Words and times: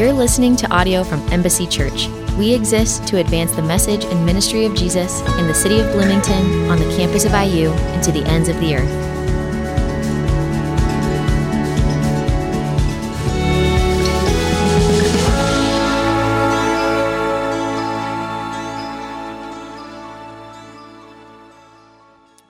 You're 0.00 0.14
listening 0.14 0.56
to 0.56 0.74
audio 0.74 1.04
from 1.04 1.20
Embassy 1.30 1.66
Church. 1.66 2.08
We 2.38 2.54
exist 2.54 3.06
to 3.08 3.18
advance 3.18 3.52
the 3.52 3.60
message 3.60 4.02
and 4.06 4.24
ministry 4.24 4.64
of 4.64 4.74
Jesus 4.74 5.20
in 5.36 5.46
the 5.46 5.52
city 5.52 5.78
of 5.78 5.92
Bloomington, 5.92 6.70
on 6.70 6.78
the 6.78 6.86
campus 6.96 7.26
of 7.26 7.32
IU, 7.32 7.68
and 7.70 8.02
to 8.04 8.10
the 8.10 8.24
ends 8.24 8.48
of 8.48 8.58
the 8.60 8.76
earth. 8.76 8.88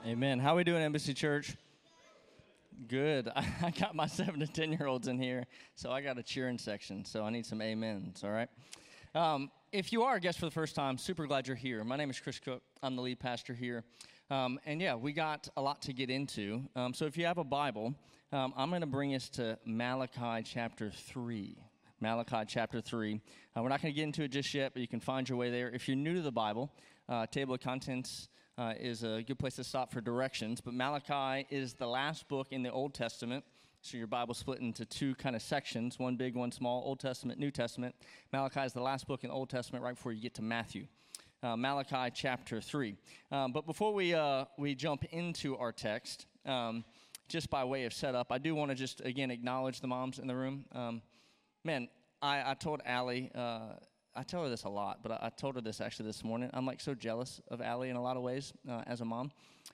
Amen. 0.05 0.39
How 0.39 0.55
we 0.55 0.63
doing, 0.63 0.81
Embassy 0.81 1.13
Church? 1.13 1.57
Good. 2.91 3.31
I 3.35 3.71
got 3.71 3.95
my 3.95 4.05
seven 4.05 4.41
to 4.41 4.47
ten 4.47 4.73
year 4.73 4.85
olds 4.85 5.07
in 5.07 5.17
here, 5.17 5.47
so 5.75 5.93
I 5.93 6.01
got 6.01 6.17
a 6.17 6.23
cheering 6.23 6.57
section. 6.57 7.05
So 7.05 7.23
I 7.23 7.29
need 7.29 7.45
some 7.45 7.61
amens. 7.61 8.21
All 8.21 8.31
right. 8.31 8.49
Um, 9.15 9.49
if 9.71 9.93
you 9.93 10.03
are 10.03 10.15
a 10.15 10.19
guest 10.19 10.39
for 10.39 10.45
the 10.45 10.51
first 10.51 10.75
time, 10.75 10.97
super 10.97 11.25
glad 11.25 11.47
you're 11.47 11.55
here. 11.55 11.85
My 11.85 11.95
name 11.95 12.09
is 12.09 12.19
Chris 12.19 12.37
Cook. 12.37 12.61
I'm 12.83 12.97
the 12.97 13.01
lead 13.01 13.17
pastor 13.17 13.53
here, 13.53 13.85
um, 14.29 14.59
and 14.65 14.81
yeah, 14.81 14.95
we 14.95 15.13
got 15.13 15.47
a 15.55 15.61
lot 15.61 15.81
to 15.83 15.93
get 15.93 16.09
into. 16.09 16.63
Um, 16.75 16.93
so 16.93 17.05
if 17.05 17.15
you 17.15 17.25
have 17.27 17.37
a 17.37 17.45
Bible, 17.45 17.95
um, 18.33 18.53
I'm 18.57 18.67
going 18.67 18.81
to 18.81 18.87
bring 18.87 19.15
us 19.15 19.29
to 19.29 19.57
Malachi 19.63 20.43
chapter 20.43 20.91
three. 20.91 21.55
Malachi 22.01 22.43
chapter 22.47 22.81
3. 22.81 23.21
Uh, 23.55 23.61
we're 23.61 23.69
not 23.69 23.79
going 23.79 23.93
to 23.93 23.95
get 23.95 24.05
into 24.05 24.23
it 24.23 24.31
just 24.31 24.51
yet, 24.55 24.73
but 24.73 24.81
you 24.81 24.87
can 24.87 24.99
find 24.99 25.29
your 25.29 25.37
way 25.37 25.51
there. 25.51 25.69
If 25.69 25.87
you're 25.87 25.95
new 25.95 26.15
to 26.15 26.21
the 26.23 26.31
Bible, 26.31 26.73
uh, 27.07 27.27
table 27.27 27.53
of 27.53 27.61
contents 27.61 28.27
uh, 28.61 28.73
is 28.79 29.03
a 29.03 29.23
good 29.23 29.39
place 29.39 29.55
to 29.55 29.63
stop 29.63 29.91
for 29.91 30.01
directions. 30.01 30.61
But 30.61 30.75
Malachi 30.75 31.47
is 31.49 31.73
the 31.73 31.87
last 31.87 32.27
book 32.27 32.47
in 32.51 32.61
the 32.61 32.71
Old 32.71 32.93
Testament. 32.93 33.43
So 33.81 33.97
your 33.97 34.05
Bible 34.05 34.35
split 34.35 34.59
into 34.59 34.85
two 34.85 35.15
kind 35.15 35.35
of 35.35 35.41
sections, 35.41 35.97
one 35.97 36.15
big, 36.15 36.35
one 36.35 36.51
small, 36.51 36.83
Old 36.85 36.99
Testament, 36.99 37.39
New 37.39 37.49
Testament. 37.49 37.95
Malachi 38.31 38.59
is 38.59 38.73
the 38.73 38.81
last 38.81 39.07
book 39.07 39.23
in 39.23 39.29
the 39.29 39.33
Old 39.33 39.49
Testament 39.49 39.83
right 39.83 39.95
before 39.95 40.11
you 40.11 40.21
get 40.21 40.35
to 40.35 40.43
Matthew. 40.43 40.85
Uh, 41.41 41.55
Malachi 41.55 42.11
chapter 42.13 42.61
3. 42.61 42.95
Um, 43.31 43.51
but 43.51 43.65
before 43.65 43.95
we, 43.95 44.13
uh, 44.13 44.45
we 44.59 44.75
jump 44.75 45.05
into 45.05 45.57
our 45.57 45.71
text, 45.71 46.27
um, 46.45 46.85
just 47.27 47.49
by 47.49 47.63
way 47.63 47.85
of 47.85 47.93
setup, 47.93 48.31
I 48.31 48.37
do 48.37 48.53
want 48.53 48.69
to 48.69 48.75
just 48.75 49.01
again 49.01 49.31
acknowledge 49.31 49.81
the 49.81 49.87
moms 49.87 50.19
in 50.19 50.27
the 50.27 50.35
room. 50.35 50.65
Um, 50.73 51.01
man, 51.63 51.87
I, 52.21 52.51
I 52.51 52.53
told 52.53 52.81
Allie, 52.85 53.31
uh, 53.33 53.73
I 54.15 54.23
tell 54.23 54.43
her 54.43 54.49
this 54.49 54.65
a 54.65 54.69
lot, 54.69 54.99
but 55.03 55.11
I, 55.23 55.29
told 55.29 55.55
her 55.55 55.61
this 55.61 55.79
actually 55.79 56.07
this 56.07 56.23
morning. 56.23 56.49
I'm 56.53 56.65
like 56.65 56.81
so 56.81 56.93
jealous 56.93 57.41
of 57.47 57.61
Allie 57.61 57.89
in 57.89 57.95
a 57.95 58.01
lot 58.01 58.17
of 58.17 58.23
ways 58.23 58.51
uh, 58.69 58.81
as 58.85 59.01
a 59.01 59.05
mom. 59.05 59.31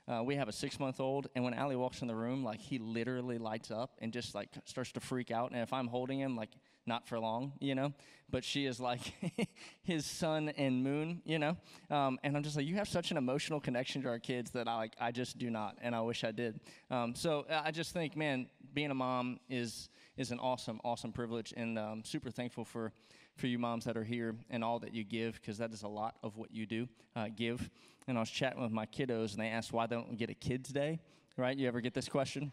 Uh, 0.08 0.22
we 0.24 0.36
have 0.36 0.48
a 0.48 0.52
six 0.52 0.80
month 0.80 1.00
old, 1.00 1.28
and 1.36 1.44
when 1.44 1.54
Allie 1.54 1.76
walks 1.76 2.02
in 2.02 2.08
the 2.08 2.16
room, 2.16 2.44
like 2.44 2.60
he 2.60 2.78
literally 2.78 3.38
lights 3.40 3.72
up 3.72 3.92
and 4.00 4.14
just 4.14 4.36
like 4.36 4.50
starts 4.66 4.92
to 4.92 5.00
freak 5.00 5.32
out. 5.32 5.52
And 5.52 5.62
if 5.62 5.74
I'm 5.74 5.88
holding 5.88 6.20
him, 6.20 6.36
like 6.36 6.50
not 6.86 7.08
for 7.08 7.20
long, 7.20 7.54
you 7.60 7.74
know. 7.74 7.94
But 8.30 8.44
she 8.44 8.66
is 8.66 8.80
like 8.80 9.14
his 9.84 10.06
sun 10.06 10.50
and 10.50 10.84
moon, 10.84 11.22
you 11.26 11.40
know. 11.40 11.58
Um, 11.90 12.20
and 12.24 12.38
I'm 12.38 12.44
just 12.44 12.56
like, 12.56 12.66
you 12.66 12.76
have 12.76 12.88
such 12.88 13.12
an 13.12 13.18
emotional 13.18 13.60
connection 13.60 14.02
to 14.04 14.10
our 14.10 14.20
kids 14.20 14.52
that 14.52 14.68
I 14.68 14.76
like. 14.76 14.94
I 15.00 15.12
just 15.12 15.38
do 15.38 15.50
not, 15.50 15.78
and 15.82 15.96
I 15.96 16.02
wish 16.02 16.24
I 16.24 16.32
did. 16.32 16.60
Um, 16.92 17.16
so 17.16 17.46
uh, 17.50 17.62
I 17.66 17.72
just 17.72 17.92
think, 17.92 18.16
man, 18.16 18.48
being 18.74 18.92
a 18.92 18.96
mom 18.96 19.40
is 19.50 19.90
is 20.18 20.32
an 20.32 20.40
awesome, 20.40 20.80
awesome 20.84 21.12
privilege, 21.12 21.54
and 21.56 21.78
um, 21.78 22.04
super 22.04 22.32
thankful 22.32 22.66
for 22.66 22.92
for 23.38 23.48
you 23.48 23.60
moms 23.60 23.86
that 23.86 23.96
are 23.96 24.04
here 24.04 24.36
and 24.50 24.64
all 24.64 24.80
that 24.80 24.94
you 24.94 25.04
give, 25.04 25.36
because 25.36 25.58
that 25.60 25.72
is 25.72 25.84
a 25.84 25.88
lot 25.88 26.16
of 26.24 26.38
what 26.38 26.52
you 26.52 26.66
do, 26.66 26.88
uh, 27.16 27.28
give. 27.36 27.70
And 28.08 28.18
I 28.18 28.22
was 28.22 28.30
chatting 28.30 28.62
with 28.62 28.72
my 28.72 28.86
kiddos, 28.86 29.34
and 29.34 29.42
they 29.42 29.50
asked 29.50 29.72
why 29.72 29.86
they 29.86 29.96
don't 29.96 30.18
get 30.18 30.30
a 30.30 30.34
kids' 30.34 30.70
day, 30.70 31.00
right? 31.38 31.56
You 31.56 31.68
ever 31.68 31.82
get 31.82 31.94
this 31.94 32.10
question? 32.10 32.52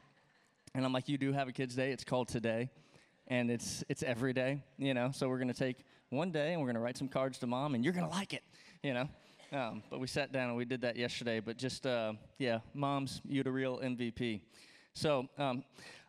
And 0.75 0.85
I'm 0.85 0.93
like, 0.93 1.09
you 1.09 1.17
do 1.17 1.33
have 1.33 1.49
a 1.49 1.53
kids' 1.53 1.75
day. 1.75 1.91
It's 1.93 2.05
called 2.05 2.29
today, 2.29 2.71
and 3.29 3.51
it's 3.51 3.83
it's 3.89 4.03
every 4.03 4.33
day, 4.33 4.63
you 4.77 4.93
know. 4.93 5.11
So 5.13 5.29
we're 5.29 5.39
gonna 5.39 5.55
take 5.55 5.85
one 6.11 6.33
day, 6.33 6.53
and 6.53 6.61
we're 6.61 6.69
gonna 6.69 6.81
write 6.81 6.99
some 6.99 7.09
cards 7.09 7.39
to 7.39 7.47
mom, 7.47 7.75
and 7.75 7.85
you're 7.85 7.95
gonna 7.95 8.11
like 8.11 8.35
it, 8.35 8.43
you 8.83 8.93
know. 8.93 9.09
Um, 9.53 9.85
but 9.89 10.01
we 10.01 10.09
sat 10.09 10.33
down 10.33 10.49
and 10.49 10.57
we 10.57 10.65
did 10.65 10.81
that 10.81 10.97
yesterday. 10.97 11.41
But 11.41 11.57
just 11.57 11.87
uh, 11.87 12.15
yeah, 12.39 12.59
moms, 12.75 13.23
you're 13.25 13.45
the 13.45 13.53
real 13.53 13.79
MVP. 13.79 14.41
So 14.95 15.29
um, 15.39 15.65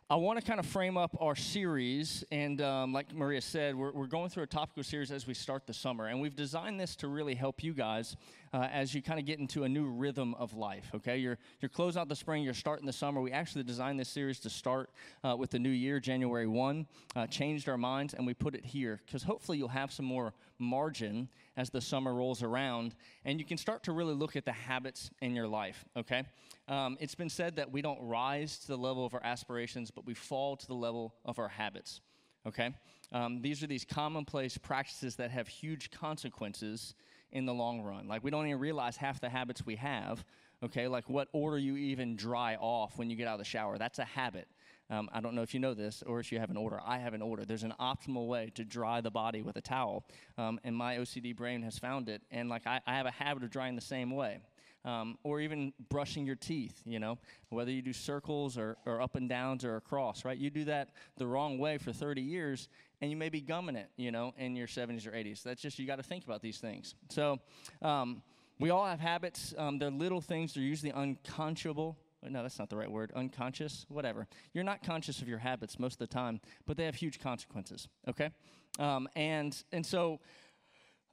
I 0.08 0.14
want 0.14 0.38
to 0.38 0.46
kind 0.46 0.60
of 0.60 0.66
frame 0.66 0.96
up 0.96 1.16
our 1.20 1.34
series. 1.34 2.22
And 2.30 2.60
um, 2.60 2.92
like 2.92 3.12
Maria 3.12 3.40
said, 3.40 3.74
we're, 3.74 3.90
we're 3.90 4.06
going 4.06 4.28
through 4.30 4.44
a 4.44 4.46
topical 4.46 4.84
series 4.84 5.10
as 5.10 5.26
we 5.26 5.34
start 5.34 5.66
the 5.66 5.74
summer. 5.74 6.06
And 6.06 6.20
we've 6.20 6.36
designed 6.36 6.78
this 6.78 6.94
to 6.96 7.08
really 7.08 7.34
help 7.34 7.64
you 7.64 7.74
guys 7.74 8.16
uh, 8.52 8.68
as 8.72 8.94
you 8.94 9.02
kind 9.02 9.18
of 9.18 9.26
get 9.26 9.38
into 9.38 9.64
a 9.64 9.68
new 9.68 9.86
rhythm 9.86 10.34
of 10.34 10.54
life, 10.54 10.90
okay? 10.94 11.16
You're, 11.16 11.38
you're 11.60 11.68
closing 11.68 12.00
out 12.00 12.08
the 12.08 12.16
spring, 12.16 12.42
you're 12.42 12.54
starting 12.54 12.86
the 12.86 12.92
summer. 12.92 13.20
We 13.20 13.32
actually 13.32 13.64
designed 13.64 13.98
this 13.98 14.08
series 14.08 14.38
to 14.40 14.50
start 14.50 14.90
uh, 15.24 15.36
with 15.36 15.50
the 15.50 15.58
new 15.58 15.70
year, 15.70 16.00
January 16.00 16.46
1, 16.46 16.86
uh, 17.14 17.26
changed 17.26 17.68
our 17.68 17.76
minds, 17.76 18.14
and 18.14 18.26
we 18.26 18.34
put 18.34 18.54
it 18.54 18.64
here 18.64 19.00
because 19.04 19.22
hopefully 19.22 19.58
you'll 19.58 19.68
have 19.68 19.92
some 19.92 20.06
more 20.06 20.32
margin 20.58 21.28
as 21.56 21.70
the 21.70 21.80
summer 21.80 22.14
rolls 22.14 22.42
around 22.42 22.94
and 23.24 23.38
you 23.38 23.44
can 23.44 23.56
start 23.56 23.82
to 23.84 23.92
really 23.92 24.14
look 24.14 24.36
at 24.36 24.44
the 24.44 24.52
habits 24.52 25.10
in 25.20 25.34
your 25.34 25.48
life, 25.48 25.84
okay? 25.96 26.24
Um, 26.68 26.96
it's 27.00 27.14
been 27.14 27.30
said 27.30 27.56
that 27.56 27.70
we 27.70 27.82
don't 27.82 28.00
rise 28.00 28.58
to 28.60 28.68
the 28.68 28.76
level 28.76 29.04
of 29.04 29.14
our 29.14 29.22
aspirations, 29.22 29.90
but 29.90 30.06
we 30.06 30.14
fall 30.14 30.56
to 30.56 30.66
the 30.66 30.74
level 30.74 31.14
of 31.24 31.38
our 31.38 31.48
habits, 31.48 32.00
okay? 32.46 32.74
Um, 33.12 33.40
these 33.40 33.62
are 33.62 33.66
these 33.66 33.84
commonplace 33.84 34.58
practices 34.58 35.16
that 35.16 35.30
have 35.30 35.48
huge 35.48 35.90
consequences 35.90 36.94
in 37.36 37.44
the 37.44 37.52
long 37.52 37.82
run. 37.82 38.08
Like, 38.08 38.24
we 38.24 38.30
don't 38.30 38.46
even 38.46 38.58
realize 38.58 38.96
half 38.96 39.20
the 39.20 39.28
habits 39.28 39.64
we 39.66 39.76
have, 39.76 40.24
okay? 40.64 40.88
Like, 40.88 41.08
what 41.10 41.28
order 41.32 41.58
you 41.58 41.76
even 41.76 42.16
dry 42.16 42.56
off 42.56 42.96
when 42.96 43.10
you 43.10 43.16
get 43.16 43.28
out 43.28 43.34
of 43.34 43.40
the 43.40 43.44
shower. 43.44 43.76
That's 43.76 43.98
a 43.98 44.04
habit. 44.04 44.48
Um, 44.88 45.10
I 45.12 45.20
don't 45.20 45.34
know 45.34 45.42
if 45.42 45.52
you 45.52 45.60
know 45.60 45.74
this 45.74 46.02
or 46.06 46.18
if 46.18 46.32
you 46.32 46.38
have 46.38 46.48
an 46.48 46.56
order. 46.56 46.80
I 46.82 46.98
have 46.98 47.12
an 47.12 47.20
order. 47.20 47.44
There's 47.44 47.64
an 47.64 47.74
optimal 47.78 48.26
way 48.26 48.52
to 48.54 48.64
dry 48.64 49.02
the 49.02 49.10
body 49.10 49.42
with 49.42 49.56
a 49.56 49.60
towel, 49.60 50.06
um, 50.38 50.58
and 50.64 50.74
my 50.74 50.96
OCD 50.96 51.36
brain 51.36 51.62
has 51.62 51.78
found 51.78 52.08
it. 52.08 52.22
And 52.30 52.48
like 52.48 52.66
I, 52.66 52.80
I 52.86 52.94
have 52.94 53.06
a 53.06 53.10
habit 53.10 53.42
of 53.42 53.50
drying 53.50 53.74
the 53.74 53.82
same 53.82 54.12
way. 54.12 54.38
Um, 54.86 55.18
or 55.24 55.40
even 55.40 55.72
brushing 55.90 56.24
your 56.24 56.36
teeth, 56.36 56.80
you 56.86 57.00
know, 57.00 57.18
whether 57.48 57.72
you 57.72 57.82
do 57.82 57.92
circles 57.92 58.56
or, 58.56 58.76
or 58.86 59.02
up 59.02 59.16
and 59.16 59.28
downs 59.28 59.64
or 59.64 59.74
across, 59.74 60.24
right? 60.24 60.38
You 60.38 60.48
do 60.48 60.64
that 60.66 60.90
the 61.16 61.26
wrong 61.26 61.58
way 61.58 61.76
for 61.76 61.92
30 61.92 62.22
years 62.22 62.68
and 63.00 63.10
you 63.10 63.16
may 63.16 63.28
be 63.28 63.40
gumming 63.40 63.74
it, 63.74 63.90
you 63.96 64.12
know, 64.12 64.32
in 64.38 64.54
your 64.54 64.68
70s 64.68 65.04
or 65.04 65.10
80s. 65.10 65.42
That's 65.42 65.60
just, 65.60 65.80
you 65.80 65.88
got 65.88 65.96
to 65.96 66.04
think 66.04 66.24
about 66.24 66.40
these 66.40 66.58
things. 66.58 66.94
So, 67.08 67.40
um, 67.82 68.22
we 68.58 68.70
all 68.70 68.86
have 68.86 69.00
habits. 69.00 69.54
Um, 69.58 69.78
they're 69.78 69.90
little 69.90 70.20
things, 70.20 70.54
they're 70.54 70.62
usually 70.62 70.92
unconscionable, 70.92 71.98
no, 72.22 72.42
that's 72.42 72.58
not 72.58 72.70
the 72.70 72.76
right 72.76 72.90
word, 72.90 73.12
unconscious, 73.14 73.86
whatever. 73.88 74.26
You're 74.52 74.64
not 74.64 74.82
conscious 74.82 75.20
of 75.22 75.28
your 75.28 75.38
habits 75.38 75.78
most 75.78 75.94
of 75.94 75.98
the 75.98 76.06
time, 76.06 76.40
but 76.66 76.76
they 76.76 76.84
have 76.84 76.94
huge 76.94 77.20
consequences, 77.20 77.88
okay? 78.08 78.30
Um, 78.78 79.08
and, 79.14 79.62
and 79.72 79.84
so 79.84 80.20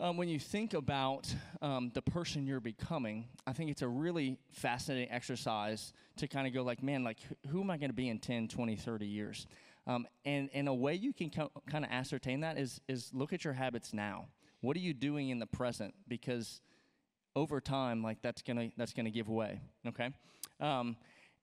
um, 0.04 0.18
when 0.18 0.28
you 0.28 0.38
think 0.38 0.74
about 0.74 1.34
um, 1.62 1.90
the 1.94 2.02
person 2.02 2.46
you're 2.46 2.60
becoming, 2.60 3.26
I 3.48 3.54
think 3.54 3.72
it's 3.72 3.82
a 3.82 3.88
really 3.88 4.38
fascinating 4.52 5.10
exercise 5.10 5.94
to 6.18 6.28
kind 6.28 6.46
of 6.46 6.54
go 6.54 6.62
like, 6.62 6.84
man, 6.84 7.06
like, 7.06 7.20
who 7.48 7.62
am 7.62 7.72
I 7.72 7.78
going 7.78 7.90
to 7.90 7.96
be 7.96 8.10
in 8.10 8.20
10, 8.20 8.50
20, 8.50 8.76
30 8.76 9.06
years? 9.06 9.48
Um, 9.88 10.06
and, 10.26 10.50
and 10.54 10.68
a 10.68 10.74
way 10.74 10.96
you 10.96 11.14
can 11.14 11.30
co- 11.30 11.52
kind 11.70 11.86
of 11.86 11.92
ascertain 11.92 12.42
that 12.42 12.58
is, 12.58 12.82
is 12.90 13.12
look 13.14 13.32
at 13.32 13.46
your 13.46 13.54
habits 13.54 13.94
now. 13.94 14.26
What 14.60 14.76
are 14.76 14.82
you 14.82 14.94
doing 14.94 15.30
in 15.30 15.40
the 15.40 15.46
present? 15.46 15.94
Because 16.10 16.60
over 17.34 17.62
time, 17.62 18.04
like 18.04 18.22
that's 18.22 18.42
gonna 18.42 18.70
that's 18.78 18.94
gonna 18.94 19.10
give 19.10 19.28
way. 19.28 19.60
Okay, 19.86 20.10
um, 20.62 20.96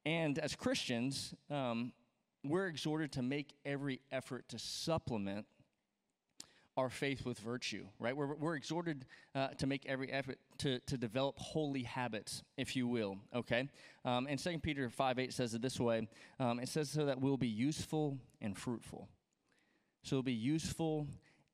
and 0.07 0.39
as 0.39 0.55
Christians, 0.55 1.35
um, 1.51 1.93
we're 2.45 2.67
exhorted 2.67 3.13
to 3.13 3.23
make 3.23 3.53
every 3.67 4.01
effort 4.11 4.49
to 4.49 4.59
supplement 4.59 5.45
our 6.81 6.91
faith 6.91 7.27
with 7.27 7.39
virtue, 7.39 7.85
right? 7.99 8.17
We're, 8.17 8.35
we're 8.35 8.57
exhorted 8.57 9.05
uh, 9.35 9.49
to 9.59 9.67
make 9.67 9.85
every 9.87 10.11
effort 10.11 10.39
to, 10.59 10.81
to 10.81 10.97
develop 10.97 11.39
holy 11.39 11.83
habits, 11.83 12.43
if 12.57 12.75
you 12.75 12.89
will, 12.89 13.19
okay? 13.35 13.69
Um, 14.05 14.27
and 14.29 14.39
2 14.39 14.59
Peter 14.59 14.89
5 14.89 15.19
8 15.19 15.33
says 15.33 15.55
it 15.55 15.63
this 15.63 15.79
way 15.79 16.09
um, 16.39 16.59
it 16.59 16.69
says 16.69 16.91
so 16.91 17.05
that 17.05 17.21
we'll 17.21 17.37
be 17.37 17.49
useful 17.49 18.19
and 18.41 18.57
fruitful. 18.57 19.09
So 20.03 20.17
we'll 20.17 20.23
be 20.23 20.33
useful 20.33 21.07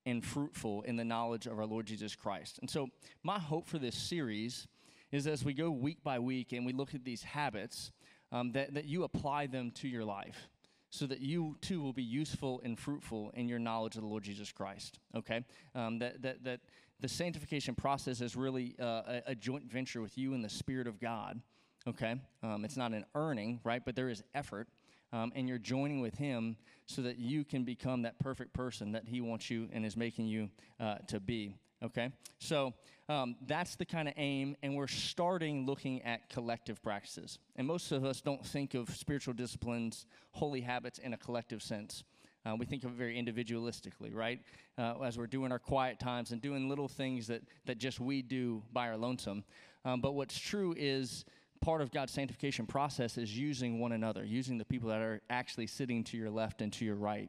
and 0.06 0.24
fruitful 0.24 0.82
in 0.82 0.94
the 0.94 1.04
knowledge 1.04 1.46
of 1.46 1.58
our 1.58 1.66
Lord 1.66 1.86
Jesus 1.86 2.14
Christ. 2.14 2.60
And 2.60 2.70
so, 2.70 2.88
my 3.24 3.40
hope 3.40 3.66
for 3.66 3.78
this 3.78 3.96
series 3.96 4.68
is 5.10 5.26
as 5.26 5.44
we 5.44 5.52
go 5.52 5.70
week 5.70 6.04
by 6.04 6.20
week 6.20 6.52
and 6.52 6.64
we 6.64 6.72
look 6.72 6.94
at 6.94 7.04
these 7.04 7.24
habits, 7.24 7.90
um, 8.30 8.52
that, 8.52 8.74
that 8.74 8.84
you 8.84 9.02
apply 9.02 9.48
them 9.48 9.72
to 9.72 9.88
your 9.88 10.04
life 10.04 10.48
so 10.90 11.06
that 11.06 11.20
you 11.20 11.56
too 11.60 11.80
will 11.80 11.92
be 11.92 12.02
useful 12.02 12.60
and 12.64 12.78
fruitful 12.78 13.30
in 13.34 13.48
your 13.48 13.58
knowledge 13.58 13.96
of 13.96 14.02
the 14.02 14.08
Lord 14.08 14.22
Jesus 14.22 14.52
Christ. 14.52 14.98
Okay? 15.14 15.44
Um, 15.74 15.98
that, 15.98 16.22
that, 16.22 16.44
that 16.44 16.60
the 17.00 17.08
sanctification 17.08 17.74
process 17.74 18.20
is 18.20 18.36
really 18.36 18.74
uh, 18.80 19.02
a, 19.06 19.22
a, 19.28 19.34
joint 19.34 19.70
venture 19.70 20.00
with 20.00 20.16
you 20.16 20.34
and 20.34 20.44
the 20.44 20.48
Spirit 20.48 20.86
of 20.86 21.00
God. 21.00 21.40
Okay? 21.86 22.16
Um, 22.42 22.64
it's 22.64 22.76
not 22.76 22.92
an 22.92 23.04
earning, 23.14 23.60
right? 23.64 23.84
But 23.84 23.96
there 23.96 24.08
is 24.08 24.22
effort. 24.34 24.68
Um, 25.12 25.32
and 25.36 25.48
you're 25.48 25.58
joining 25.58 26.00
with 26.00 26.16
Him 26.16 26.56
so 26.86 27.02
that 27.02 27.18
you 27.18 27.44
can 27.44 27.64
become 27.64 28.02
that 28.02 28.18
perfect 28.18 28.52
person 28.52 28.92
that 28.92 29.06
He 29.06 29.20
wants 29.20 29.50
you 29.50 29.68
and 29.72 29.84
is 29.84 29.96
making 29.96 30.26
you 30.26 30.50
uh, 30.80 30.96
to 31.08 31.20
be. 31.20 31.54
Okay? 31.82 32.10
So 32.38 32.72
um, 33.08 33.36
that's 33.46 33.76
the 33.76 33.84
kind 33.84 34.08
of 34.08 34.14
aim, 34.16 34.56
and 34.62 34.74
we're 34.74 34.86
starting 34.86 35.66
looking 35.66 36.02
at 36.02 36.28
collective 36.28 36.82
practices. 36.82 37.38
And 37.56 37.66
most 37.66 37.92
of 37.92 38.04
us 38.04 38.20
don't 38.20 38.44
think 38.44 38.74
of 38.74 38.90
spiritual 38.90 39.34
disciplines, 39.34 40.06
holy 40.32 40.60
habits 40.60 40.98
in 40.98 41.12
a 41.12 41.16
collective 41.16 41.62
sense. 41.62 42.04
Uh, 42.44 42.54
we 42.56 42.64
think 42.64 42.84
of 42.84 42.92
it 42.92 42.96
very 42.96 43.20
individualistically, 43.20 44.14
right? 44.14 44.40
Uh, 44.78 44.94
as 45.04 45.18
we're 45.18 45.26
doing 45.26 45.50
our 45.50 45.58
quiet 45.58 45.98
times 45.98 46.30
and 46.30 46.40
doing 46.40 46.68
little 46.68 46.88
things 46.88 47.26
that, 47.26 47.42
that 47.64 47.78
just 47.78 47.98
we 47.98 48.22
do 48.22 48.62
by 48.72 48.88
our 48.88 48.96
lonesome. 48.96 49.42
Um, 49.84 50.00
but 50.00 50.14
what's 50.14 50.38
true 50.38 50.74
is 50.76 51.24
part 51.60 51.80
of 51.80 51.90
God's 51.90 52.12
sanctification 52.12 52.66
process 52.66 53.18
is 53.18 53.36
using 53.36 53.80
one 53.80 53.92
another, 53.92 54.24
using 54.24 54.58
the 54.58 54.64
people 54.64 54.88
that 54.90 55.00
are 55.00 55.20
actually 55.28 55.66
sitting 55.66 56.04
to 56.04 56.16
your 56.16 56.30
left 56.30 56.62
and 56.62 56.72
to 56.74 56.84
your 56.84 56.94
right. 56.94 57.28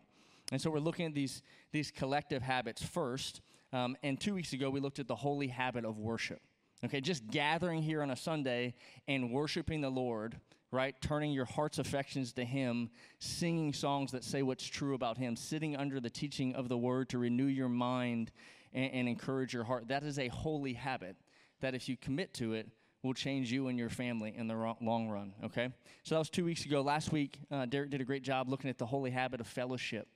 And 0.51 0.61
so 0.61 0.69
we're 0.69 0.79
looking 0.79 1.05
at 1.05 1.13
these, 1.13 1.41
these 1.71 1.91
collective 1.91 2.41
habits 2.41 2.83
first. 2.83 3.41
Um, 3.73 3.97
and 4.03 4.19
two 4.19 4.33
weeks 4.33 4.53
ago, 4.53 4.69
we 4.69 4.79
looked 4.79 4.99
at 4.99 5.07
the 5.07 5.15
holy 5.15 5.47
habit 5.47 5.85
of 5.85 5.97
worship. 5.97 6.41
Okay, 6.85 7.01
just 7.01 7.25
gathering 7.27 7.81
here 7.81 8.03
on 8.03 8.11
a 8.11 8.15
Sunday 8.15 8.75
and 9.07 9.31
worshiping 9.31 9.81
the 9.81 9.89
Lord, 9.89 10.39
right? 10.71 10.95
Turning 11.01 11.31
your 11.31 11.45
heart's 11.45 11.79
affections 11.79 12.33
to 12.33 12.45
Him, 12.45 12.91
singing 13.19 13.73
songs 13.73 14.11
that 14.11 14.23
say 14.23 14.43
what's 14.43 14.65
true 14.65 14.93
about 14.93 15.17
Him, 15.17 15.35
sitting 15.35 15.75
under 15.75 15.99
the 15.99 16.09
teaching 16.09 16.53
of 16.53 16.69
the 16.69 16.77
Word 16.77 17.09
to 17.09 17.17
renew 17.17 17.47
your 17.47 17.69
mind 17.69 18.31
and, 18.73 18.93
and 18.93 19.09
encourage 19.09 19.53
your 19.53 19.63
heart. 19.63 19.87
That 19.87 20.03
is 20.03 20.19
a 20.19 20.27
holy 20.27 20.73
habit 20.73 21.15
that 21.61 21.73
if 21.73 21.89
you 21.89 21.97
commit 21.97 22.33
to 22.35 22.53
it, 22.53 22.69
will 23.03 23.13
change 23.13 23.51
you 23.51 23.67
and 23.67 23.79
your 23.79 23.89
family 23.89 24.35
in 24.35 24.47
the 24.47 24.75
long 24.81 25.07
run, 25.09 25.33
okay? 25.43 25.69
So 26.03 26.15
that 26.15 26.19
was 26.19 26.29
two 26.29 26.45
weeks 26.45 26.65
ago. 26.65 26.81
Last 26.81 27.11
week, 27.11 27.39
uh, 27.49 27.65
Derek 27.65 27.89
did 27.89 28.01
a 28.01 28.05
great 28.05 28.23
job 28.23 28.49
looking 28.49 28.69
at 28.69 28.77
the 28.77 28.85
holy 28.85 29.11
habit 29.11 29.39
of 29.39 29.47
fellowship, 29.47 30.07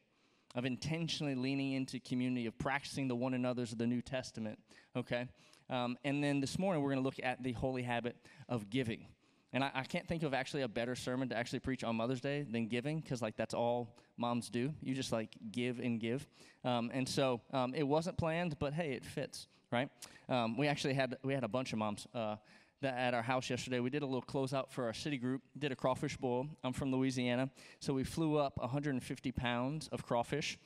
of 0.56 0.66
intentionally 0.66 1.36
leaning 1.36 1.74
into 1.74 2.00
community, 2.00 2.46
of 2.46 2.58
practicing 2.58 3.08
the 3.08 3.16
one 3.16 3.34
another's 3.34 3.72
of 3.72 3.78
the 3.78 3.88
New 3.88 4.02
Testament, 4.02 4.60
okay? 4.96 5.28
Um, 5.70 5.98
and 6.04 6.24
then 6.24 6.42
this 6.42 6.60
morning, 6.60 6.84
we're 6.84 6.90
going 6.90 7.02
to 7.02 7.06
look 7.06 7.20
at 7.24 7.42
the 7.42 7.54
holy 7.54 7.84
habit 7.84 8.16
of 8.50 8.70
giving. 8.70 9.06
And 9.54 9.64
I, 9.64 9.72
I, 9.74 9.84
can't 9.84 10.08
think 10.08 10.24
of 10.24 10.34
actually 10.34 10.62
a 10.62 10.68
better 10.68 10.96
sermon 10.96 11.30
to 11.30 11.38
actually 11.38 11.60
preach 11.60 11.84
on 11.84 11.96
Mother's 11.96 12.22
Day 12.22 12.46
than 12.50 12.68
giving, 12.68 13.00
because 13.00 13.22
like 13.22 13.36
that's 13.36 13.54
all 13.54 13.96
moms 14.18 14.50
do. 14.50 14.74
You 14.82 14.94
just 14.94 15.12
like 15.12 15.30
give 15.52 15.80
and 15.80 16.00
give. 16.00 16.26
Um, 16.64 16.90
and 16.94 17.08
so 17.08 17.42
um, 17.52 17.74
it 17.74 17.84
wasn't 17.84 18.18
planned, 18.18 18.58
but 18.60 18.74
hey, 18.74 18.94
it 18.94 19.06
fits, 19.06 19.48
right? 19.72 19.90
Um, 20.30 20.58
we 20.58 20.68
actually 20.68 20.94
had 20.94 21.18
we 21.24 21.34
had 21.34 21.44
a 21.44 21.50
bunch 21.50 21.74
of 21.74 21.80
moms. 21.80 22.08
Uh, 22.14 22.36
that 22.82 22.98
at 22.98 23.14
our 23.14 23.22
house 23.22 23.50
yesterday. 23.50 23.80
We 23.80 23.90
did 23.90 24.02
a 24.02 24.06
little 24.06 24.22
closeout 24.22 24.72
for 24.72 24.86
our 24.86 24.94
city 24.94 25.18
group, 25.18 25.42
did 25.58 25.72
a 25.72 25.76
crawfish 25.76 26.18
boil. 26.18 26.48
I'm 26.64 26.74
from 26.74 26.92
Louisiana. 26.92 27.50
So 27.80 27.94
we 27.94 28.04
flew 28.04 28.38
up 28.38 28.58
150 28.58 29.32
pounds 29.32 29.88
of 29.90 30.06
crawfish. 30.06 30.58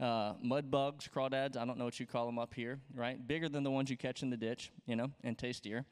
Uh, 0.00 0.34
mud 0.42 0.70
bugs, 0.70 1.08
crawdads, 1.12 1.56
I 1.56 1.64
don't 1.64 1.78
know 1.78 1.84
what 1.84 2.00
you 2.00 2.06
call 2.06 2.26
them 2.26 2.38
up 2.38 2.52
here, 2.52 2.80
right? 2.94 3.24
Bigger 3.26 3.48
than 3.48 3.62
the 3.62 3.70
ones 3.70 3.90
you 3.90 3.96
catch 3.96 4.22
in 4.22 4.30
the 4.30 4.36
ditch, 4.36 4.72
you 4.86 4.96
know, 4.96 5.10
and 5.22 5.38
tastier. 5.38 5.84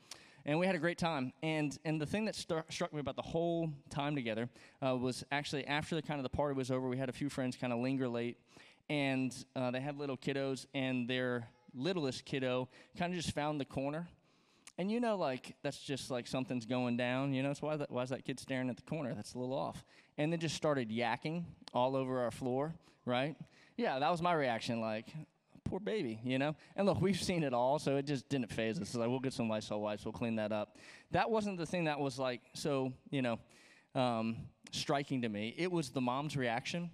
And 0.45 0.59
we 0.59 0.67
had 0.67 0.75
a 0.75 0.79
great 0.79 0.99
time. 0.99 1.33
And, 1.43 1.79
and 1.85 2.01
the 2.01 2.07
thing 2.07 2.25
that 2.25 2.35
st- 2.35 2.65
struck 2.69 2.93
me 2.93 2.99
about 2.99 3.15
the 3.15 3.23
whole 3.23 3.71
time 3.91 4.17
together 4.17 4.49
uh, 4.85 4.97
was 4.97 5.23
actually 5.31 5.65
after 5.67 5.95
the 5.95 6.03
kind 6.03 6.19
of 6.19 6.25
the 6.25 6.37
party 6.37 6.57
was 6.57 6.71
over, 6.73 6.89
we 6.89 6.97
had 6.97 7.09
a 7.09 7.13
few 7.13 7.29
friends 7.29 7.57
kind 7.57 7.73
of 7.73 7.79
linger 7.79 8.09
late. 8.09 8.39
And 8.91 9.33
uh, 9.55 9.71
they 9.71 9.81
had 9.81 9.97
little 9.97 10.17
kiddos, 10.17 10.67
and 10.75 11.09
their 11.09 11.49
littlest 11.73 12.25
kiddo 12.25 12.69
kind 12.99 13.15
of 13.15 13.21
just 13.21 13.35
found 13.35 13.61
the 13.61 13.65
corner 13.65 14.09
and 14.79 14.91
you 14.91 15.01
know, 15.01 15.17
like, 15.17 15.55
that's 15.63 15.79
just 15.79 16.11
like 16.11 16.27
something's 16.27 16.67
going 16.67 16.97
down. 16.97 17.33
You 17.35 17.43
know, 17.43 17.53
so 17.53 17.67
why, 17.67 17.77
that, 17.77 17.91
why 17.91 18.03
is 18.03 18.11
that 18.11 18.25
kid 18.25 18.41
staring 18.41 18.71
at 18.71 18.77
the 18.77 18.83
corner? 18.83 19.15
That's 19.15 19.35
a 19.35 19.39
little 19.39 19.55
off. 19.55 19.85
And 20.19 20.33
then 20.33 20.41
just 20.41 20.57
started 20.57 20.91
yakking 20.91 21.45
all 21.75 21.97
over 21.97 22.21
our 22.21 22.31
floor, 22.31 22.75
right? 23.05 23.37
Yeah, 23.77 23.99
that 23.99 24.11
was 24.11 24.23
my 24.23 24.33
reaction. 24.33 24.81
Like, 24.81 25.07
poor 25.65 25.81
baby, 25.81 26.21
you 26.25 26.39
know? 26.39 26.55
And 26.77 26.87
look, 26.87 27.01
we've 27.01 27.21
seen 27.21 27.43
it 27.43 27.55
all, 27.55 27.79
so 27.79 27.97
it 27.97 28.07
just 28.07 28.29
didn't 28.29 28.51
faze 28.51 28.77
us. 28.77 28.89
It's 28.89 28.95
like, 28.95 29.09
we'll 29.09 29.21
get 29.21 29.33
some 29.33 29.49
Lysol 29.49 29.81
wipes, 29.81 30.05
we'll 30.05 30.13
clean 30.13 30.37
that 30.37 30.53
up. 30.53 30.77
That 31.11 31.31
wasn't 31.31 31.59
the 31.59 31.67
thing 31.67 31.85
that 31.85 31.99
was 31.99 32.19
like 32.19 32.41
so, 32.55 32.93
you 33.11 33.23
know, 33.23 33.39
um, 33.95 34.37
striking 34.71 35.23
to 35.23 35.29
me. 35.29 35.55
It 35.57 35.71
was 35.71 35.91
the 35.91 36.01
mom's 36.01 36.37
reaction. 36.37 36.91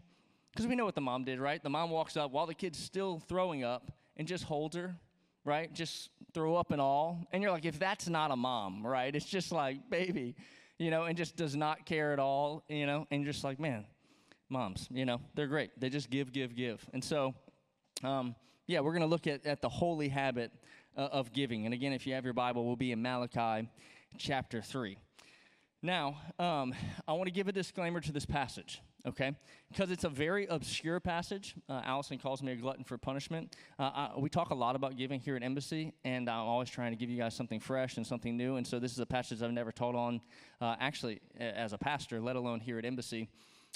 Because 0.53 0.67
we 0.67 0.75
know 0.75 0.85
what 0.85 0.95
the 0.95 1.01
mom 1.01 1.25
did, 1.25 1.39
right? 1.39 1.63
The 1.63 1.71
mom 1.71 1.91
walks 1.91 2.17
up 2.17 2.33
while 2.33 2.47
the 2.47 2.55
kid's 2.55 2.79
still 2.79 3.21
throwing 3.21 3.63
up 3.63 3.93
and 4.17 4.27
just 4.27 4.45
holds 4.45 4.77
her 4.77 4.97
right? 5.45 5.73
Just 5.73 6.11
throw 6.35 6.57
up 6.57 6.71
and 6.71 6.81
all. 6.81 7.27
And 7.33 7.43
you're 7.43 7.53
like, 7.53 7.65
if 7.65 7.79
that's 7.79 8.09
not 8.09 8.31
a 8.31 8.37
mom, 8.37 8.87
right? 8.87 9.15
It's 9.15 9.27
just 9.27 9.53
like, 9.53 9.89
baby, 9.91 10.37
you 10.79 10.91
know, 10.91 11.05
and 11.05 11.17
just 11.17 11.37
does 11.37 11.57
not 11.57 11.87
care 11.87 12.13
at 12.13 12.19
all, 12.19 12.65
you 12.69 12.87
know, 12.87 13.07
and 13.11 13.25
just 13.25 13.45
like, 13.45 13.59
man, 13.59 13.85
moms, 14.49 14.89
you 14.91 15.05
know, 15.05 15.21
they're 15.35 15.47
great. 15.47 15.71
They 15.79 15.91
just 15.91 16.11
give, 16.11 16.33
give, 16.33 16.55
give. 16.55 16.85
And 16.93 17.03
so, 17.03 17.35
um, 18.03 18.35
yeah, 18.67 18.81
we're 18.81 18.93
going 18.93 19.03
to 19.03 19.09
look 19.09 19.27
at, 19.27 19.47
at 19.47 19.63
the 19.63 19.69
holy 19.69 20.09
habit 20.09 20.53
uh, 20.97 21.09
of 21.13 21.33
giving. 21.33 21.65
And 21.65 21.75
again, 21.75 21.93
if 21.93 22.07
you 22.07 22.15
have 22.15 22.25
your 22.25 22.35
Bible, 22.35 22.67
we'll 22.67 22.77
be 22.77 22.93
in 22.93 23.03
Malachi 23.03 23.69
chapter 24.19 24.61
3. 24.61 24.97
Now, 25.83 26.17
um, 26.39 26.75
I 27.07 27.13
want 27.13 27.27
to 27.27 27.33
give 27.33 27.49
a 27.49 27.53
disclaimer 27.53 28.01
to 28.01 28.13
this 28.13 28.27
passage 28.27 28.81
okay? 29.07 29.35
Because 29.71 29.91
it's 29.91 30.05
a 30.05 30.09
very 30.09 30.47
obscure 30.47 31.01
passage. 31.01 31.55
Uh, 31.69 31.83
Allison 31.85 32.19
calls 32.19 32.43
me 32.43 32.53
a 32.53 32.57
glutton 32.57 32.85
for 32.85 32.99
punishment. 32.99 33.57
Uh, 33.79 33.83
I, 33.83 34.11
we 34.19 34.29
talk 34.29 34.51
a 34.51 34.55
lot 34.55 34.77
about 34.77 34.97
giving 34.97 35.21
here 35.21 35.37
at 35.37 35.43
Embassy, 35.43 35.93
and 36.05 36.29
I'm 36.29 36.41
always 36.41 36.71
trying 36.71 36.93
to 36.93 36.97
give 36.97 37.11
you 37.11 37.19
guys 37.19 37.35
something 37.35 37.61
fresh 37.61 37.97
and 37.97 38.07
something 38.07 38.37
new. 38.37 38.57
And 38.57 38.67
so 38.67 38.79
this 38.79 38.93
is 38.93 38.99
a 38.99 39.07
passage 39.07 39.43
I've 39.43 39.53
never 39.53 39.73
taught 39.73 39.95
on, 39.95 40.21
uh, 40.61 40.77
actually, 40.81 41.21
as 41.39 41.73
a 41.73 41.79
pastor, 41.79 42.21
let 42.21 42.37
alone 42.37 42.61
here 42.61 42.79
at 42.79 42.85
Embassy. 42.85 43.29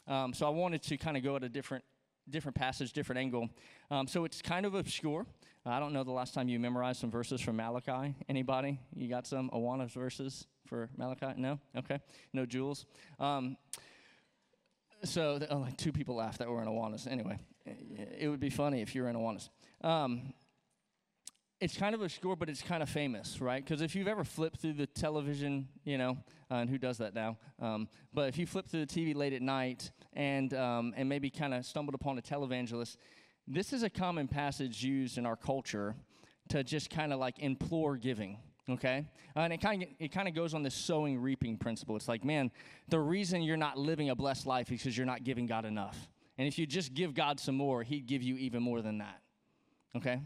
Um, 0.09 0.33
so 0.33 0.47
I 0.47 0.51
wanted 0.51 0.83
to 0.83 0.97
kind 0.97 1.17
of 1.17 1.23
go 1.23 1.37
at 1.37 1.45
a 1.45 1.49
different 1.49 1.85
different 2.31 2.57
passage, 2.57 2.93
different 2.93 3.19
angle. 3.19 3.49
Um, 3.91 4.07
so 4.07 4.25
it's 4.25 4.41
kind 4.41 4.65
of 4.65 4.75
obscure. 4.75 5.27
I 5.65 5.79
don't 5.79 5.93
know 5.93 6.05
the 6.05 6.13
last 6.13 6.35
time 6.35 6.49
you 6.49 6.59
memorized 6.59 7.01
some 7.01 7.11
verses 7.11 7.41
from 7.41 7.57
Malachi. 7.57 8.15
Anybody? 8.29 8.81
You 8.97 9.09
got 9.09 9.27
some 9.27 9.51
Awanas 9.51 9.91
verses 9.93 10.47
for 10.67 10.89
Malachi? 10.97 11.35
No? 11.37 11.59
Okay. 11.77 12.01
No 12.33 12.47
Jules. 12.47 12.87
Um, 13.21 13.57
so 15.05 15.39
oh, 15.51 15.59
like 15.59 15.77
two 15.77 15.93
people 15.93 16.17
laughed 16.17 16.39
that 16.39 16.49
were 16.49 16.63
in 16.63 16.69
Awanas. 16.69 17.07
Anyway, 17.11 17.39
it 17.67 18.29
would 18.29 18.41
be 18.41 18.51
funny 18.51 18.81
if 18.83 18.95
you 18.95 19.03
were 19.03 19.09
in 19.09 19.17
Awanas. 19.17 19.49
Um, 19.83 20.33
it's 21.61 21.77
kind 21.77 21.95
of 21.95 22.03
obscure, 22.03 22.35
but 22.35 22.49
it's 22.49 22.63
kind 22.63 22.83
of 22.83 22.89
famous, 22.89 23.41
right? 23.41 23.65
Because 23.65 23.83
if 23.83 23.95
you've 23.95 24.09
ever 24.09 24.25
flipped 24.25 24.61
through 24.61 24.73
the 24.73 24.87
television, 24.87 25.69
you 25.85 25.97
know, 25.97 26.19
uh, 26.51 26.57
and 26.57 26.69
who 26.69 26.77
does 26.77 26.99
that 26.99 27.15
now? 27.15 27.39
Um, 27.61 27.89
but 28.13 28.29
if 28.29 28.37
you 28.37 28.47
flip 28.47 28.67
through 28.67 28.85
the 28.85 28.87
TV 28.87 29.15
late 29.15 29.33
at 29.33 29.43
night 29.43 29.93
and 30.13 30.53
um, 30.55 30.93
and 30.97 31.09
maybe 31.09 31.31
kind 31.31 31.55
of 31.55 31.65
stumbled 31.65 31.95
upon 31.95 32.19
a 32.19 32.23
televangelist, 32.23 32.97
this 33.47 33.73
is 33.73 33.83
a 33.83 33.91
common 33.91 34.29
passage 34.29 34.83
used 34.83 35.19
in 35.19 35.27
our 35.27 35.37
culture 35.37 35.95
to 36.49 36.65
just 36.65 36.91
kind 36.91 37.13
of 37.13 37.21
like 37.21 37.39
implore 37.39 37.97
giving 37.97 38.39
okay? 38.69 39.07
Uh, 39.37 39.41
and 39.41 39.53
it 39.53 39.61
kind 39.61 39.83
of 39.83 39.89
it 39.99 40.13
kind 40.13 40.29
of 40.29 40.35
goes 40.35 40.55
on 40.55 40.63
this 40.63 40.75
sowing 40.75 41.21
reaping 41.21 41.57
principle. 41.57 41.97
It's 41.97 42.09
like 42.09 42.25
man 42.25 42.51
the 42.89 43.01
reason 43.01 43.43
you're 43.43 43.57
not 43.57 43.79
living 43.79 44.11
a 44.11 44.15
blessed 44.15 44.47
life 44.47 44.71
is 44.71 44.81
because 44.81 44.97
you're 44.97 45.07
not 45.07 45.25
giving 45.25 45.47
god 45.47 45.65
enough. 45.65 46.09
And 46.39 46.49
if 46.49 46.59
you 46.59 46.67
just 46.67 46.95
give 46.95 47.15
god 47.15 47.41
some 47.41 47.57
more 47.57 47.83
he'd 47.83 48.07
give 48.07 48.23
you 48.23 48.37
even 48.37 48.63
more 48.63 48.83
than 48.83 48.99
that 48.99 49.23
okay? 49.97 50.21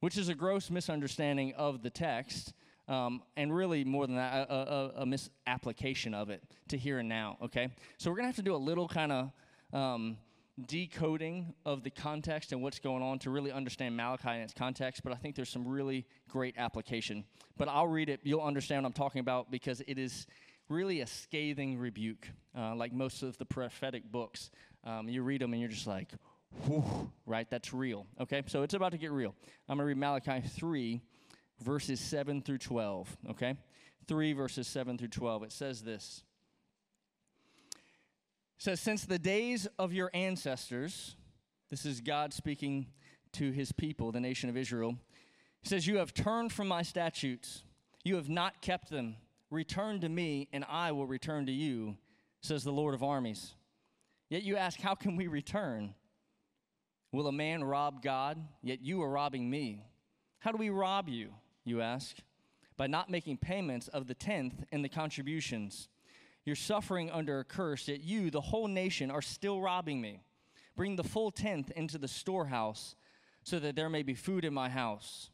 Which 0.00 0.18
is 0.18 0.28
a 0.28 0.34
gross 0.34 0.70
misunderstanding 0.70 1.54
of 1.54 1.82
the 1.82 1.90
text 1.90 2.52
um, 2.86 3.22
and 3.36 3.54
really 3.54 3.84
more 3.84 4.06
than 4.06 4.16
that 4.16 4.48
a, 4.50 4.54
a, 4.54 4.92
a, 5.02 5.06
misapplication 5.06 6.12
of 6.12 6.28
it 6.28 6.42
to 6.68 6.76
here 6.76 6.98
and 6.98 7.08
now 7.08 7.38
okay? 7.42 7.68
So 7.98 8.10
we're 8.10 8.16
gonna 8.16 8.28
have 8.28 8.36
to 8.36 8.42
do 8.42 8.54
a 8.54 8.56
little 8.56 8.88
kind 8.88 9.12
of 9.12 9.32
um, 9.72 10.18
decoding 10.66 11.54
of 11.64 11.82
the 11.82 11.90
context 11.90 12.52
and 12.52 12.62
what's 12.62 12.78
going 12.78 13.02
on 13.02 13.18
to 13.20 13.30
really 13.30 13.50
understand 13.50 13.96
Malachi 13.96 14.30
in 14.30 14.40
its 14.40 14.54
context, 14.54 15.02
but 15.02 15.12
I 15.12 15.16
think 15.16 15.34
there's 15.34 15.48
some 15.48 15.66
really 15.66 16.06
great 16.28 16.54
application. 16.58 17.24
But 17.56 17.68
I'll 17.68 17.88
read 17.88 18.08
it, 18.08 18.20
you'll 18.22 18.40
understand 18.40 18.82
what 18.82 18.88
I'm 18.88 18.92
talking 18.92 19.20
about 19.20 19.50
because 19.50 19.82
it 19.86 19.98
is 19.98 20.26
really 20.68 21.00
a 21.00 21.06
scathing 21.06 21.78
rebuke, 21.78 22.28
uh, 22.56 22.74
like 22.74 22.92
most 22.92 23.22
of 23.22 23.36
the 23.38 23.44
prophetic 23.44 24.10
books. 24.10 24.50
Um, 24.84 25.08
you 25.08 25.22
read 25.22 25.40
them 25.40 25.52
and 25.52 25.60
you're 25.60 25.70
just 25.70 25.86
like, 25.86 26.10
Whew, 26.66 27.10
right? 27.26 27.48
That's 27.50 27.72
real. 27.74 28.06
Okay, 28.20 28.42
so 28.46 28.62
it's 28.62 28.74
about 28.74 28.92
to 28.92 28.98
get 28.98 29.10
real. 29.10 29.34
I'm 29.68 29.76
going 29.76 29.84
to 29.84 29.88
read 29.88 29.96
Malachi 29.96 30.40
3, 30.46 31.00
verses 31.60 32.00
7 32.00 32.42
through 32.42 32.58
12. 32.58 33.16
Okay, 33.30 33.54
3 34.06 34.32
verses 34.34 34.66
7 34.68 34.96
through 34.96 35.08
12. 35.08 35.42
It 35.44 35.52
says 35.52 35.82
this 35.82 36.22
says, 38.58 38.80
Since 38.80 39.04
the 39.04 39.18
days 39.18 39.66
of 39.78 39.92
your 39.92 40.10
ancestors, 40.14 41.16
this 41.70 41.84
is 41.84 42.00
God 42.00 42.32
speaking 42.32 42.86
to 43.32 43.50
his 43.50 43.72
people, 43.72 44.12
the 44.12 44.20
nation 44.20 44.48
of 44.48 44.56
Israel, 44.56 44.96
he 45.62 45.68
says, 45.68 45.86
You 45.86 45.98
have 45.98 46.14
turned 46.14 46.52
from 46.52 46.68
my 46.68 46.82
statutes, 46.82 47.64
you 48.04 48.16
have 48.16 48.28
not 48.28 48.60
kept 48.60 48.90
them. 48.90 49.16
Return 49.50 50.00
to 50.00 50.08
me, 50.08 50.48
and 50.52 50.64
I 50.68 50.92
will 50.92 51.06
return 51.06 51.46
to 51.46 51.52
you, 51.52 51.96
says 52.40 52.64
the 52.64 52.72
Lord 52.72 52.94
of 52.94 53.02
armies. 53.02 53.54
Yet 54.28 54.42
you 54.42 54.56
ask, 54.56 54.80
How 54.80 54.94
can 54.94 55.16
we 55.16 55.26
return? 55.26 55.94
Will 57.12 57.28
a 57.28 57.32
man 57.32 57.62
rob 57.62 58.02
God? 58.02 58.38
Yet 58.62 58.82
you 58.82 59.00
are 59.02 59.08
robbing 59.08 59.48
me. 59.48 59.84
How 60.40 60.50
do 60.50 60.58
we 60.58 60.70
rob 60.70 61.08
you, 61.08 61.32
you 61.64 61.80
ask? 61.80 62.16
By 62.76 62.88
not 62.88 63.08
making 63.08 63.36
payments 63.36 63.86
of 63.88 64.08
the 64.08 64.14
tenth 64.14 64.64
and 64.72 64.84
the 64.84 64.88
contributions. 64.88 65.88
You're 66.44 66.56
suffering 66.56 67.10
under 67.10 67.40
a 67.40 67.44
curse, 67.44 67.88
yet 67.88 68.02
you, 68.02 68.30
the 68.30 68.40
whole 68.40 68.68
nation, 68.68 69.10
are 69.10 69.22
still 69.22 69.60
robbing 69.60 70.00
me. 70.00 70.20
Bring 70.76 70.96
the 70.96 71.04
full 71.04 71.30
tenth 71.30 71.70
into 71.70 71.98
the 71.98 72.08
storehouse, 72.08 72.96
so 73.42 73.58
that 73.58 73.76
there 73.76 73.88
may 73.88 74.02
be 74.02 74.14
food 74.14 74.44
in 74.44 74.52
my 74.52 74.68
house. 74.68 75.30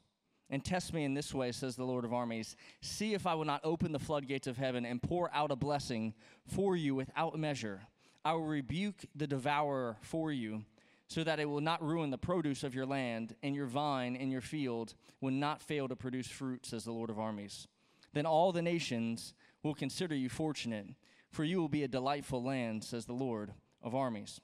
And 0.50 0.64
test 0.64 0.92
me 0.92 1.04
in 1.04 1.14
this 1.14 1.32
way, 1.32 1.52
says 1.52 1.76
the 1.76 1.84
Lord 1.84 2.04
of 2.04 2.12
armies. 2.12 2.56
See 2.80 3.14
if 3.14 3.26
I 3.26 3.34
will 3.34 3.44
not 3.44 3.60
open 3.64 3.92
the 3.92 3.98
floodgates 3.98 4.46
of 4.46 4.56
heaven 4.56 4.84
and 4.84 5.02
pour 5.02 5.32
out 5.32 5.52
a 5.52 5.56
blessing 5.56 6.14
for 6.46 6.76
you 6.76 6.94
without 6.94 7.38
measure. 7.38 7.82
I 8.24 8.32
will 8.32 8.46
rebuke 8.46 9.04
the 9.14 9.26
devourer 9.26 9.96
for 10.02 10.32
you, 10.32 10.64
so 11.08 11.24
that 11.24 11.40
it 11.40 11.48
will 11.48 11.60
not 11.60 11.82
ruin 11.82 12.10
the 12.10 12.18
produce 12.18 12.62
of 12.62 12.74
your 12.74 12.86
land, 12.86 13.34
and 13.42 13.54
your 13.54 13.66
vine 13.66 14.14
and 14.16 14.30
your 14.30 14.40
field 14.40 14.94
will 15.20 15.32
not 15.32 15.62
fail 15.62 15.88
to 15.88 15.96
produce 15.96 16.28
fruit, 16.28 16.66
says 16.66 16.84
the 16.84 16.92
Lord 16.92 17.10
of 17.10 17.18
armies. 17.18 17.66
Then 18.12 18.26
all 18.26 18.52
the 18.52 18.62
nations 18.62 19.34
will 19.62 19.74
consider 19.74 20.14
you 20.14 20.28
fortunate, 20.28 20.86
for 21.30 21.44
you 21.44 21.60
will 21.60 21.68
be 21.68 21.84
a 21.84 21.88
delightful 21.88 22.42
land, 22.42 22.84
says 22.84 23.06
the 23.06 23.12
Lord 23.12 23.52
of 23.82 23.94
armies. 23.94 24.40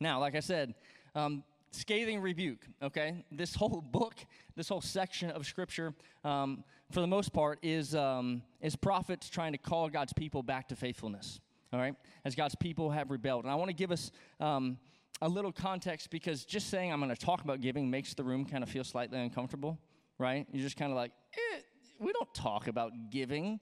Now, 0.00 0.20
like 0.20 0.34
I 0.34 0.40
said, 0.40 0.74
um, 1.14 1.44
scathing 1.70 2.20
rebuke, 2.20 2.66
okay? 2.82 3.24
This 3.30 3.54
whole 3.54 3.80
book, 3.92 4.14
this 4.56 4.68
whole 4.68 4.80
section 4.80 5.30
of 5.30 5.46
scripture, 5.46 5.94
um, 6.24 6.64
for 6.90 7.00
the 7.00 7.06
most 7.06 7.32
part, 7.32 7.58
is, 7.62 7.94
um, 7.94 8.42
is 8.60 8.76
prophets 8.76 9.28
trying 9.28 9.52
to 9.52 9.58
call 9.58 9.88
God's 9.88 10.12
people 10.12 10.42
back 10.42 10.68
to 10.68 10.76
faithfulness, 10.76 11.40
all 11.72 11.78
right? 11.78 11.94
As 12.24 12.34
God's 12.34 12.54
people 12.54 12.90
have 12.90 13.10
rebelled. 13.10 13.44
And 13.44 13.52
I 13.52 13.56
want 13.56 13.68
to 13.68 13.74
give 13.74 13.92
us 13.92 14.10
um, 14.40 14.78
a 15.22 15.28
little 15.28 15.52
context 15.52 16.10
because 16.10 16.44
just 16.44 16.68
saying 16.70 16.92
I'm 16.92 17.00
going 17.00 17.14
to 17.14 17.20
talk 17.20 17.42
about 17.42 17.60
giving 17.60 17.90
makes 17.90 18.14
the 18.14 18.24
room 18.24 18.44
kind 18.44 18.62
of 18.62 18.68
feel 18.68 18.84
slightly 18.84 19.18
uncomfortable, 19.18 19.78
right? 20.18 20.46
You're 20.52 20.62
just 20.62 20.76
kind 20.76 20.92
of 20.92 20.96
like, 20.96 21.12
eh, 21.34 21.60
we 21.98 22.12
don't 22.12 22.32
talk 22.34 22.66
about 22.68 22.92
giving. 23.10 23.60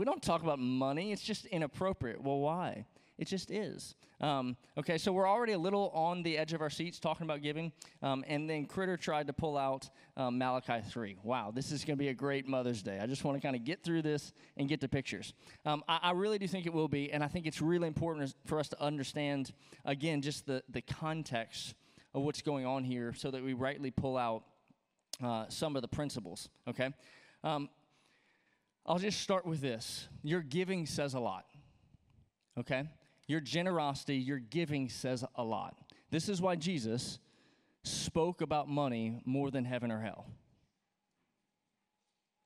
We 0.00 0.06
don't 0.06 0.22
talk 0.22 0.42
about 0.42 0.58
money. 0.58 1.12
It's 1.12 1.20
just 1.20 1.44
inappropriate. 1.44 2.22
Well, 2.22 2.38
why? 2.38 2.86
It 3.18 3.26
just 3.26 3.50
is. 3.50 3.96
Um, 4.22 4.56
okay, 4.78 4.96
so 4.96 5.12
we're 5.12 5.28
already 5.28 5.52
a 5.52 5.58
little 5.58 5.90
on 5.90 6.22
the 6.22 6.38
edge 6.38 6.54
of 6.54 6.62
our 6.62 6.70
seats 6.70 6.98
talking 6.98 7.26
about 7.26 7.42
giving. 7.42 7.70
Um, 8.02 8.24
and 8.26 8.48
then 8.48 8.64
Critter 8.64 8.96
tried 8.96 9.26
to 9.26 9.34
pull 9.34 9.58
out 9.58 9.90
um, 10.16 10.38
Malachi 10.38 10.80
3. 10.88 11.18
Wow, 11.22 11.52
this 11.54 11.70
is 11.70 11.84
going 11.84 11.98
to 11.98 12.02
be 12.02 12.08
a 12.08 12.14
great 12.14 12.48
Mother's 12.48 12.82
Day. 12.82 12.98
I 12.98 13.06
just 13.06 13.24
want 13.24 13.36
to 13.36 13.42
kind 13.46 13.54
of 13.54 13.62
get 13.62 13.84
through 13.84 14.00
this 14.00 14.32
and 14.56 14.70
get 14.70 14.80
to 14.80 14.88
pictures. 14.88 15.34
Um, 15.66 15.84
I, 15.86 15.98
I, 16.04 16.10
really 16.12 16.38
do 16.38 16.48
think 16.48 16.64
it 16.64 16.72
will 16.72 16.88
be. 16.88 17.12
And 17.12 17.22
I 17.22 17.28
think 17.28 17.44
it's 17.44 17.60
really 17.60 17.86
important 17.86 18.34
for 18.46 18.58
us 18.58 18.70
to 18.70 18.82
understand, 18.82 19.52
again, 19.84 20.22
just 20.22 20.46
the, 20.46 20.62
the 20.70 20.80
context 20.80 21.74
of 22.14 22.22
what's 22.22 22.40
going 22.40 22.64
on 22.64 22.84
here 22.84 23.12
so 23.12 23.30
that 23.30 23.44
we 23.44 23.52
rightly 23.52 23.90
pull 23.90 24.16
out 24.16 24.44
uh, 25.22 25.44
some 25.50 25.76
of 25.76 25.82
the 25.82 25.88
principles. 25.88 26.48
Okay? 26.66 26.88
I'll 28.90 28.98
just 28.98 29.20
start 29.20 29.46
with 29.46 29.60
this 29.60 30.08
your 30.24 30.40
giving 30.40 30.84
says 30.84 31.14
a 31.14 31.20
lot. 31.20 31.46
Okay? 32.58 32.82
Your 33.28 33.40
generosity, 33.40 34.16
your 34.16 34.40
giving 34.40 34.88
says 34.88 35.24
a 35.36 35.44
lot. 35.44 35.76
This 36.10 36.28
is 36.28 36.42
why 36.42 36.56
Jesus 36.56 37.20
spoke 37.84 38.40
about 38.40 38.68
money 38.68 39.22
more 39.24 39.52
than 39.52 39.64
heaven 39.64 39.92
or 39.92 40.00
hell. 40.00 40.26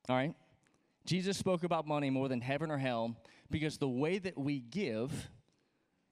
All 0.07 0.15
right? 0.15 0.35
Jesus 1.07 1.35
spoke 1.35 1.63
about 1.63 1.87
money 1.87 2.11
more 2.11 2.29
than 2.29 2.41
heaven 2.41 2.69
or 2.69 2.77
hell 2.77 3.15
because 3.49 3.79
the 3.79 3.89
way 3.89 4.19
that 4.19 4.37
we 4.37 4.59
give, 4.59 5.31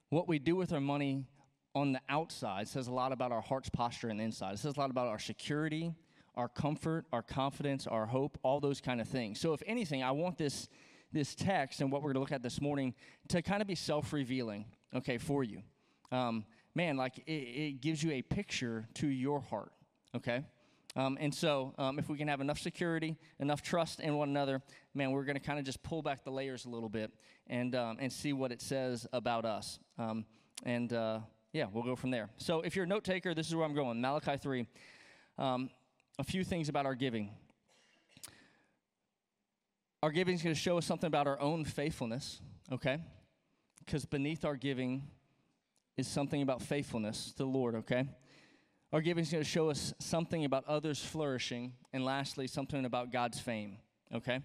what 0.09 0.27
we 0.27 0.39
do 0.39 0.55
with 0.55 0.73
our 0.73 0.81
money 0.81 1.27
on 1.75 1.91
the 1.91 2.01
outside, 2.09 2.67
says 2.67 2.87
a 2.87 2.91
lot 2.91 3.11
about 3.11 3.31
our 3.31 3.41
heart's 3.41 3.69
posture 3.69 4.09
and 4.09 4.19
the 4.19 4.23
inside. 4.23 4.55
It 4.55 4.59
says 4.59 4.77
a 4.77 4.79
lot 4.79 4.89
about 4.89 5.09
our 5.09 5.19
security, 5.19 5.93
our 6.35 6.47
comfort, 6.47 7.05
our 7.13 7.21
confidence, 7.21 7.87
our 7.87 8.05
hope, 8.05 8.37
all 8.43 8.59
those 8.59 8.81
kind 8.81 8.99
of 8.99 9.07
things. 9.07 9.39
So, 9.39 9.53
if 9.53 9.61
anything, 9.65 10.03
I 10.03 10.11
want 10.11 10.37
this, 10.37 10.67
this 11.11 11.35
text 11.35 11.81
and 11.81 11.91
what 11.91 12.01
we're 12.01 12.13
going 12.13 12.15
to 12.15 12.19
look 12.21 12.31
at 12.31 12.43
this 12.43 12.59
morning 12.59 12.93
to 13.29 13.41
kind 13.41 13.61
of 13.61 13.67
be 13.67 13.75
self 13.75 14.13
revealing, 14.13 14.65
okay, 14.95 15.17
for 15.17 15.43
you. 15.43 15.61
Um, 16.11 16.45
man, 16.75 16.97
like 16.97 17.19
it, 17.19 17.31
it, 17.31 17.81
gives 17.81 18.03
you 18.03 18.11
a 18.11 18.21
picture 18.21 18.87
to 18.95 19.07
your 19.07 19.41
heart, 19.41 19.71
okay? 20.15 20.43
Um, 20.95 21.17
and 21.19 21.33
so, 21.33 21.73
um, 21.77 21.97
if 21.97 22.07
we 22.09 22.17
can 22.17 22.27
have 22.27 22.41
enough 22.41 22.59
security, 22.59 23.15
enough 23.39 23.61
trust 23.61 23.99
in 23.99 24.15
one 24.15 24.29
another, 24.29 24.61
man, 24.93 25.11
we're 25.11 25.23
going 25.23 25.37
to 25.37 25.41
kind 25.41 25.57
of 25.57 25.65
just 25.65 25.81
pull 25.81 26.03
back 26.03 26.23
the 26.23 26.31
layers 26.31 26.65
a 26.65 26.69
little 26.69 26.89
bit 26.89 27.11
and, 27.47 27.73
um, 27.75 27.97
and 27.99 28.11
see 28.11 28.31
what 28.31 28.51
it 28.51 28.61
says 28.61 29.07
about 29.11 29.43
us. 29.43 29.79
Um, 29.97 30.25
and 30.63 30.93
uh, 30.93 31.19
yeah, 31.51 31.65
we'll 31.71 31.83
go 31.83 31.95
from 31.95 32.11
there. 32.11 32.29
So, 32.37 32.61
if 32.61 32.75
you're 32.75 32.85
a 32.85 32.87
note 32.87 33.03
taker, 33.03 33.33
this 33.33 33.47
is 33.47 33.55
where 33.55 33.65
I'm 33.65 33.73
going 33.73 33.99
Malachi 33.99 34.37
3. 34.37 34.67
Um, 35.39 35.69
a 36.19 36.23
few 36.23 36.43
things 36.43 36.69
about 36.69 36.85
our 36.85 36.95
giving. 36.95 37.31
Our 40.01 40.11
giving 40.11 40.35
is 40.35 40.43
going 40.43 40.53
to 40.53 40.59
show 40.59 40.77
us 40.77 40.85
something 40.85 41.07
about 41.07 41.27
our 41.27 41.39
own 41.39 41.65
faithfulness, 41.65 42.41
okay? 42.71 42.99
Because 43.79 44.05
beneath 44.05 44.45
our 44.45 44.55
giving 44.55 45.03
is 45.97 46.07
something 46.07 46.41
about 46.41 46.61
faithfulness 46.61 47.31
to 47.31 47.37
the 47.37 47.45
Lord, 47.45 47.75
okay? 47.75 48.07
Our 48.91 49.01
giving 49.01 49.23
is 49.23 49.31
going 49.31 49.43
to 49.43 49.49
show 49.49 49.69
us 49.69 49.93
something 49.99 50.45
about 50.45 50.65
others 50.67 51.03
flourishing, 51.03 51.73
and 51.93 52.05
lastly, 52.05 52.47
something 52.47 52.85
about 52.85 53.11
God's 53.11 53.39
fame, 53.39 53.77
okay? 54.13 54.41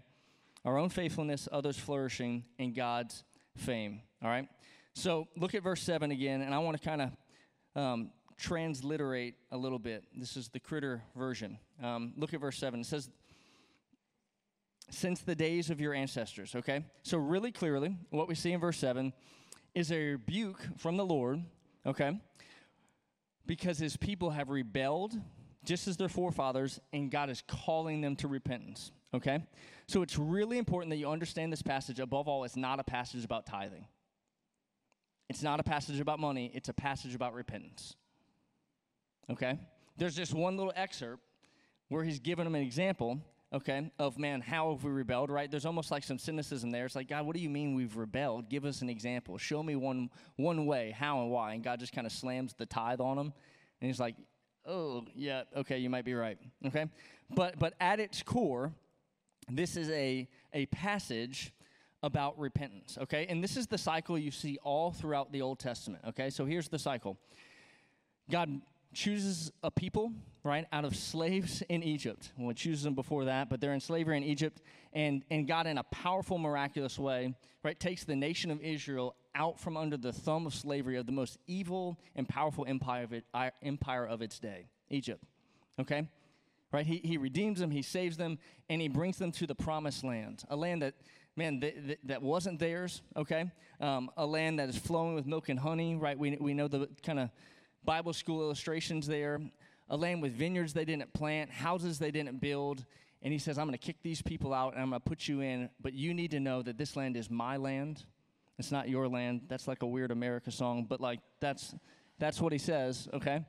Our 0.64 0.78
own 0.78 0.88
faithfulness, 0.88 1.48
others 1.52 1.76
flourishing, 1.76 2.44
and 2.58 2.74
God's 2.74 3.24
fame, 3.56 4.00
all 4.22 4.30
right? 4.30 4.48
So 4.94 5.28
look 5.36 5.54
at 5.54 5.62
verse 5.62 5.82
7 5.82 6.10
again, 6.10 6.40
and 6.40 6.54
I 6.54 6.58
want 6.58 6.80
to 6.80 6.88
kind 6.88 7.02
of 7.02 7.10
um, 7.80 8.10
transliterate 8.38 9.34
a 9.50 9.56
little 9.56 9.78
bit. 9.78 10.04
This 10.16 10.36
is 10.36 10.48
the 10.48 10.60
critter 10.60 11.02
version. 11.16 11.58
Um, 11.82 12.14
look 12.16 12.32
at 12.32 12.40
verse 12.40 12.56
7. 12.56 12.80
It 12.80 12.86
says, 12.86 13.10
since 14.90 15.20
the 15.20 15.34
days 15.34 15.70
of 15.70 15.80
your 15.80 15.92
ancestors, 15.92 16.54
okay? 16.54 16.84
So, 17.02 17.18
really 17.18 17.52
clearly, 17.52 17.96
what 18.10 18.28
we 18.28 18.34
see 18.34 18.52
in 18.52 18.60
verse 18.60 18.78
7 18.78 19.12
is 19.74 19.92
a 19.92 20.12
rebuke 20.12 20.60
from 20.76 20.96
the 20.96 21.04
Lord, 21.04 21.42
okay? 21.86 22.18
Because 23.46 23.78
his 23.78 23.96
people 23.96 24.30
have 24.30 24.48
rebelled 24.48 25.14
just 25.64 25.88
as 25.88 25.96
their 25.96 26.08
forefathers, 26.08 26.80
and 26.92 27.10
God 27.10 27.28
is 27.28 27.42
calling 27.46 28.00
them 28.00 28.16
to 28.16 28.28
repentance, 28.28 28.92
okay? 29.12 29.44
So, 29.88 30.00
it's 30.00 30.18
really 30.18 30.56
important 30.56 30.90
that 30.90 30.96
you 30.96 31.10
understand 31.10 31.52
this 31.52 31.62
passage. 31.62 32.00
Above 32.00 32.28
all, 32.28 32.44
it's 32.44 32.56
not 32.56 32.80
a 32.80 32.84
passage 32.84 33.24
about 33.24 33.44
tithing, 33.46 33.86
it's 35.28 35.42
not 35.42 35.60
a 35.60 35.64
passage 35.64 36.00
about 36.00 36.18
money, 36.18 36.50
it's 36.54 36.70
a 36.70 36.74
passage 36.74 37.14
about 37.14 37.34
repentance, 37.34 37.94
okay? 39.30 39.58
There's 39.96 40.14
just 40.14 40.34
one 40.34 40.56
little 40.56 40.72
excerpt 40.76 41.22
where 41.88 42.04
he's 42.04 42.18
giving 42.18 42.44
them 42.44 42.54
an 42.54 42.62
example 42.62 43.20
okay, 43.52 43.90
of 43.98 44.18
man, 44.18 44.40
how 44.40 44.72
have 44.72 44.84
we 44.84 44.90
rebelled, 44.90 45.30
right? 45.30 45.50
There's 45.50 45.64
almost 45.66 45.90
like 45.90 46.04
some 46.04 46.18
cynicism 46.18 46.70
there. 46.70 46.84
It's 46.84 46.94
like, 46.94 47.08
God, 47.08 47.26
what 47.26 47.34
do 47.34 47.40
you 47.40 47.48
mean 47.48 47.74
we've 47.74 47.96
rebelled? 47.96 48.50
Give 48.50 48.64
us 48.64 48.82
an 48.82 48.90
example. 48.90 49.38
Show 49.38 49.62
me 49.62 49.76
one 49.76 50.10
one 50.36 50.66
way, 50.66 50.94
how 50.96 51.22
and 51.22 51.30
why. 51.30 51.54
And 51.54 51.64
God 51.64 51.80
just 51.80 51.92
kind 51.92 52.06
of 52.06 52.12
slams 52.12 52.54
the 52.54 52.66
tithe 52.66 53.00
on 53.00 53.18
him. 53.18 53.32
And 53.80 53.88
he's 53.88 54.00
like, 54.00 54.16
oh, 54.66 55.04
yeah, 55.14 55.44
okay, 55.56 55.78
you 55.78 55.88
might 55.88 56.04
be 56.04 56.14
right. 56.14 56.38
Okay? 56.66 56.86
But 57.30 57.58
but 57.58 57.74
at 57.80 58.00
its 58.00 58.22
core, 58.22 58.72
this 59.50 59.76
is 59.76 59.88
a 59.90 60.28
a 60.52 60.66
passage 60.66 61.52
about 62.02 62.38
repentance, 62.38 62.96
okay? 63.00 63.26
And 63.28 63.42
this 63.42 63.56
is 63.56 63.66
the 63.66 63.78
cycle 63.78 64.16
you 64.16 64.30
see 64.30 64.56
all 64.62 64.92
throughout 64.92 65.32
the 65.32 65.42
Old 65.42 65.58
Testament, 65.58 66.04
okay? 66.06 66.30
So 66.30 66.44
here's 66.44 66.68
the 66.68 66.78
cycle. 66.78 67.18
God 68.30 68.60
chooses 68.92 69.52
a 69.62 69.70
people, 69.70 70.12
right, 70.42 70.66
out 70.72 70.84
of 70.84 70.96
slaves 70.96 71.62
in 71.68 71.82
Egypt. 71.82 72.32
Well, 72.36 72.48
he 72.48 72.54
chooses 72.54 72.84
them 72.84 72.94
before 72.94 73.26
that, 73.26 73.48
but 73.48 73.60
they're 73.60 73.74
in 73.74 73.80
slavery 73.80 74.16
in 74.16 74.24
Egypt. 74.24 74.62
And, 74.92 75.24
and 75.30 75.46
God, 75.46 75.66
in 75.66 75.78
a 75.78 75.84
powerful, 75.84 76.38
miraculous 76.38 76.98
way, 76.98 77.34
right, 77.62 77.78
takes 77.78 78.04
the 78.04 78.16
nation 78.16 78.50
of 78.50 78.60
Israel 78.60 79.14
out 79.34 79.60
from 79.60 79.76
under 79.76 79.96
the 79.96 80.12
thumb 80.12 80.46
of 80.46 80.54
slavery 80.54 80.96
of 80.96 81.06
the 81.06 81.12
most 81.12 81.38
evil 81.46 81.98
and 82.16 82.28
powerful 82.28 82.64
empire 82.66 83.04
of, 83.04 83.12
it, 83.12 83.24
empire 83.62 84.06
of 84.06 84.22
its 84.22 84.38
day, 84.38 84.66
Egypt. 84.90 85.22
Okay? 85.78 86.08
Right? 86.72 86.86
He, 86.86 86.98
he 86.98 87.16
redeems 87.16 87.60
them, 87.60 87.70
he 87.70 87.82
saves 87.82 88.16
them, 88.16 88.38
and 88.68 88.80
he 88.80 88.88
brings 88.88 89.18
them 89.18 89.32
to 89.32 89.46
the 89.46 89.54
promised 89.54 90.04
land, 90.04 90.44
a 90.50 90.56
land 90.56 90.82
that 90.82 90.94
man, 91.38 91.60
th- 91.60 91.74
th- 91.86 91.98
that 92.04 92.20
wasn't 92.20 92.58
theirs, 92.58 93.00
okay? 93.16 93.50
Um, 93.80 94.10
a 94.16 94.26
land 94.26 94.58
that 94.58 94.68
is 94.68 94.76
flowing 94.76 95.14
with 95.14 95.24
milk 95.24 95.48
and 95.48 95.58
honey, 95.58 95.94
right? 95.94 96.18
We, 96.18 96.36
we 96.40 96.52
know 96.52 96.66
the 96.66 96.88
kind 97.02 97.20
of 97.20 97.30
Bible 97.88 98.12
school 98.12 98.42
illustrations 98.42 99.06
there, 99.06 99.40
a 99.88 99.96
land 99.96 100.20
with 100.20 100.34
vineyards 100.34 100.74
they 100.74 100.84
didn't 100.84 101.10
plant, 101.14 101.50
houses 101.50 101.98
they 101.98 102.10
didn't 102.10 102.38
build. 102.38 102.84
And 103.22 103.32
he 103.32 103.38
says, 103.38 103.56
I'm 103.56 103.64
going 103.66 103.78
to 103.78 103.82
kick 103.82 103.96
these 104.02 104.20
people 104.20 104.52
out 104.52 104.74
and 104.74 104.82
I'm 104.82 104.90
going 104.90 105.00
to 105.00 105.08
put 105.08 105.26
you 105.26 105.40
in, 105.40 105.70
but 105.80 105.94
you 105.94 106.12
need 106.12 106.32
to 106.32 106.38
know 106.38 106.60
that 106.60 106.76
this 106.76 106.96
land 106.96 107.16
is 107.16 107.30
my 107.30 107.56
land. 107.56 108.04
It's 108.58 108.70
not 108.70 108.90
your 108.90 109.08
land. 109.08 109.40
That's 109.48 109.66
like 109.66 109.80
a 109.80 109.86
weird 109.86 110.10
America 110.10 110.50
song, 110.50 110.84
but 110.86 111.00
like 111.00 111.20
that's 111.40 111.74
that's 112.18 112.42
what 112.42 112.52
he 112.52 112.58
says, 112.58 113.08
okay? 113.14 113.46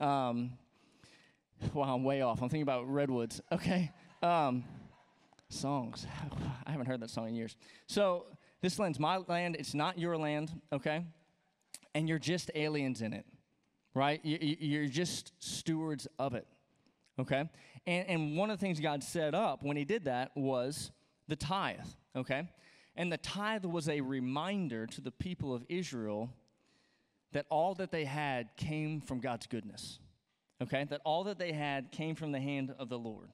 Um, 0.00 0.50
wow, 1.72 1.94
I'm 1.94 2.04
way 2.04 2.20
off. 2.20 2.42
I'm 2.42 2.50
thinking 2.50 2.60
about 2.60 2.92
redwoods, 2.92 3.40
okay? 3.50 3.90
Um, 4.22 4.64
songs. 5.48 6.06
I 6.66 6.72
haven't 6.72 6.88
heard 6.88 7.00
that 7.00 7.08
song 7.08 7.28
in 7.28 7.34
years. 7.36 7.56
So 7.86 8.26
this 8.60 8.78
land's 8.78 9.00
my 9.00 9.16
land. 9.16 9.56
It's 9.58 9.72
not 9.72 9.98
your 9.98 10.18
land, 10.18 10.52
okay? 10.74 11.06
And 11.94 12.06
you're 12.06 12.18
just 12.18 12.50
aliens 12.54 13.00
in 13.00 13.14
it 13.14 13.24
right? 13.98 14.20
You're 14.22 14.86
just 14.86 15.32
stewards 15.40 16.06
of 16.20 16.34
it, 16.34 16.46
okay? 17.18 17.50
And, 17.84 18.08
and 18.08 18.36
one 18.36 18.48
of 18.48 18.58
the 18.58 18.64
things 18.64 18.78
God 18.78 19.02
set 19.02 19.34
up 19.34 19.64
when 19.64 19.76
He 19.76 19.84
did 19.84 20.04
that 20.04 20.30
was 20.36 20.92
the 21.26 21.34
tithe, 21.34 21.80
okay? 22.14 22.48
And 22.94 23.12
the 23.12 23.18
tithe 23.18 23.64
was 23.64 23.88
a 23.88 24.00
reminder 24.00 24.86
to 24.86 25.00
the 25.00 25.10
people 25.10 25.52
of 25.52 25.64
Israel 25.68 26.30
that 27.32 27.44
all 27.50 27.74
that 27.74 27.90
they 27.90 28.04
had 28.04 28.56
came 28.56 29.00
from 29.00 29.18
God's 29.18 29.48
goodness, 29.48 29.98
okay? 30.62 30.84
That 30.84 31.00
all 31.04 31.24
that 31.24 31.40
they 31.40 31.50
had 31.50 31.90
came 31.90 32.14
from 32.14 32.30
the 32.30 32.40
hand 32.40 32.72
of 32.78 32.88
the 32.88 32.98
Lord, 32.98 33.32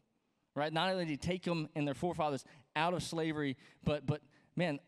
right? 0.54 0.72
Not 0.72 0.88
only 0.88 1.04
did 1.04 1.10
He 1.10 1.16
take 1.18 1.42
them 1.42 1.68
and 1.76 1.86
their 1.86 1.94
forefathers 1.94 2.42
out 2.74 2.94
of 2.94 3.02
slavery, 3.02 3.58
but, 3.84 4.06
but 4.06 4.22
man, 4.56 4.80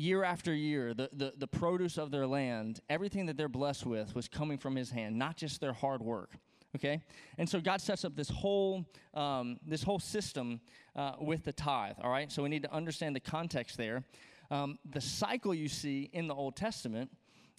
year 0.00 0.24
after 0.24 0.54
year, 0.54 0.94
the, 0.94 1.10
the, 1.12 1.32
the 1.36 1.46
produce 1.46 1.98
of 1.98 2.10
their 2.10 2.26
land, 2.26 2.80
everything 2.88 3.26
that 3.26 3.36
they're 3.36 3.48
blessed 3.48 3.86
with 3.86 4.14
was 4.14 4.28
coming 4.28 4.58
from 4.58 4.76
his 4.76 4.90
hand, 4.90 5.16
not 5.16 5.36
just 5.36 5.60
their 5.60 5.72
hard 5.72 6.02
work. 6.02 6.30
Okay, 6.76 7.00
and 7.36 7.48
so 7.48 7.60
God 7.60 7.80
sets 7.80 8.04
up 8.04 8.14
this 8.14 8.28
whole 8.28 8.86
um, 9.12 9.58
this 9.66 9.82
whole 9.82 9.98
system 9.98 10.60
uh, 10.94 11.14
with 11.20 11.42
the 11.42 11.52
tithe. 11.52 11.96
All 12.00 12.10
right, 12.10 12.30
so 12.30 12.44
we 12.44 12.48
need 12.48 12.62
to 12.62 12.72
understand 12.72 13.16
the 13.16 13.20
context 13.20 13.76
there. 13.76 14.04
Um, 14.52 14.78
the 14.88 15.00
cycle 15.00 15.52
you 15.52 15.68
see 15.68 16.10
in 16.12 16.28
the 16.28 16.34
Old 16.34 16.54
Testament 16.54 17.10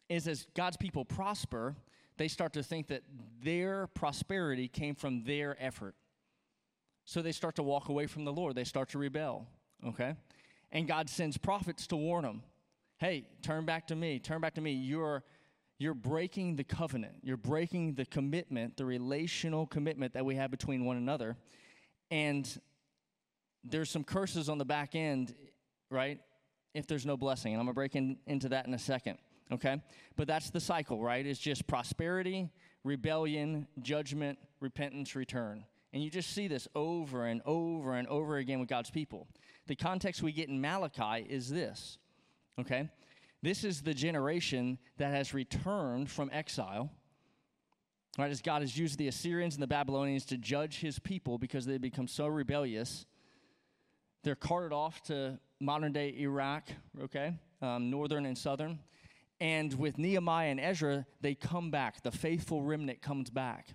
is 0.07 0.29
as 0.29 0.47
God's 0.55 0.77
people 0.77 1.03
prosper, 1.03 1.75
they 2.17 2.29
start 2.29 2.53
to 2.53 2.63
think 2.63 2.87
that 2.87 3.03
their 3.43 3.87
prosperity 3.87 4.69
came 4.69 4.95
from 4.95 5.25
their 5.25 5.57
effort. 5.59 5.95
So 7.03 7.21
they 7.21 7.33
start 7.33 7.55
to 7.55 7.63
walk 7.63 7.89
away 7.89 8.07
from 8.07 8.23
the 8.23 8.31
Lord. 8.31 8.55
They 8.55 8.63
start 8.63 8.89
to 8.89 8.97
rebel. 8.97 9.45
Okay, 9.85 10.15
and 10.71 10.87
God 10.87 11.09
sends 11.09 11.37
prophets 11.37 11.87
to 11.87 11.95
warn 11.95 12.23
them. 12.23 12.43
Hey, 12.97 13.27
turn 13.41 13.65
back 13.65 13.87
to 13.87 13.95
me. 13.95 14.19
Turn 14.19 14.41
back 14.41 14.55
to 14.55 14.61
me. 14.61 14.73
You're 14.73 15.23
you're 15.79 15.95
breaking 15.95 16.57
the 16.57 16.63
covenant. 16.63 17.15
You're 17.23 17.37
breaking 17.37 17.95
the 17.95 18.05
commitment, 18.05 18.77
the 18.77 18.85
relational 18.85 19.65
commitment 19.65 20.13
that 20.13 20.23
we 20.23 20.35
have 20.35 20.51
between 20.51 20.85
one 20.85 20.95
another. 20.95 21.35
And 22.11 22.47
there's 23.63 23.89
some 23.89 24.03
curses 24.03 24.47
on 24.47 24.59
the 24.59 24.65
back 24.65 24.93
end, 24.93 25.33
right? 25.89 26.19
If 26.75 26.85
there's 26.85 27.03
no 27.03 27.17
blessing. 27.17 27.53
And 27.53 27.59
I'm 27.59 27.65
going 27.65 27.73
to 27.73 27.79
break 27.79 27.95
in, 27.95 28.17
into 28.27 28.49
that 28.49 28.67
in 28.67 28.75
a 28.75 28.79
second, 28.79 29.17
okay? 29.51 29.81
But 30.17 30.27
that's 30.27 30.51
the 30.51 30.59
cycle, 30.59 31.01
right? 31.01 31.25
It's 31.25 31.39
just 31.39 31.65
prosperity, 31.65 32.51
rebellion, 32.83 33.67
judgment, 33.81 34.37
repentance, 34.59 35.15
return. 35.15 35.65
And 35.93 36.03
you 36.03 36.11
just 36.11 36.29
see 36.29 36.47
this 36.47 36.67
over 36.75 37.25
and 37.25 37.41
over 37.45 37.95
and 37.95 38.07
over 38.07 38.37
again 38.37 38.59
with 38.59 38.69
God's 38.69 38.91
people. 38.91 39.27
The 39.67 39.75
context 39.75 40.21
we 40.21 40.31
get 40.31 40.49
in 40.49 40.59
Malachi 40.59 41.25
is 41.29 41.49
this, 41.49 41.97
okay? 42.59 42.89
This 43.41 43.63
is 43.63 43.81
the 43.81 43.93
generation 43.93 44.77
that 44.97 45.11
has 45.11 45.33
returned 45.33 46.09
from 46.09 46.29
exile. 46.33 46.91
Right, 48.17 48.29
as 48.29 48.41
God 48.41 48.61
has 48.61 48.77
used 48.77 48.97
the 48.97 49.07
Assyrians 49.07 49.55
and 49.55 49.63
the 49.63 49.67
Babylonians 49.67 50.25
to 50.25 50.37
judge 50.37 50.79
his 50.81 50.99
people 50.99 51.37
because 51.37 51.65
they 51.65 51.77
become 51.77 52.09
so 52.09 52.27
rebellious. 52.27 53.05
They're 54.23 54.35
carted 54.35 54.73
off 54.73 55.01
to 55.03 55.39
modern 55.61 55.93
day 55.93 56.13
Iraq, 56.19 56.67
okay, 57.03 57.33
um, 57.61 57.89
northern 57.89 58.25
and 58.25 58.37
southern. 58.37 58.79
And 59.39 59.73
with 59.73 59.97
Nehemiah 59.97 60.49
and 60.49 60.59
Ezra, 60.59 61.05
they 61.21 61.35
come 61.35 61.71
back. 61.71 62.03
The 62.03 62.11
faithful 62.11 62.61
remnant 62.61 63.01
comes 63.01 63.29
back. 63.29 63.69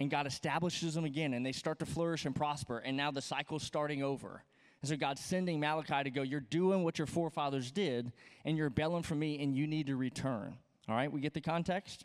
And 0.00 0.10
God 0.10 0.26
establishes 0.26 0.94
them 0.94 1.04
again, 1.04 1.34
and 1.34 1.44
they 1.44 1.52
start 1.52 1.78
to 1.80 1.86
flourish 1.86 2.24
and 2.24 2.34
prosper. 2.34 2.78
And 2.78 2.96
now 2.96 3.10
the 3.10 3.22
cycle's 3.22 3.62
starting 3.62 4.02
over. 4.02 4.42
And 4.82 4.88
so 4.88 4.96
God's 4.96 5.20
sending 5.20 5.58
Malachi 5.58 6.04
to 6.04 6.10
go, 6.10 6.22
You're 6.22 6.40
doing 6.40 6.84
what 6.84 6.98
your 6.98 7.06
forefathers 7.06 7.70
did, 7.70 8.12
and 8.44 8.56
you're 8.56 8.66
rebelling 8.66 9.02
from 9.02 9.18
me, 9.18 9.42
and 9.42 9.56
you 9.56 9.66
need 9.66 9.86
to 9.86 9.96
return. 9.96 10.56
All 10.88 10.94
right, 10.94 11.12
we 11.12 11.20
get 11.20 11.34
the 11.34 11.40
context? 11.40 12.04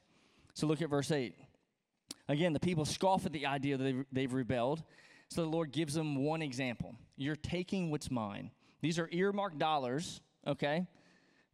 So 0.53 0.68
look 0.68 0.82
at 0.82 0.89
verse 0.89 1.12
8. 1.12 1.36
Again, 2.27 2.53
the 2.53 2.60
people 2.60 2.86
scoff 2.86 3.25
at 3.25 3.34
the 3.34 3.46
idea 3.46 3.77
that 3.77 3.84
they've, 3.84 4.06
they've 4.12 4.34
rebelled. 4.34 4.84
So 5.30 5.42
the 5.42 5.50
Lord 5.50 5.72
gives 5.72 5.94
them 5.94 6.24
one 6.24 6.42
example. 6.42 6.96
You're 7.15 7.36
taking 7.36 7.92
what's 7.92 8.12
mine. 8.12 8.51
These 8.82 9.00
are 9.00 9.10
earmarked 9.12 9.58
dollars, 9.58 10.22
okay, 10.46 10.86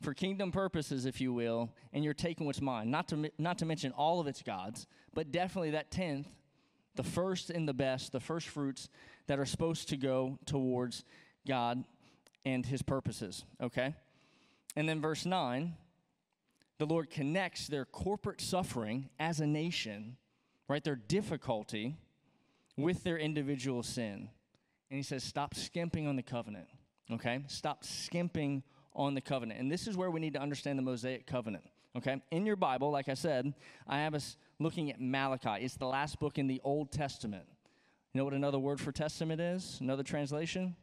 for 0.01 0.13
kingdom 0.13 0.51
purposes, 0.51 1.05
if 1.05 1.21
you 1.21 1.33
will, 1.33 1.69
and 1.93 2.03
you're 2.03 2.13
taking 2.13 2.45
what's 2.45 2.61
mine. 2.61 2.89
Not 2.89 3.07
to, 3.09 3.31
not 3.37 3.59
to 3.59 3.65
mention 3.65 3.91
all 3.91 4.19
of 4.19 4.27
it's 4.27 4.41
God's, 4.41 4.87
but 5.13 5.31
definitely 5.31 5.71
that 5.71 5.91
tenth, 5.91 6.27
the 6.95 7.03
first 7.03 7.49
and 7.49 7.67
the 7.67 7.73
best, 7.73 8.11
the 8.11 8.19
first 8.19 8.47
fruits 8.47 8.89
that 9.29 9.39
are 9.39 9.45
supposed 9.45 9.87
to 9.89 9.95
go 9.95 10.39
towards 10.47 11.03
God 11.47 11.83
and 12.45 12.65
his 12.65 12.81
purposes, 12.81 13.45
okay? 13.61 13.93
And 14.75 14.89
then 14.89 14.99
verse 15.01 15.23
9, 15.23 15.75
the 16.79 16.87
Lord 16.87 17.11
connects 17.11 17.67
their 17.67 17.85
corporate 17.85 18.41
suffering 18.41 19.09
as 19.19 19.39
a 19.39 19.45
nation, 19.45 20.17
right, 20.67 20.83
their 20.83 20.95
difficulty 20.95 21.95
with 22.75 23.03
their 23.03 23.19
individual 23.19 23.83
sin. 23.83 24.29
And 24.89 24.97
he 24.97 25.03
says, 25.03 25.23
stop 25.23 25.53
skimping 25.53 26.07
on 26.07 26.15
the 26.15 26.23
covenant, 26.23 26.67
okay? 27.11 27.43
Stop 27.45 27.83
skimping 27.83 28.63
on 28.95 29.13
the 29.13 29.21
covenant. 29.21 29.59
And 29.59 29.71
this 29.71 29.85
is 29.85 29.95
where 29.95 30.09
we 30.09 30.19
need 30.19 30.33
to 30.33 30.41
understand 30.41 30.79
the 30.79 30.83
Mosaic 30.83 31.27
covenant, 31.27 31.65
okay? 31.95 32.19
In 32.31 32.47
your 32.47 32.55
Bible, 32.55 32.89
like 32.89 33.09
I 33.09 33.13
said, 33.13 33.53
I 33.87 33.99
have 33.99 34.15
us 34.15 34.37
looking 34.57 34.89
at 34.89 34.99
Malachi. 34.99 35.63
It's 35.63 35.75
the 35.75 35.85
last 35.85 36.19
book 36.19 36.39
in 36.39 36.47
the 36.47 36.59
Old 36.63 36.91
Testament. 36.91 37.45
You 38.13 38.19
know 38.19 38.25
what 38.25 38.33
another 38.33 38.57
word 38.57 38.79
for 38.79 38.91
testament 38.91 39.39
is? 39.39 39.77
Another 39.81 40.01
translation? 40.01 40.75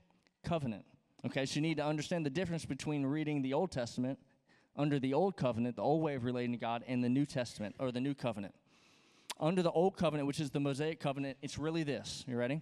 Covenant. 0.45 0.85
Okay, 1.25 1.45
so 1.45 1.57
you 1.57 1.61
need 1.61 1.79
to 1.79 1.85
understand 1.85 2.25
the 2.25 2.31
difference 2.31 2.65
between 2.65 3.05
reading 3.05 3.43
the 3.43 3.53
Old 3.53 3.73
Testament 3.73 4.19
under 4.77 5.01
the 5.01 5.13
Old 5.13 5.37
Covenant, 5.37 5.75
the 5.75 5.83
old 5.83 6.03
way 6.03 6.15
of 6.15 6.25
relating 6.25 6.53
to 6.53 6.59
God, 6.59 6.85
and 6.87 7.03
the 7.03 7.09
New 7.09 7.27
Testament 7.27 7.75
or 7.81 7.91
the 7.91 8.01
New 8.01 8.15
Covenant. 8.15 8.55
Under 9.41 9.61
the 9.61 9.73
Old 9.73 9.97
Covenant, 9.97 10.29
which 10.29 10.39
is 10.39 10.51
the 10.51 10.61
Mosaic 10.61 11.01
Covenant, 11.01 11.37
it's 11.43 11.59
really 11.59 11.83
this. 11.83 12.25
You 12.29 12.37
ready? 12.37 12.61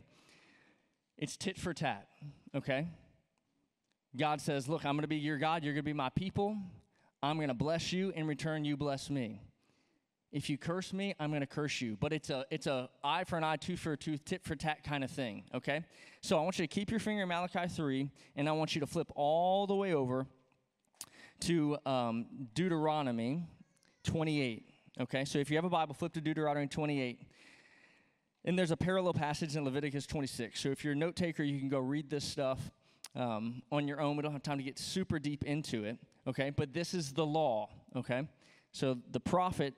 It's 1.18 1.36
tit 1.36 1.58
for 1.58 1.74
tat, 1.74 2.08
okay? 2.54 2.88
God 4.16 4.40
says, 4.40 4.68
Look, 4.68 4.86
I'm 4.86 4.94
going 4.94 5.02
to 5.02 5.08
be 5.08 5.16
your 5.16 5.38
God. 5.38 5.62
You're 5.62 5.74
going 5.74 5.84
to 5.84 5.88
be 5.88 5.92
my 5.92 6.08
people. 6.08 6.56
I'm 7.22 7.36
going 7.36 7.48
to 7.48 7.54
bless 7.54 7.92
you. 7.92 8.12
In 8.16 8.26
return, 8.26 8.64
you 8.64 8.76
bless 8.76 9.10
me. 9.10 9.40
If 10.34 10.50
you 10.50 10.58
curse 10.58 10.92
me, 10.92 11.14
I'm 11.20 11.30
going 11.30 11.42
to 11.42 11.46
curse 11.46 11.80
you. 11.80 11.96
But 12.00 12.12
it's 12.12 12.28
a 12.28 12.44
it's 12.50 12.66
a 12.66 12.90
eye 13.04 13.22
for 13.22 13.38
an 13.38 13.44
eye, 13.44 13.54
tooth 13.54 13.78
for 13.78 13.92
a 13.92 13.96
tooth, 13.96 14.24
tit 14.24 14.42
for 14.42 14.56
tat 14.56 14.82
kind 14.82 15.04
of 15.04 15.10
thing. 15.12 15.44
Okay. 15.54 15.84
So 16.22 16.36
I 16.36 16.42
want 16.42 16.58
you 16.58 16.66
to 16.66 16.74
keep 16.74 16.90
your 16.90 16.98
finger 16.98 17.22
in 17.22 17.28
Malachi 17.28 17.68
three, 17.68 18.10
and 18.34 18.48
I 18.48 18.52
want 18.52 18.74
you 18.74 18.80
to 18.80 18.86
flip 18.88 19.12
all 19.14 19.68
the 19.68 19.76
way 19.76 19.94
over 19.94 20.26
to 21.42 21.78
um, 21.86 22.26
Deuteronomy 22.52 23.44
28. 24.02 24.66
Okay. 25.02 25.24
So 25.24 25.38
if 25.38 25.50
you 25.50 25.56
have 25.56 25.64
a 25.64 25.70
Bible, 25.70 25.94
flip 25.94 26.12
to 26.14 26.20
Deuteronomy 26.20 26.66
28. 26.66 27.20
And 28.44 28.58
there's 28.58 28.72
a 28.72 28.76
parallel 28.76 29.14
passage 29.14 29.54
in 29.54 29.64
Leviticus 29.64 30.04
26. 30.04 30.60
So 30.60 30.70
if 30.70 30.82
you're 30.82 30.94
a 30.94 30.96
note 30.96 31.14
taker, 31.14 31.44
you 31.44 31.60
can 31.60 31.68
go 31.68 31.78
read 31.78 32.10
this 32.10 32.24
stuff 32.24 32.58
um, 33.14 33.62
on 33.70 33.86
your 33.86 34.00
own. 34.00 34.16
We 34.16 34.22
don't 34.22 34.32
have 34.32 34.42
time 34.42 34.58
to 34.58 34.64
get 34.64 34.80
super 34.80 35.20
deep 35.20 35.44
into 35.44 35.84
it. 35.84 35.96
Okay. 36.26 36.50
But 36.50 36.72
this 36.72 36.92
is 36.92 37.12
the 37.12 37.24
law. 37.24 37.68
Okay. 37.94 38.26
So 38.72 38.98
the 39.12 39.20
prophet 39.20 39.74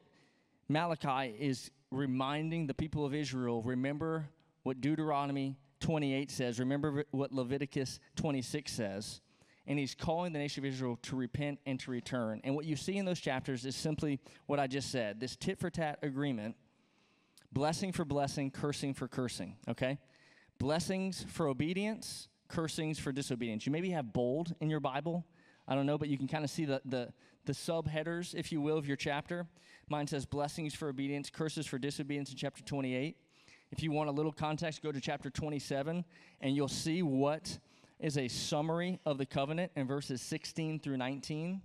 Malachi 0.68 1.34
is 1.38 1.70
reminding 1.90 2.66
the 2.66 2.74
people 2.74 3.04
of 3.04 3.14
Israel 3.14 3.62
remember 3.62 4.28
what 4.64 4.80
Deuteronomy 4.80 5.56
28 5.80 6.30
says, 6.30 6.58
remember 6.58 7.04
what 7.10 7.32
Leviticus 7.32 8.00
26 8.16 8.72
says. 8.72 9.20
And 9.68 9.78
he's 9.78 9.94
calling 9.94 10.32
the 10.32 10.38
nation 10.38 10.64
of 10.64 10.72
Israel 10.72 10.98
to 11.02 11.16
repent 11.16 11.58
and 11.66 11.78
to 11.80 11.90
return. 11.90 12.40
And 12.44 12.54
what 12.54 12.64
you 12.64 12.76
see 12.76 12.96
in 12.98 13.04
those 13.04 13.20
chapters 13.20 13.64
is 13.64 13.74
simply 13.74 14.20
what 14.46 14.60
I 14.60 14.66
just 14.66 14.90
said 14.90 15.20
this 15.20 15.36
tit 15.36 15.58
for 15.58 15.70
tat 15.70 15.98
agreement 16.02 16.56
blessing 17.52 17.90
for 17.90 18.04
blessing, 18.04 18.50
cursing 18.50 18.92
for 18.92 19.08
cursing, 19.08 19.56
okay? 19.66 19.98
Blessings 20.58 21.24
for 21.28 21.48
obedience, 21.48 22.28
cursings 22.48 22.98
for 22.98 23.12
disobedience. 23.12 23.64
You 23.64 23.72
maybe 23.72 23.90
have 23.90 24.12
bold 24.12 24.54
in 24.60 24.68
your 24.68 24.80
Bible. 24.80 25.24
I 25.66 25.74
don't 25.74 25.86
know, 25.86 25.96
but 25.96 26.08
you 26.08 26.18
can 26.18 26.28
kind 26.28 26.44
of 26.44 26.50
see 26.50 26.64
the, 26.64 26.82
the, 26.84 27.12
the 27.46 27.52
subheaders, 27.52 28.34
if 28.34 28.52
you 28.52 28.60
will, 28.60 28.76
of 28.76 28.86
your 28.86 28.96
chapter. 28.96 29.46
Mine 29.88 30.06
says 30.06 30.26
blessings 30.26 30.74
for 30.74 30.88
obedience, 30.88 31.30
curses 31.30 31.66
for 31.66 31.78
disobedience 31.78 32.30
in 32.30 32.36
chapter 32.36 32.62
28. 32.62 33.16
If 33.70 33.82
you 33.82 33.90
want 33.92 34.08
a 34.08 34.12
little 34.12 34.32
context, 34.32 34.82
go 34.82 34.92
to 34.92 35.00
chapter 35.00 35.30
27 35.30 36.04
and 36.40 36.56
you'll 36.56 36.68
see 36.68 37.02
what 37.02 37.58
is 37.98 38.18
a 38.18 38.28
summary 38.28 39.00
of 39.06 39.18
the 39.18 39.26
covenant 39.26 39.72
in 39.76 39.86
verses 39.86 40.20
16 40.22 40.80
through 40.80 40.96
19. 40.96 41.62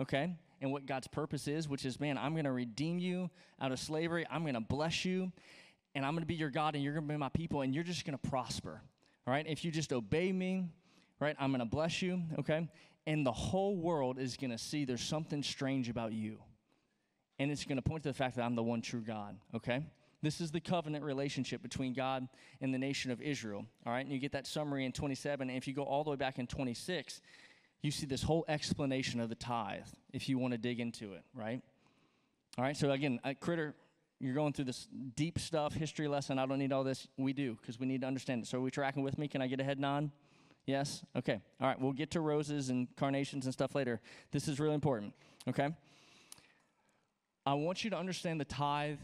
Okay? 0.00 0.36
And 0.60 0.70
what 0.70 0.86
God's 0.86 1.08
purpose 1.08 1.48
is, 1.48 1.68
which 1.68 1.84
is, 1.84 1.98
man, 1.98 2.16
I'm 2.16 2.34
to 2.44 2.52
redeem 2.52 2.98
you 2.98 3.30
out 3.60 3.72
of 3.72 3.80
slavery. 3.80 4.24
I'm 4.30 4.44
to 4.54 4.60
bless 4.60 5.04
you, 5.04 5.32
and 5.94 6.06
I'm 6.06 6.16
to 6.18 6.26
be 6.26 6.36
your 6.36 6.50
God, 6.50 6.76
and 6.76 6.84
you're 6.84 6.94
to 6.94 7.00
be 7.02 7.16
my 7.16 7.28
people, 7.30 7.62
and 7.62 7.74
you're 7.74 7.82
just 7.84 8.04
to 8.18 8.28
prosper. 8.28 8.80
All 9.26 9.32
right? 9.32 9.44
If 9.46 9.64
you 9.64 9.72
just 9.72 9.92
obey 9.92 10.30
me, 10.30 10.68
right, 11.18 11.34
I'm 11.38 11.50
to 11.60 11.64
bless 11.64 12.00
you. 12.00 12.22
Okay? 12.38 12.68
And 13.06 13.26
the 13.26 13.32
whole 13.32 13.76
world 13.76 14.18
is 14.18 14.36
going 14.36 14.50
to 14.50 14.58
see 14.58 14.84
there's 14.84 15.02
something 15.02 15.42
strange 15.42 15.88
about 15.88 16.12
you 16.12 16.38
and 17.42 17.50
it's 17.50 17.64
going 17.64 17.76
to 17.76 17.82
point 17.82 18.04
to 18.04 18.08
the 18.08 18.14
fact 18.14 18.36
that 18.36 18.42
I'm 18.42 18.54
the 18.54 18.62
one 18.62 18.80
true 18.80 19.00
God, 19.00 19.36
okay? 19.54 19.84
This 20.22 20.40
is 20.40 20.52
the 20.52 20.60
covenant 20.60 21.04
relationship 21.04 21.60
between 21.62 21.92
God 21.92 22.28
and 22.60 22.72
the 22.72 22.78
nation 22.78 23.10
of 23.10 23.20
Israel, 23.20 23.66
all 23.84 23.92
right? 23.92 24.04
And 24.04 24.12
you 24.12 24.20
get 24.20 24.32
that 24.32 24.46
summary 24.46 24.84
in 24.84 24.92
27. 24.92 25.48
And 25.48 25.58
if 25.58 25.66
you 25.66 25.74
go 25.74 25.82
all 25.82 26.04
the 26.04 26.10
way 26.10 26.16
back 26.16 26.38
in 26.38 26.46
26, 26.46 27.20
you 27.82 27.90
see 27.90 28.06
this 28.06 28.22
whole 28.22 28.44
explanation 28.46 29.18
of 29.18 29.28
the 29.28 29.34
tithe 29.34 29.88
if 30.12 30.28
you 30.28 30.38
want 30.38 30.52
to 30.52 30.58
dig 30.58 30.78
into 30.78 31.14
it, 31.14 31.24
right? 31.34 31.60
All 32.56 32.64
right, 32.64 32.76
so 32.76 32.92
again, 32.92 33.18
uh, 33.24 33.34
Critter, 33.40 33.74
you're 34.20 34.34
going 34.34 34.52
through 34.52 34.66
this 34.66 34.86
deep 35.16 35.40
stuff, 35.40 35.72
history 35.72 36.06
lesson. 36.06 36.38
I 36.38 36.46
don't 36.46 36.60
need 36.60 36.72
all 36.72 36.84
this. 36.84 37.08
We 37.16 37.32
do, 37.32 37.56
because 37.60 37.80
we 37.80 37.86
need 37.86 38.02
to 38.02 38.06
understand 38.06 38.44
it. 38.44 38.46
So 38.46 38.58
are 38.58 38.60
we 38.60 38.70
tracking 38.70 39.02
with 39.02 39.18
me? 39.18 39.26
Can 39.26 39.42
I 39.42 39.48
get 39.48 39.58
a 39.58 39.64
head 39.64 39.80
nod? 39.80 40.12
Yes? 40.66 41.04
Okay. 41.16 41.40
All 41.60 41.66
right, 41.66 41.80
we'll 41.80 41.92
get 41.92 42.10
to 42.12 42.20
roses 42.20 42.68
and 42.70 42.88
carnations 42.96 43.46
and 43.46 43.52
stuff 43.52 43.74
later. 43.74 44.00
This 44.30 44.48
is 44.48 44.60
really 44.60 44.74
important, 44.74 45.12
okay? 45.48 45.68
I 47.44 47.54
want 47.54 47.82
you 47.82 47.90
to 47.90 47.98
understand 47.98 48.40
the 48.40 48.44
tithe 48.44 49.00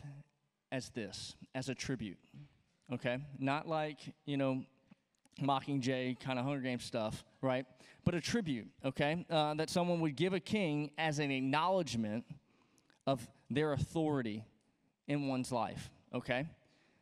as 0.71 0.90
this, 0.90 1.35
as 1.55 1.68
a 1.68 1.75
tribute. 1.75 2.18
Okay? 2.92 3.18
Not 3.38 3.68
like, 3.68 3.99
you 4.25 4.37
know, 4.37 4.64
Mockingjay 5.42 6.18
kind 6.21 6.38
of 6.38 6.44
Hunger 6.44 6.61
Games 6.61 6.85
stuff, 6.85 7.25
right? 7.42 7.66
But 8.05 8.14
a 8.14 8.21
tribute, 8.21 8.68
okay? 8.85 9.25
Uh, 9.29 9.55
that 9.55 9.71
someone 9.71 10.01
would 10.01 10.16
give 10.16 10.33
a 10.33 10.40
king 10.40 10.90
as 10.99 11.18
an 11.18 11.31
acknowledgement 11.31 12.25
of 13.07 13.27
their 13.51 13.73
authority 13.73 14.44
in 15.07 15.29
one's 15.29 15.53
life, 15.53 15.90
okay? 16.14 16.47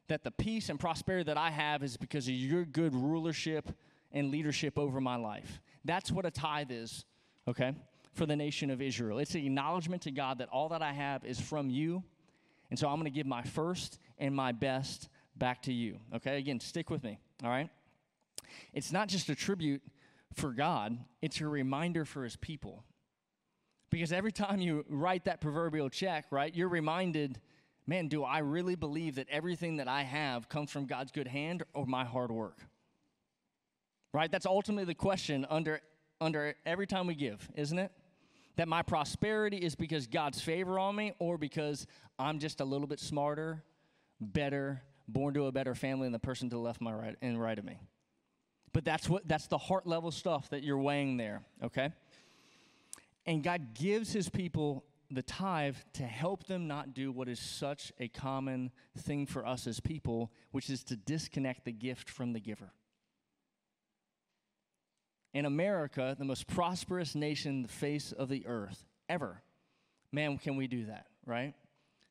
That 0.08 0.24
the 0.24 0.30
peace 0.30 0.68
and 0.68 0.78
prosperity 0.78 1.24
that 1.24 1.38
I 1.38 1.50
have 1.50 1.82
is 1.82 1.96
because 1.96 2.28
of 2.28 2.34
your 2.34 2.64
good 2.64 2.94
rulership 2.94 3.70
and 4.16 4.30
leadership 4.30 4.78
over 4.78 4.98
my 4.98 5.16
life. 5.16 5.60
That's 5.84 6.10
what 6.10 6.24
a 6.24 6.30
tithe 6.30 6.70
is, 6.70 7.04
okay? 7.46 7.74
For 8.14 8.24
the 8.24 8.34
nation 8.34 8.70
of 8.70 8.80
Israel. 8.80 9.18
It's 9.18 9.34
an 9.34 9.42
acknowledgement 9.42 10.02
to 10.02 10.10
God 10.10 10.38
that 10.38 10.48
all 10.48 10.70
that 10.70 10.80
I 10.80 10.94
have 10.94 11.22
is 11.24 11.38
from 11.38 11.68
you. 11.68 12.02
And 12.70 12.78
so 12.78 12.88
I'm 12.88 12.94
going 12.94 13.04
to 13.04 13.10
give 13.10 13.26
my 13.26 13.42
first 13.42 13.98
and 14.18 14.34
my 14.34 14.52
best 14.52 15.10
back 15.36 15.62
to 15.62 15.72
you, 15.72 15.98
okay? 16.14 16.38
Again, 16.38 16.60
stick 16.60 16.88
with 16.88 17.04
me, 17.04 17.18
all 17.44 17.50
right? 17.50 17.68
It's 18.72 18.90
not 18.90 19.08
just 19.08 19.28
a 19.28 19.34
tribute 19.34 19.82
for 20.32 20.50
God, 20.50 20.98
it's 21.20 21.40
a 21.40 21.46
reminder 21.46 22.06
for 22.06 22.24
his 22.24 22.36
people. 22.36 22.84
Because 23.90 24.12
every 24.12 24.32
time 24.32 24.60
you 24.60 24.84
write 24.88 25.26
that 25.26 25.42
proverbial 25.42 25.90
check, 25.90 26.24
right, 26.30 26.54
you're 26.54 26.68
reminded, 26.68 27.38
man, 27.86 28.08
do 28.08 28.24
I 28.24 28.38
really 28.38 28.76
believe 28.76 29.16
that 29.16 29.28
everything 29.30 29.76
that 29.76 29.88
I 29.88 30.02
have 30.02 30.48
comes 30.48 30.70
from 30.70 30.86
God's 30.86 31.12
good 31.12 31.28
hand 31.28 31.64
or 31.74 31.86
my 31.86 32.04
hard 32.04 32.32
work? 32.32 32.58
Right? 34.12 34.30
That's 34.30 34.46
ultimately 34.46 34.84
the 34.84 34.94
question 34.94 35.46
under 35.50 35.80
under 36.20 36.54
every 36.64 36.86
time 36.86 37.06
we 37.06 37.14
give, 37.14 37.48
isn't 37.54 37.78
it? 37.78 37.92
That 38.56 38.68
my 38.68 38.82
prosperity 38.82 39.58
is 39.58 39.74
because 39.74 40.06
God's 40.06 40.40
favor 40.40 40.78
on 40.78 40.96
me 40.96 41.12
or 41.18 41.36
because 41.36 41.86
I'm 42.18 42.38
just 42.38 42.60
a 42.60 42.64
little 42.64 42.86
bit 42.86 43.00
smarter, 43.00 43.62
better, 44.18 44.82
born 45.06 45.34
to 45.34 45.44
a 45.44 45.52
better 45.52 45.74
family 45.74 46.06
than 46.06 46.12
the 46.12 46.18
person 46.18 46.48
to 46.48 46.56
the 46.56 46.60
left 46.60 46.80
my 46.80 46.92
right 46.92 47.16
and 47.20 47.40
right 47.40 47.58
of 47.58 47.64
me. 47.64 47.78
But 48.72 48.84
that's 48.84 49.08
what 49.08 49.26
that's 49.28 49.46
the 49.46 49.58
heart 49.58 49.86
level 49.86 50.10
stuff 50.10 50.50
that 50.50 50.62
you're 50.62 50.78
weighing 50.78 51.16
there, 51.16 51.42
okay? 51.62 51.92
And 53.26 53.42
God 53.42 53.74
gives 53.74 54.12
his 54.12 54.28
people 54.28 54.84
the 55.10 55.22
tithe 55.22 55.76
to 55.94 56.02
help 56.02 56.46
them 56.46 56.66
not 56.66 56.94
do 56.94 57.12
what 57.12 57.28
is 57.28 57.38
such 57.38 57.92
a 58.00 58.08
common 58.08 58.72
thing 58.98 59.26
for 59.26 59.46
us 59.46 59.66
as 59.66 59.80
people, 59.80 60.32
which 60.50 60.68
is 60.68 60.82
to 60.84 60.96
disconnect 60.96 61.64
the 61.64 61.72
gift 61.72 62.10
from 62.10 62.32
the 62.32 62.40
giver. 62.40 62.72
In 65.34 65.44
America, 65.44 66.16
the 66.18 66.24
most 66.24 66.46
prosperous 66.46 67.14
nation, 67.14 67.62
the 67.62 67.68
face 67.68 68.12
of 68.12 68.28
the 68.28 68.46
earth 68.46 68.84
ever, 69.08 69.42
man, 70.12 70.38
can 70.38 70.56
we 70.56 70.66
do 70.66 70.86
that, 70.86 71.06
right? 71.26 71.54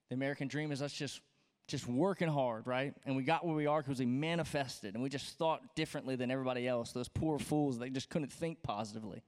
The 0.09 0.15
American 0.15 0.47
dream 0.47 0.71
is 0.71 0.81
us 0.81 0.93
just 0.93 1.21
just 1.67 1.87
working 1.87 2.27
hard, 2.27 2.67
right? 2.67 2.93
And 3.05 3.15
we 3.15 3.23
got 3.23 3.45
where 3.45 3.55
we 3.55 3.65
are 3.65 3.81
because 3.81 3.99
we 3.99 4.05
manifested 4.05 4.93
and 4.93 5.01
we 5.01 5.09
just 5.09 5.37
thought 5.37 5.75
differently 5.75 6.15
than 6.15 6.29
everybody 6.29 6.67
else. 6.67 6.91
Those 6.91 7.07
poor 7.07 7.39
fools, 7.39 7.79
they 7.79 7.89
just 7.89 8.09
couldn't 8.09 8.31
think 8.31 8.61
positively. 8.61 9.23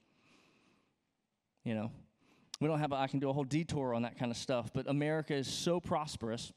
You 1.63 1.73
know, 1.73 1.91
we 2.59 2.67
don't 2.67 2.79
have, 2.79 2.91
a, 2.91 2.95
I 2.95 3.07
can 3.07 3.19
do 3.19 3.29
a 3.29 3.33
whole 3.33 3.43
detour 3.43 3.93
on 3.93 4.03
that 4.03 4.19
kind 4.19 4.31
of 4.31 4.37
stuff, 4.37 4.71
but 4.73 4.87
America 4.87 5.33
is 5.33 5.47
so 5.47 5.79
prosperous. 5.79 6.53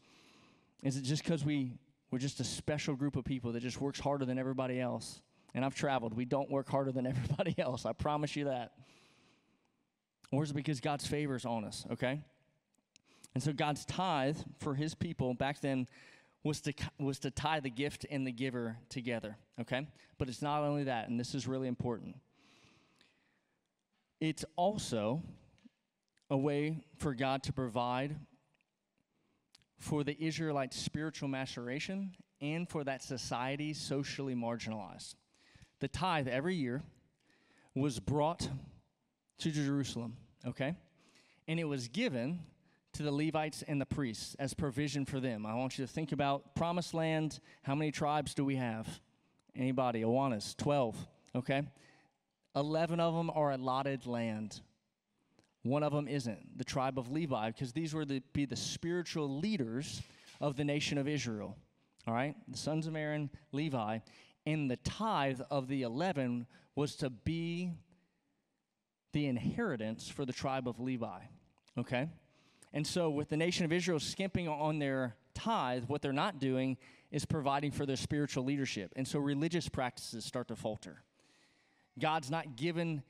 Is 0.82 0.96
it 0.96 1.02
just 1.02 1.24
because 1.24 1.44
we, 1.44 1.72
we're 2.10 2.18
just 2.18 2.40
a 2.40 2.44
special 2.44 2.94
group 2.94 3.16
of 3.16 3.24
people 3.24 3.52
that 3.52 3.60
just 3.60 3.80
works 3.80 4.00
harder 4.00 4.26
than 4.26 4.38
everybody 4.38 4.80
else? 4.80 5.22
And 5.54 5.64
I've 5.64 5.74
traveled. 5.74 6.14
We 6.14 6.24
don't 6.24 6.50
work 6.50 6.68
harder 6.68 6.92
than 6.92 7.06
everybody 7.06 7.54
else. 7.58 7.86
I 7.86 7.92
promise 7.92 8.36
you 8.36 8.44
that. 8.44 8.72
Or 10.32 10.44
is 10.44 10.50
it 10.50 10.54
because 10.54 10.80
God's 10.80 11.06
favor 11.06 11.34
is 11.34 11.44
on 11.44 11.64
us, 11.64 11.84
okay? 11.92 12.20
And 13.34 13.42
so 13.42 13.52
God's 13.52 13.84
tithe 13.84 14.38
for 14.58 14.74
his 14.74 14.94
people 14.94 15.34
back 15.34 15.60
then 15.60 15.86
was 16.42 16.60
to, 16.62 16.72
was 16.98 17.18
to 17.20 17.30
tie 17.30 17.60
the 17.60 17.70
gift 17.70 18.06
and 18.10 18.26
the 18.26 18.32
giver 18.32 18.76
together, 18.88 19.36
okay? 19.60 19.86
But 20.18 20.28
it's 20.28 20.42
not 20.42 20.62
only 20.62 20.84
that, 20.84 21.08
and 21.08 21.18
this 21.18 21.34
is 21.34 21.46
really 21.46 21.68
important. 21.68 22.16
It's 24.20 24.44
also 24.56 25.22
a 26.30 26.36
way 26.36 26.84
for 26.96 27.14
God 27.14 27.42
to 27.44 27.52
provide 27.52 28.16
for 29.78 30.04
the 30.04 30.16
Israelite 30.22 30.72
spiritual 30.72 31.28
maturation 31.28 32.12
and 32.40 32.68
for 32.68 32.84
that 32.84 33.02
society 33.02 33.72
socially 33.74 34.34
marginalized. 34.34 35.14
The 35.80 35.88
tithe 35.88 36.28
every 36.28 36.54
year 36.54 36.82
was 37.74 37.98
brought 38.00 38.48
to 39.38 39.50
Jerusalem, 39.50 40.16
okay? 40.46 40.74
And 41.48 41.58
it 41.58 41.64
was 41.64 41.88
given 41.88 42.40
to 42.92 43.02
the 43.02 43.12
Levites 43.12 43.62
and 43.66 43.80
the 43.80 43.86
priests 43.86 44.36
as 44.38 44.52
provision 44.52 45.06
for 45.06 45.20
them. 45.20 45.46
I 45.46 45.54
want 45.54 45.78
you 45.78 45.86
to 45.86 45.92
think 45.92 46.12
about 46.12 46.54
promised 46.54 46.92
land. 46.92 47.40
How 47.62 47.74
many 47.74 47.90
tribes 47.90 48.34
do 48.34 48.44
we 48.44 48.56
have? 48.56 49.00
Anybody? 49.56 50.02
Awanas, 50.02 50.56
12, 50.56 50.96
okay? 51.36 51.62
11 52.56 53.00
of 53.00 53.14
them 53.14 53.30
are 53.34 53.52
allotted 53.52 54.06
land. 54.06 54.60
One 55.62 55.82
of 55.82 55.92
them 55.92 56.08
isn't, 56.08 56.58
the 56.58 56.64
tribe 56.64 56.98
of 56.98 57.10
Levi, 57.10 57.50
because 57.50 57.72
these 57.72 57.94
were 57.94 58.04
to 58.04 58.20
be 58.32 58.44
the 58.44 58.56
spiritual 58.56 59.38
leaders 59.38 60.02
of 60.40 60.56
the 60.56 60.64
nation 60.64 60.98
of 60.98 61.06
Israel. 61.06 61.56
All 62.06 62.14
right? 62.14 62.34
The 62.48 62.58
sons 62.58 62.86
of 62.86 62.96
Aaron, 62.96 63.30
Levi. 63.52 63.98
And 64.50 64.68
the 64.68 64.78
tithe 64.78 65.40
of 65.48 65.68
the 65.68 65.82
11 65.82 66.46
was 66.74 66.96
to 66.96 67.08
be 67.08 67.72
the 69.12 69.26
inheritance 69.26 70.08
for 70.08 70.24
the 70.24 70.32
tribe 70.32 70.66
of 70.66 70.80
Levi. 70.80 71.20
Okay? 71.78 72.08
And 72.72 72.84
so, 72.84 73.10
with 73.10 73.28
the 73.28 73.36
nation 73.36 73.64
of 73.64 73.72
Israel 73.72 74.00
skimping 74.00 74.48
on 74.48 74.80
their 74.80 75.14
tithe, 75.34 75.84
what 75.86 76.02
they're 76.02 76.12
not 76.12 76.40
doing 76.40 76.78
is 77.12 77.24
providing 77.24 77.70
for 77.70 77.86
their 77.86 77.96
spiritual 77.96 78.44
leadership. 78.44 78.92
And 78.96 79.06
so, 79.06 79.20
religious 79.20 79.68
practices 79.68 80.24
start 80.24 80.48
to 80.48 80.56
falter. 80.56 81.02
God's 81.98 82.30
not 82.30 82.56
given 82.56 83.04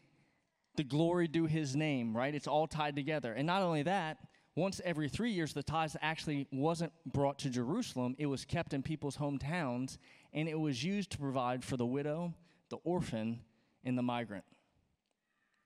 the 0.77 0.85
glory 0.85 1.27
due 1.27 1.47
his 1.47 1.75
name, 1.75 2.15
right? 2.15 2.35
It's 2.35 2.47
all 2.49 2.67
tied 2.67 2.97
together. 2.97 3.33
And 3.33 3.47
not 3.47 3.63
only 3.63 3.83
that, 3.85 4.19
once 4.61 4.79
every 4.85 5.09
three 5.09 5.31
years, 5.31 5.55
the 5.55 5.63
tithes 5.63 5.97
actually 6.03 6.47
wasn't 6.53 6.93
brought 7.07 7.39
to 7.39 7.49
Jerusalem, 7.49 8.15
it 8.19 8.27
was 8.27 8.45
kept 8.45 8.75
in 8.75 8.83
people's 8.83 9.17
hometowns, 9.17 9.97
and 10.35 10.51
it 10.51 10.59
was 10.59 10.85
used 10.85 11.11
to 11.13 11.19
provide 11.19 11.65
for 11.65 11.79
the 11.79 11.87
widow, 11.87 12.35
the 12.69 12.77
orphan, 12.85 13.41
and 13.85 13.97
the 13.97 14.03
migrant. 14.03 14.45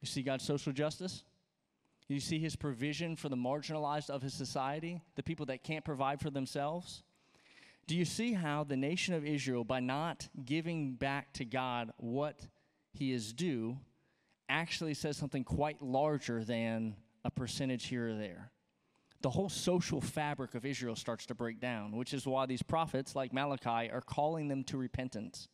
You 0.01 0.07
see 0.07 0.23
God's 0.23 0.45
social 0.45 0.73
justice? 0.73 1.25
You 2.07 2.21
see 2.21 2.39
his 2.39 2.55
provision 2.55 3.17
for 3.17 3.29
the 3.29 3.37
marginalized 3.37 4.11
of 4.11 4.23
his 4.23 4.33
society, 4.33 5.01
the 5.17 5.25
people 5.25 5.47
that 5.47 5.65
can't 5.65 5.85
provide 5.85 6.21
for 6.21 6.31
themselves? 6.31 7.03
Do 7.89 7.97
you 7.97 8.05
see 8.05 8.33
how 8.33 8.63
the 8.63 8.77
nation 8.77 9.13
of 9.13 9.27
Israel, 9.27 9.65
by 9.65 9.81
not 9.81 10.29
giving 10.45 10.95
back 10.95 11.33
to 11.33 11.45
God 11.45 11.91
what 11.97 12.47
he 12.93 13.13
is 13.13 13.33
due, 13.33 13.77
actually 14.49 14.95
says 14.95 15.17
something 15.17 15.43
quite 15.43 15.83
larger 15.83 16.45
than 16.45 16.95
a 17.25 17.31
percentage 17.31 17.87
here 17.87 18.11
or 18.11 18.15
there? 18.15 18.53
The 19.25 19.31
whole 19.31 19.49
social 19.49 20.03
fabric 20.03 20.55
of 20.55 20.67
Israel 20.67 20.97
starts 20.97 21.25
to 21.27 21.35
break 21.35 21.59
down, 21.59 21.97
which 21.97 22.13
is 22.13 22.27
why 22.27 22.45
these 22.45 22.63
prophets 22.63 23.17
like 23.17 23.33
Malachi 23.33 23.91
are 23.91 24.03
calling 24.03 24.49
them 24.49 24.65
to 24.65 24.77
repentance 24.77 25.49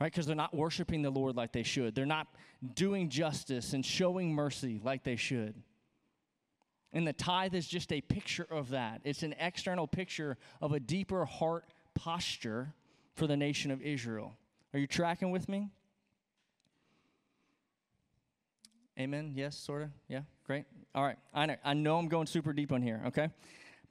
right? 0.00 0.10
Because 0.10 0.26
they're 0.26 0.34
not 0.34 0.54
worshiping 0.54 1.02
the 1.02 1.10
Lord 1.10 1.36
like 1.36 1.52
they 1.52 1.62
should. 1.62 1.94
They're 1.94 2.06
not 2.06 2.26
doing 2.74 3.10
justice 3.10 3.74
and 3.74 3.84
showing 3.84 4.34
mercy 4.34 4.80
like 4.82 5.04
they 5.04 5.16
should. 5.16 5.54
And 6.92 7.06
the 7.06 7.12
tithe 7.12 7.54
is 7.54 7.68
just 7.68 7.92
a 7.92 8.00
picture 8.00 8.46
of 8.50 8.70
that. 8.70 9.02
It's 9.04 9.22
an 9.22 9.34
external 9.38 9.86
picture 9.86 10.38
of 10.60 10.72
a 10.72 10.80
deeper 10.80 11.24
heart 11.24 11.66
posture 11.94 12.74
for 13.14 13.26
the 13.26 13.36
nation 13.36 13.70
of 13.70 13.82
Israel. 13.82 14.36
Are 14.72 14.78
you 14.80 14.86
tracking 14.86 15.30
with 15.30 15.48
me? 15.48 15.70
Amen. 18.98 19.32
Yes, 19.36 19.56
sort 19.56 19.82
of. 19.82 19.90
Yeah, 20.08 20.22
great. 20.46 20.64
All 20.94 21.04
right. 21.04 21.16
I 21.32 21.46
know, 21.46 21.56
I 21.64 21.74
know 21.74 21.98
I'm 21.98 22.08
going 22.08 22.26
super 22.26 22.52
deep 22.52 22.72
on 22.72 22.82
here, 22.82 23.02
okay? 23.06 23.28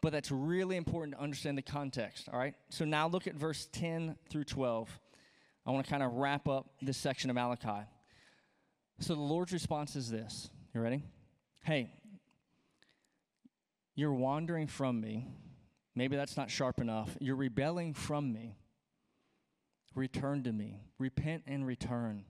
But 0.01 0.11
that's 0.11 0.31
really 0.31 0.77
important 0.77 1.15
to 1.15 1.21
understand 1.21 1.57
the 1.57 1.61
context, 1.61 2.29
all 2.31 2.39
right? 2.39 2.55
So 2.69 2.85
now 2.85 3.07
look 3.07 3.27
at 3.27 3.35
verse 3.35 3.67
10 3.71 4.15
through 4.29 4.45
12. 4.45 4.99
I 5.65 5.71
want 5.71 5.85
to 5.85 5.89
kind 5.89 6.03
of 6.03 6.13
wrap 6.13 6.47
up 6.47 6.67
this 6.81 6.97
section 6.97 7.29
of 7.29 7.35
Malachi. 7.35 7.85
So 8.99 9.13
the 9.15 9.21
Lord's 9.21 9.53
response 9.53 9.95
is 9.95 10.09
this. 10.09 10.49
You 10.73 10.81
ready? 10.81 11.03
Hey, 11.63 11.91
you're 13.95 14.13
wandering 14.13 14.67
from 14.67 15.01
me. 15.01 15.27
Maybe 15.95 16.15
that's 16.15 16.37
not 16.37 16.49
sharp 16.49 16.79
enough. 16.79 17.17
You're 17.19 17.35
rebelling 17.35 17.93
from 17.93 18.31
me. 18.31 18.55
Return 19.95 20.43
to 20.43 20.53
me. 20.53 20.79
Repent 20.97 21.43
and 21.47 21.65
return. 21.65 22.23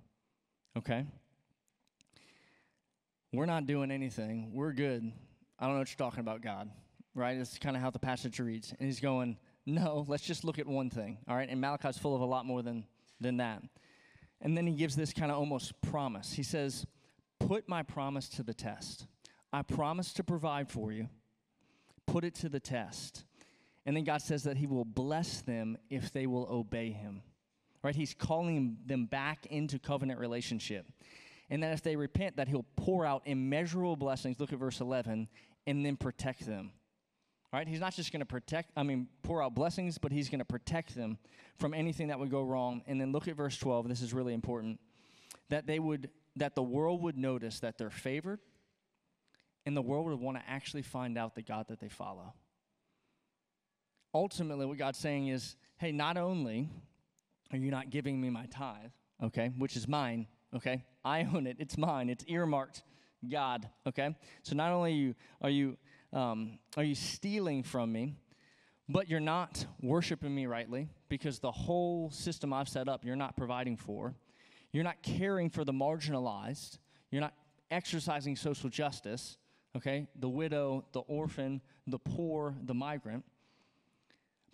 Okay? 0.77 1.05
We're 3.31 3.45
not 3.45 3.65
doing 3.65 3.91
anything. 3.91 4.51
We're 4.53 4.73
good. 4.73 5.11
I 5.59 5.65
don't 5.65 5.73
know 5.73 5.79
what 5.79 5.89
you're 5.89 5.97
talking 5.97 6.21
about, 6.21 6.41
God. 6.41 6.69
Right? 7.13 7.37
It's 7.37 7.57
kind 7.57 7.75
of 7.75 7.81
how 7.81 7.89
the 7.89 7.99
passage 7.99 8.39
reads. 8.39 8.73
And 8.79 8.87
he's 8.87 8.99
going, 8.99 9.37
no, 9.65 10.05
let's 10.07 10.23
just 10.23 10.43
look 10.43 10.59
at 10.59 10.67
one 10.67 10.89
thing. 10.89 11.17
All 11.27 11.35
right? 11.35 11.49
And 11.49 11.61
Malachi's 11.61 11.97
full 11.97 12.15
of 12.15 12.21
a 12.21 12.25
lot 12.25 12.45
more 12.45 12.61
than 12.61 12.85
than 13.19 13.37
that. 13.37 13.61
And 14.41 14.57
then 14.57 14.65
he 14.65 14.73
gives 14.73 14.95
this 14.95 15.13
kind 15.13 15.31
of 15.31 15.37
almost 15.37 15.79
promise. 15.81 16.33
He 16.33 16.43
says, 16.43 16.85
Put 17.39 17.69
my 17.69 17.83
promise 17.83 18.27
to 18.29 18.43
the 18.43 18.53
test. 18.53 19.07
I 19.51 19.61
promise 19.61 20.13
to 20.13 20.23
provide 20.23 20.69
for 20.69 20.91
you. 20.91 21.09
Put 22.05 22.23
it 22.23 22.35
to 22.35 22.49
the 22.49 22.59
test. 22.59 23.23
And 23.85 23.95
then 23.95 24.03
God 24.03 24.21
says 24.21 24.43
that 24.43 24.57
he 24.57 24.67
will 24.67 24.85
bless 24.85 25.41
them 25.41 25.77
if 25.89 26.11
they 26.11 26.27
will 26.27 26.47
obey 26.51 26.91
him. 26.91 27.21
right? 27.81 27.95
He's 27.95 28.13
calling 28.13 28.77
them 28.85 29.05
back 29.05 29.45
into 29.47 29.79
covenant 29.79 30.19
relationship. 30.19 30.85
And 31.49 31.63
that 31.63 31.73
if 31.73 31.81
they 31.81 31.95
repent, 31.95 32.37
that 32.37 32.47
he'll 32.47 32.65
pour 32.75 33.05
out 33.05 33.23
immeasurable 33.25 33.95
blessings. 33.95 34.39
Look 34.39 34.53
at 34.53 34.59
verse 34.59 34.81
11, 34.81 35.27
and 35.65 35.85
then 35.85 35.97
protect 35.97 36.45
them. 36.45 36.71
Right? 37.51 37.67
He's 37.67 37.79
not 37.79 37.95
just 37.95 38.11
going 38.11 38.19
to 38.19 38.27
protect, 38.27 38.71
I 38.77 38.83
mean, 38.83 39.07
pour 39.23 39.41
out 39.41 39.55
blessings, 39.55 39.97
but 39.97 40.11
he's 40.11 40.29
going 40.29 40.39
to 40.39 40.45
protect 40.45 40.93
them 40.93 41.17
from 41.57 41.73
anything 41.73 42.09
that 42.09 42.19
would 42.19 42.29
go 42.29 42.43
wrong. 42.43 42.83
And 42.85 43.01
then 43.01 43.11
look 43.11 43.27
at 43.27 43.35
verse 43.35 43.57
12. 43.57 43.89
This 43.89 44.01
is 44.01 44.13
really 44.13 44.35
important. 44.35 44.79
That 45.49 45.65
they 45.65 45.79
would, 45.79 46.11
that 46.35 46.53
the 46.53 46.61
world 46.61 47.01
would 47.01 47.17
notice 47.17 47.59
that 47.61 47.79
they're 47.79 47.89
favored, 47.89 48.39
and 49.65 49.75
the 49.75 49.81
world 49.81 50.05
would 50.05 50.19
want 50.19 50.37
to 50.37 50.43
actually 50.47 50.83
find 50.83 51.17
out 51.17 51.33
the 51.33 51.41
God 51.41 51.67
that 51.69 51.79
they 51.79 51.89
follow. 51.89 52.33
Ultimately, 54.13 54.67
what 54.67 54.77
God's 54.77 54.99
saying 54.99 55.27
is, 55.27 55.55
hey, 55.77 55.91
not 55.91 56.17
only 56.17 56.69
are 57.51 57.57
you 57.57 57.71
not 57.71 57.89
giving 57.89 58.21
me 58.21 58.29
my 58.29 58.45
tithe, 58.45 58.91
okay, 59.23 59.51
which 59.57 59.75
is 59.75 59.87
mine, 59.87 60.27
okay? 60.55 60.83
I 61.03 61.23
own 61.33 61.47
it, 61.47 61.57
it's 61.59 61.77
mine, 61.77 62.09
it's 62.09 62.25
earmarked 62.27 62.83
God, 63.27 63.67
okay? 63.87 64.15
So 64.43 64.55
not 64.55 64.71
only 64.71 64.91
are 64.91 64.95
you, 64.95 65.15
are 65.41 65.49
you 65.49 65.77
um, 66.11 66.57
are 66.75 66.83
you 66.83 66.95
stealing 66.95 67.63
from 67.63 67.91
me? 67.91 68.15
But 68.87 69.07
you're 69.07 69.19
not 69.19 69.65
worshiping 69.81 70.33
me 70.33 70.47
rightly 70.47 70.89
because 71.09 71.39
the 71.39 71.51
whole 71.51 72.09
system 72.09 72.51
I've 72.51 72.67
set 72.67 72.89
up, 72.89 73.05
you're 73.05 73.15
not 73.15 73.37
providing 73.37 73.77
for. 73.77 74.15
You're 74.71 74.83
not 74.83 75.03
caring 75.03 75.49
for 75.49 75.63
the 75.63 75.71
marginalized. 75.71 76.79
You're 77.11 77.21
not 77.21 77.35
exercising 77.69 78.35
social 78.35 78.69
justice, 78.69 79.37
okay? 79.77 80.07
The 80.15 80.29
widow, 80.29 80.85
the 80.91 81.01
orphan, 81.01 81.61
the 81.85 81.99
poor, 81.99 82.55
the 82.63 82.73
migrant. 82.73 83.25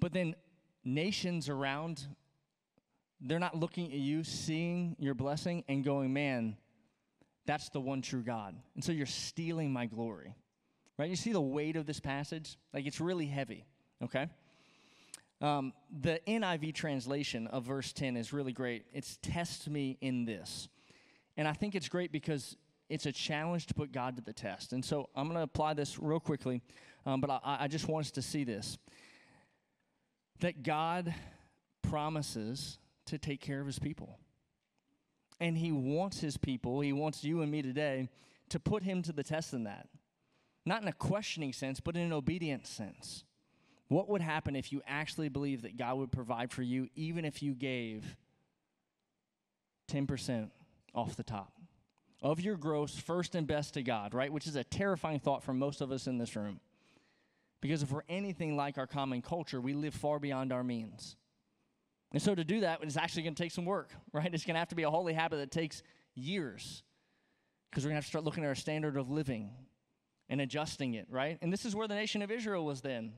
But 0.02 0.12
then 0.12 0.36
nations 0.84 1.48
around, 1.48 2.06
they're 3.22 3.40
not 3.40 3.56
looking 3.56 3.92
at 3.92 3.98
you, 3.98 4.24
seeing 4.24 4.96
your 5.00 5.14
blessing, 5.14 5.64
and 5.68 5.84
going, 5.84 6.14
man, 6.14 6.58
that's 7.46 7.70
the 7.70 7.80
one 7.80 8.02
true 8.02 8.24
God. 8.24 8.56
And 8.76 8.84
so 8.84 8.92
you're 8.92 9.06
stealing 9.06 9.72
my 9.72 9.86
glory. 9.86 10.36
Right? 10.98 11.10
You 11.10 11.16
see 11.16 11.34
the 11.34 11.42
weight 11.42 11.76
of 11.76 11.86
this 11.86 12.00
passage? 12.00 12.58
Like 12.74 12.86
it's 12.86 13.02
really 13.02 13.26
heavy, 13.26 13.66
okay? 14.04 14.28
Um, 15.42 15.74
the 16.02 16.22
NIV 16.28 16.74
translation 16.74 17.48
of 17.48 17.66
verse 17.66 17.92
10 17.92 18.16
is 18.16 18.32
really 18.32 18.54
great. 18.54 18.86
It's 18.94 19.18
test 19.22 19.70
me 19.70 19.98
in 20.00 20.26
this. 20.26 20.70
And 21.36 21.48
I 21.48 21.54
think 21.54 21.76
it's 21.76 21.90
great 21.90 22.12
because 22.12 22.56
it's 22.90 23.06
a 23.06 23.12
challenge 23.12 23.66
to 23.68 23.74
put 23.74 23.92
God 23.92 24.16
to 24.16 24.22
the 24.22 24.32
test. 24.32 24.72
And 24.72 24.84
so 24.84 25.10
I'm 25.16 25.28
going 25.28 25.38
to 25.38 25.44
apply 25.44 25.74
this 25.74 26.00
real 26.00 26.20
quickly, 26.20 26.62
um, 27.06 27.20
but 27.20 27.30
I, 27.30 27.58
I 27.62 27.68
just 27.68 27.88
want 27.88 28.06
us 28.06 28.12
to 28.12 28.22
see 28.22 28.44
this 28.44 28.78
that 30.40 30.64
God 30.64 31.14
promises 31.82 32.78
to 33.06 33.18
take 33.18 33.42
care 33.42 33.62
of 33.62 33.68
his 33.68 33.80
people. 33.80 34.20
And 35.40 35.58
he 35.58 35.72
wants 35.72 36.20
his 36.20 36.38
people, 36.38 36.82
he 36.82 36.94
wants 36.94 37.24
you 37.24 37.42
and 37.42 37.52
me 37.52 37.62
today 37.62 38.10
to 38.50 38.60
put 38.60 38.84
him 38.84 39.02
to 39.04 39.12
the 39.12 39.24
test 39.24 39.54
in 39.54 39.64
that 39.66 39.88
not 40.66 40.82
in 40.82 40.88
a 40.88 40.94
questioning 40.94 41.54
sense, 41.54 41.80
but 41.80 41.96
in 41.96 42.02
an 42.02 42.14
obedient 42.14 42.66
sense. 42.66 43.24
What 43.88 44.10
would 44.10 44.22
happen 44.22 44.56
if 44.56 44.72
you 44.72 44.82
actually 44.88 45.30
believed 45.30 45.64
that 45.64 45.78
God 45.78 45.98
would 45.98 46.12
provide 46.12 46.52
for 46.52 46.64
you, 46.64 46.90
even 46.96 47.24
if 47.24 47.44
you 47.44 47.54
gave 47.54 48.18
10% 49.92 50.50
off 50.96 51.16
the 51.16 51.24
top 51.24 51.54
of 52.22 52.40
your 52.40 52.58
gross, 52.58 52.98
first 52.98 53.36
and 53.36 53.46
best 53.46 53.76
to 53.76 53.84
God, 53.84 54.16
right? 54.16 54.34
Which 54.34 54.48
is 54.48 54.56
a 54.56 54.64
terrifying 54.64 55.20
thought 55.20 55.44
for 55.44 55.54
most 55.54 55.82
of 55.82 55.92
us 55.92 56.08
in 56.08 56.18
this 56.18 56.36
room. 56.36 56.60
Because 57.62 57.84
if 57.84 57.92
we're 57.92 58.02
anything 58.10 58.56
like 58.56 58.80
our 58.80 58.88
common 58.88 59.22
culture, 59.22 59.62
we 59.62 59.74
live 59.74 59.94
far 59.94 60.18
beyond 60.18 60.52
our 60.52 60.64
means. 60.64 61.16
And 62.12 62.22
so 62.22 62.34
to 62.34 62.44
do 62.44 62.62
that, 62.62 62.80
it's 62.82 62.98
actually 62.98 63.24
going 63.24 63.36
to 63.36 63.44
take 63.44 63.52
some 63.52 63.66
work, 63.66 63.92
right? 64.14 64.34
It's 64.34 64.46
going 64.46 64.56
to 64.56 64.60
have 64.60 64.70
to 64.70 64.76
be 64.76 64.84
a 64.84 64.90
holy 64.90 65.14
habit 65.14 65.38
that 65.38 65.52
takes 65.52 65.84
years 66.14 66.84
because 67.70 67.84
we're 67.84 67.90
going 67.90 67.96
to 67.96 67.98
have 67.98 68.06
to 68.06 68.10
start 68.10 68.24
looking 68.24 68.44
at 68.44 68.48
our 68.48 68.56
standard 68.56 68.96
of 68.98 69.10
living 69.10 69.52
and 70.30 70.42
adjusting 70.42 70.94
it, 70.94 71.08
right? 71.10 71.38
And 71.42 71.52
this 71.52 71.66
is 71.66 71.76
where 71.76 71.88
the 71.88 71.96
nation 71.96 72.22
of 72.22 72.32
Israel 72.32 72.66
was 72.66 72.82
then. 72.82 73.14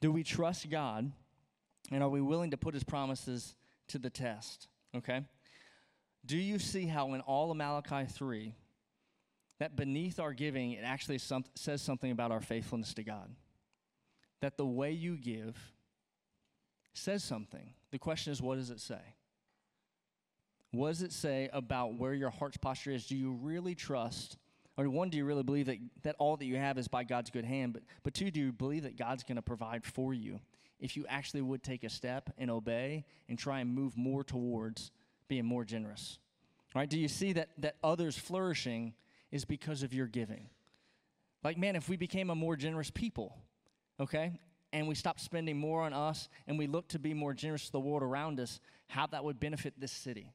Do 0.00 0.12
we 0.12 0.22
trust 0.22 0.68
God 0.70 1.10
and 1.90 2.02
are 2.02 2.08
we 2.08 2.20
willing 2.20 2.50
to 2.50 2.56
put 2.56 2.74
his 2.74 2.84
promises 2.84 3.54
to 3.88 3.98
the 3.98 4.10
test? 4.10 4.68
Okay? 4.94 5.22
Do 6.24 6.36
you 6.36 6.58
see 6.58 6.86
how 6.86 7.14
in 7.14 7.20
all 7.22 7.50
of 7.50 7.56
Malachi 7.56 8.04
3 8.06 8.54
that 9.58 9.74
beneath 9.74 10.20
our 10.20 10.32
giving 10.32 10.72
it 10.72 10.82
actually 10.84 11.18
some, 11.18 11.44
says 11.56 11.82
something 11.82 12.10
about 12.10 12.30
our 12.30 12.40
faithfulness 12.40 12.94
to 12.94 13.02
God? 13.02 13.30
That 14.40 14.56
the 14.56 14.66
way 14.66 14.92
you 14.92 15.16
give 15.16 15.56
says 16.92 17.22
something. 17.22 17.74
The 17.90 17.98
question 17.98 18.32
is, 18.32 18.42
what 18.42 18.56
does 18.56 18.70
it 18.70 18.80
say? 18.80 19.00
What 20.72 20.88
does 20.88 21.02
it 21.02 21.12
say 21.12 21.48
about 21.52 21.94
where 21.94 22.14
your 22.14 22.30
heart's 22.30 22.56
posture 22.56 22.90
is? 22.90 23.06
Do 23.06 23.16
you 23.16 23.32
really 23.32 23.74
trust 23.74 24.36
or 24.78 24.88
one, 24.88 25.10
do 25.10 25.18
you 25.18 25.24
really 25.24 25.42
believe 25.42 25.66
that, 25.66 25.78
that 26.02 26.14
all 26.20 26.36
that 26.36 26.44
you 26.44 26.56
have 26.56 26.78
is 26.78 26.86
by 26.86 27.02
God's 27.02 27.30
good 27.30 27.44
hand? 27.44 27.72
But, 27.72 27.82
but 28.04 28.14
two, 28.14 28.30
do 28.30 28.38
you 28.38 28.52
believe 28.52 28.84
that 28.84 28.96
God's 28.96 29.24
going 29.24 29.36
to 29.36 29.42
provide 29.42 29.84
for 29.84 30.14
you 30.14 30.38
if 30.78 30.96
you 30.96 31.04
actually 31.08 31.42
would 31.42 31.64
take 31.64 31.82
a 31.82 31.88
step 31.88 32.30
and 32.38 32.48
obey 32.48 33.04
and 33.28 33.36
try 33.36 33.58
and 33.58 33.74
move 33.74 33.96
more 33.96 34.22
towards 34.22 34.92
being 35.26 35.44
more 35.44 35.64
generous? 35.64 36.20
Right? 36.76 36.88
Do 36.88 36.96
you 36.96 37.08
see 37.08 37.32
that, 37.32 37.48
that 37.58 37.74
others 37.82 38.16
flourishing 38.16 38.94
is 39.32 39.44
because 39.44 39.82
of 39.82 39.92
your 39.92 40.06
giving? 40.06 40.48
Like, 41.42 41.58
man, 41.58 41.74
if 41.74 41.88
we 41.88 41.96
became 41.96 42.30
a 42.30 42.36
more 42.36 42.54
generous 42.54 42.90
people, 42.90 43.36
okay, 43.98 44.38
and 44.72 44.86
we 44.86 44.94
stop 44.94 45.18
spending 45.20 45.56
more 45.56 45.82
on 45.82 45.92
us 45.92 46.28
and 46.46 46.58
we 46.58 46.66
look 46.66 46.88
to 46.88 46.98
be 46.98 47.14
more 47.14 47.34
generous 47.34 47.66
to 47.66 47.72
the 47.72 47.80
world 47.80 48.02
around 48.02 48.40
us, 48.40 48.60
how 48.88 49.06
that 49.06 49.24
would 49.24 49.40
benefit 49.40 49.74
this 49.78 49.92
city. 49.92 50.32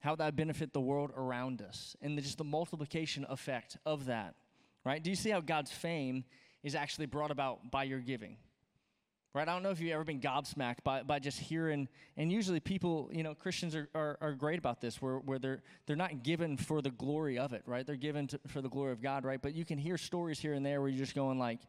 How 0.00 0.16
that 0.16 0.24
would 0.24 0.36
benefit 0.36 0.72
the 0.72 0.80
world 0.80 1.12
around 1.16 1.62
us 1.62 1.96
and 2.02 2.18
the, 2.18 2.22
just 2.22 2.38
the 2.38 2.44
multiplication 2.44 3.24
effect 3.28 3.76
of 3.86 4.06
that 4.06 4.34
right? 4.84 5.02
Do 5.02 5.10
you 5.10 5.16
see 5.16 5.30
how 5.30 5.40
god's 5.40 5.70
fame 5.70 6.24
is 6.62 6.74
actually 6.74 7.06
brought 7.06 7.30
about 7.30 7.70
by 7.70 7.84
your 7.84 8.00
giving? 8.00 8.36
Right? 9.34 9.48
I 9.48 9.52
don't 9.54 9.62
know 9.62 9.70
if 9.70 9.80
you've 9.80 9.92
ever 9.92 10.04
been 10.04 10.20
gobsmacked 10.20 10.84
by, 10.84 11.02
by 11.02 11.18
just 11.18 11.38
hearing 11.38 11.88
and 12.18 12.30
usually 12.30 12.60
people 12.60 13.08
you 13.12 13.22
know 13.22 13.34
christians 13.34 13.74
are, 13.74 13.88
are, 13.94 14.18
are 14.20 14.32
great 14.34 14.58
about 14.58 14.82
this 14.82 15.00
where, 15.00 15.16
where 15.20 15.38
they're 15.38 15.62
they're 15.86 15.96
not 15.96 16.22
given 16.22 16.58
for 16.58 16.82
the 16.82 16.90
glory 16.90 17.38
of 17.38 17.54
it 17.54 17.62
right? 17.66 17.86
They're 17.86 17.96
given 17.96 18.26
to, 18.28 18.40
for 18.48 18.60
the 18.60 18.68
glory 18.68 18.92
of 18.92 19.00
god 19.00 19.24
right? 19.24 19.40
But 19.40 19.54
you 19.54 19.64
can 19.64 19.78
hear 19.78 19.96
stories 19.96 20.38
here 20.38 20.52
and 20.52 20.64
there 20.64 20.80
where 20.80 20.90
you're 20.90 20.98
just 20.98 21.14
going 21.14 21.38
like 21.38 21.60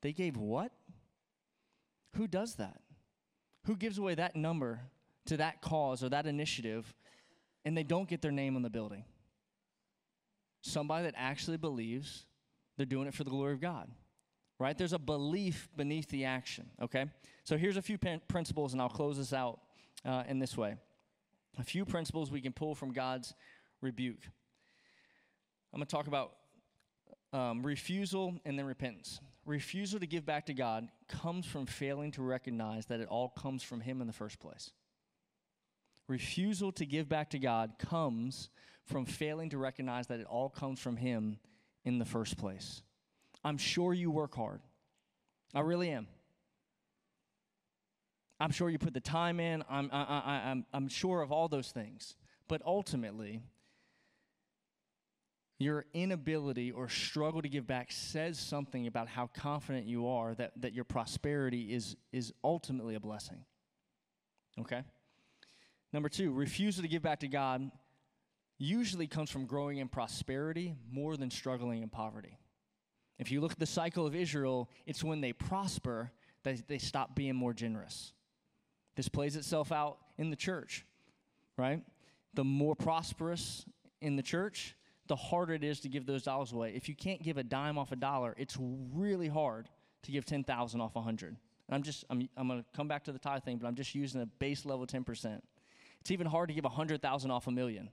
they 0.00 0.12
gave 0.12 0.36
what 0.38 0.72
who 2.16 2.26
does 2.26 2.56
that 2.56 2.80
who 3.66 3.76
gives 3.76 3.98
away 3.98 4.14
that 4.14 4.36
number 4.36 4.80
to 5.26 5.36
that 5.36 5.60
cause 5.60 6.02
or 6.02 6.08
that 6.08 6.26
initiative 6.26 6.94
and 7.64 7.76
they 7.76 7.82
don't 7.82 8.08
get 8.08 8.22
their 8.22 8.32
name 8.32 8.56
on 8.56 8.62
the 8.62 8.70
building. 8.70 9.04
Somebody 10.62 11.04
that 11.04 11.14
actually 11.16 11.56
believes 11.56 12.24
they're 12.76 12.86
doing 12.86 13.06
it 13.06 13.14
for 13.14 13.24
the 13.24 13.30
glory 13.30 13.52
of 13.52 13.60
God, 13.60 13.90
right? 14.58 14.76
There's 14.76 14.92
a 14.92 14.98
belief 14.98 15.68
beneath 15.76 16.08
the 16.08 16.24
action, 16.24 16.70
okay? 16.80 17.06
So 17.44 17.56
here's 17.56 17.76
a 17.76 17.82
few 17.82 17.98
principles, 18.28 18.72
and 18.72 18.80
I'll 18.80 18.88
close 18.88 19.18
this 19.18 19.32
out 19.32 19.60
uh, 20.04 20.24
in 20.28 20.38
this 20.38 20.56
way. 20.56 20.76
A 21.58 21.62
few 21.62 21.84
principles 21.84 22.30
we 22.30 22.40
can 22.40 22.52
pull 22.52 22.74
from 22.74 22.92
God's 22.92 23.34
rebuke. 23.82 24.22
I'm 25.72 25.78
going 25.78 25.86
to 25.86 25.90
talk 25.94 26.06
about 26.06 26.32
um, 27.32 27.62
refusal 27.62 28.34
and 28.44 28.58
then 28.58 28.66
repentance. 28.66 29.20
Refusal 29.50 30.00
to 30.00 30.06
give 30.06 30.24
back 30.24 30.46
to 30.46 30.54
God 30.54 30.88
comes 31.08 31.44
from 31.44 31.66
failing 31.66 32.12
to 32.12 32.22
recognize 32.22 32.86
that 32.86 33.00
it 33.00 33.08
all 33.08 33.28
comes 33.28 33.62
from 33.62 33.80
Him 33.80 34.00
in 34.00 34.06
the 34.06 34.12
first 34.12 34.38
place 34.38 34.70
refusal 36.10 36.72
to 36.72 36.84
give 36.84 37.08
back 37.08 37.30
to 37.30 37.38
God 37.38 37.72
comes 37.78 38.50
from 38.84 39.06
failing 39.06 39.48
to 39.50 39.58
recognize 39.58 40.08
that 40.08 40.20
it 40.20 40.26
all 40.26 40.50
comes 40.50 40.80
from 40.80 40.96
Him 40.96 41.38
in 41.84 41.98
the 41.98 42.04
first 42.04 42.36
place. 42.36 42.82
I'm 43.44 43.56
sure 43.56 43.94
you 43.94 44.10
work 44.10 44.34
hard. 44.34 44.60
I 45.54 45.60
really 45.60 45.90
am. 45.90 46.08
I'm 48.38 48.50
sure 48.50 48.68
you 48.68 48.78
put 48.78 48.92
the 48.92 49.00
time 49.00 49.38
in. 49.38 49.62
I'm, 49.70 49.88
I, 49.92 50.02
I, 50.02 50.50
I'm, 50.50 50.66
I'm 50.72 50.88
sure 50.88 51.22
of 51.22 51.30
all 51.30 51.48
those 51.48 51.70
things. 51.70 52.16
But 52.48 52.62
ultimately, 52.66 53.40
your 55.60 55.84
inability 55.92 56.70
or 56.70 56.88
struggle 56.88 57.42
to 57.42 57.48
give 57.48 57.66
back 57.66 57.92
says 57.92 58.38
something 58.38 58.86
about 58.86 59.08
how 59.08 59.26
confident 59.26 59.86
you 59.86 60.08
are 60.08 60.34
that, 60.34 60.52
that 60.56 60.72
your 60.72 60.84
prosperity 60.84 61.74
is, 61.74 61.96
is 62.12 62.32
ultimately 62.42 62.94
a 62.94 63.00
blessing. 63.00 63.44
Okay? 64.58 64.82
Number 65.92 66.08
two, 66.08 66.32
refusal 66.32 66.82
to 66.82 66.88
give 66.88 67.02
back 67.02 67.20
to 67.20 67.28
God 67.28 67.70
usually 68.58 69.06
comes 69.06 69.30
from 69.30 69.44
growing 69.44 69.78
in 69.78 69.88
prosperity 69.88 70.74
more 70.90 71.16
than 71.18 71.30
struggling 71.30 71.82
in 71.82 71.90
poverty. 71.90 72.38
If 73.18 73.30
you 73.30 73.42
look 73.42 73.52
at 73.52 73.58
the 73.58 73.66
cycle 73.66 74.06
of 74.06 74.14
Israel, 74.14 74.70
it's 74.86 75.04
when 75.04 75.20
they 75.20 75.34
prosper 75.34 76.10
that 76.44 76.68
they 76.68 76.78
stop 76.78 77.14
being 77.14 77.36
more 77.36 77.52
generous. 77.52 78.12
This 78.96 79.10
plays 79.10 79.36
itself 79.36 79.72
out 79.72 79.98
in 80.16 80.30
the 80.30 80.36
church, 80.36 80.86
right? 81.58 81.82
The 82.32 82.44
more 82.44 82.74
prosperous 82.74 83.66
in 84.00 84.16
the 84.16 84.22
church, 84.22 84.74
the 85.10 85.16
harder 85.16 85.54
it 85.54 85.64
is 85.64 85.80
to 85.80 85.88
give 85.88 86.06
those 86.06 86.22
dollars 86.22 86.52
away. 86.52 86.72
If 86.76 86.88
you 86.88 86.94
can't 86.94 87.20
give 87.20 87.36
a 87.36 87.42
dime 87.42 87.76
off 87.76 87.90
a 87.90 87.96
dollar, 87.96 88.32
it's 88.38 88.56
really 88.60 89.26
hard 89.26 89.68
to 90.04 90.12
give 90.12 90.24
10,000 90.24 90.80
off 90.80 90.94
a 90.94 91.00
100. 91.00 91.36
I'm 91.68 91.82
just, 91.82 92.04
I'm, 92.08 92.28
I'm 92.36 92.46
going 92.46 92.60
to 92.60 92.66
come 92.76 92.86
back 92.86 93.02
to 93.04 93.12
the 93.12 93.18
tithe 93.18 93.42
thing, 93.42 93.58
but 93.58 93.66
I'm 93.66 93.74
just 93.74 93.92
using 93.92 94.20
a 94.20 94.26
base 94.26 94.64
level 94.64 94.86
10%. 94.86 95.40
It's 96.00 96.12
even 96.12 96.28
hard 96.28 96.48
to 96.48 96.54
give 96.54 96.62
100,000 96.62 97.30
off 97.32 97.48
a 97.48 97.50
million. 97.50 97.90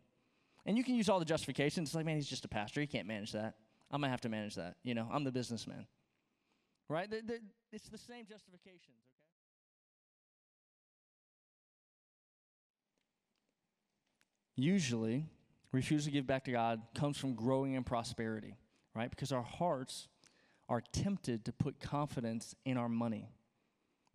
And 0.68 0.78
you 0.78 0.84
can 0.84 0.94
use 0.94 1.10
all 1.10 1.18
the 1.18 1.26
justifications. 1.26 1.90
It's 1.90 1.96
like, 1.96 2.06
man, 2.06 2.18
he's 2.18 2.28
just 2.28 2.46
a 2.46 2.48
pastor. 2.48 2.82
He 2.82 2.88
can't 2.88 3.08
manage 3.08 3.32
that. 3.32 3.56
I'm 3.90 4.00
going 4.00 4.10
to 4.10 4.12
have 4.12 4.22
to 4.22 4.30
manage 4.30 4.54
that. 4.54 4.76
You 4.84 4.94
know, 4.94 5.10
I'm 5.12 5.24
the 5.24 5.32
businessman. 5.32 5.88
Right? 6.88 7.10
The, 7.10 7.22
the, 7.26 7.40
it's 7.72 7.90
the 7.90 7.98
same 7.98 8.28
justifications, 8.28 9.02
okay? 9.10 9.24
Usually, 14.56 15.26
refusal 15.78 16.06
to 16.06 16.12
give 16.12 16.26
back 16.26 16.44
to 16.46 16.52
God 16.52 16.82
comes 16.96 17.18
from 17.18 17.36
growing 17.36 17.74
in 17.74 17.84
prosperity, 17.84 18.58
right? 18.96 19.10
Because 19.10 19.32
our 19.32 19.44
hearts 19.44 20.08
are 20.68 20.82
tempted 20.92 21.46
to 21.46 21.54
put 21.54 21.80
confidence 21.80 22.56
in 22.66 22.78
our 22.78 22.90
money, 22.90 23.30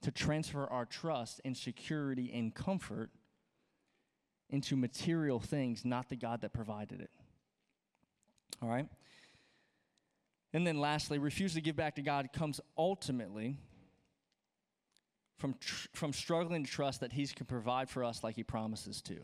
to 0.02 0.10
transfer 0.10 0.66
our 0.66 0.84
trust 0.84 1.40
and 1.44 1.56
security 1.56 2.30
and 2.34 2.52
comfort 2.54 3.10
into 4.50 4.76
material 4.76 5.38
things, 5.38 5.84
not 5.84 6.08
the 6.08 6.16
God 6.16 6.40
that 6.40 6.52
provided 6.52 7.00
it. 7.00 7.10
All 8.60 8.68
right? 8.68 8.88
And 10.52 10.66
then 10.66 10.78
lastly, 10.78 11.18
refusal 11.18 11.60
to 11.60 11.62
give 11.62 11.76
back 11.76 11.94
to 11.94 12.02
God 12.02 12.30
comes 12.32 12.60
ultimately 12.76 13.56
from, 15.38 15.54
tr- 15.60 15.88
from 15.94 16.12
struggling 16.12 16.64
to 16.64 16.70
trust 16.70 17.00
that 17.00 17.12
He 17.12 17.26
can 17.28 17.46
provide 17.46 17.88
for 17.88 18.02
us 18.02 18.24
like 18.24 18.34
He 18.34 18.42
promises 18.42 19.00
to. 19.02 19.16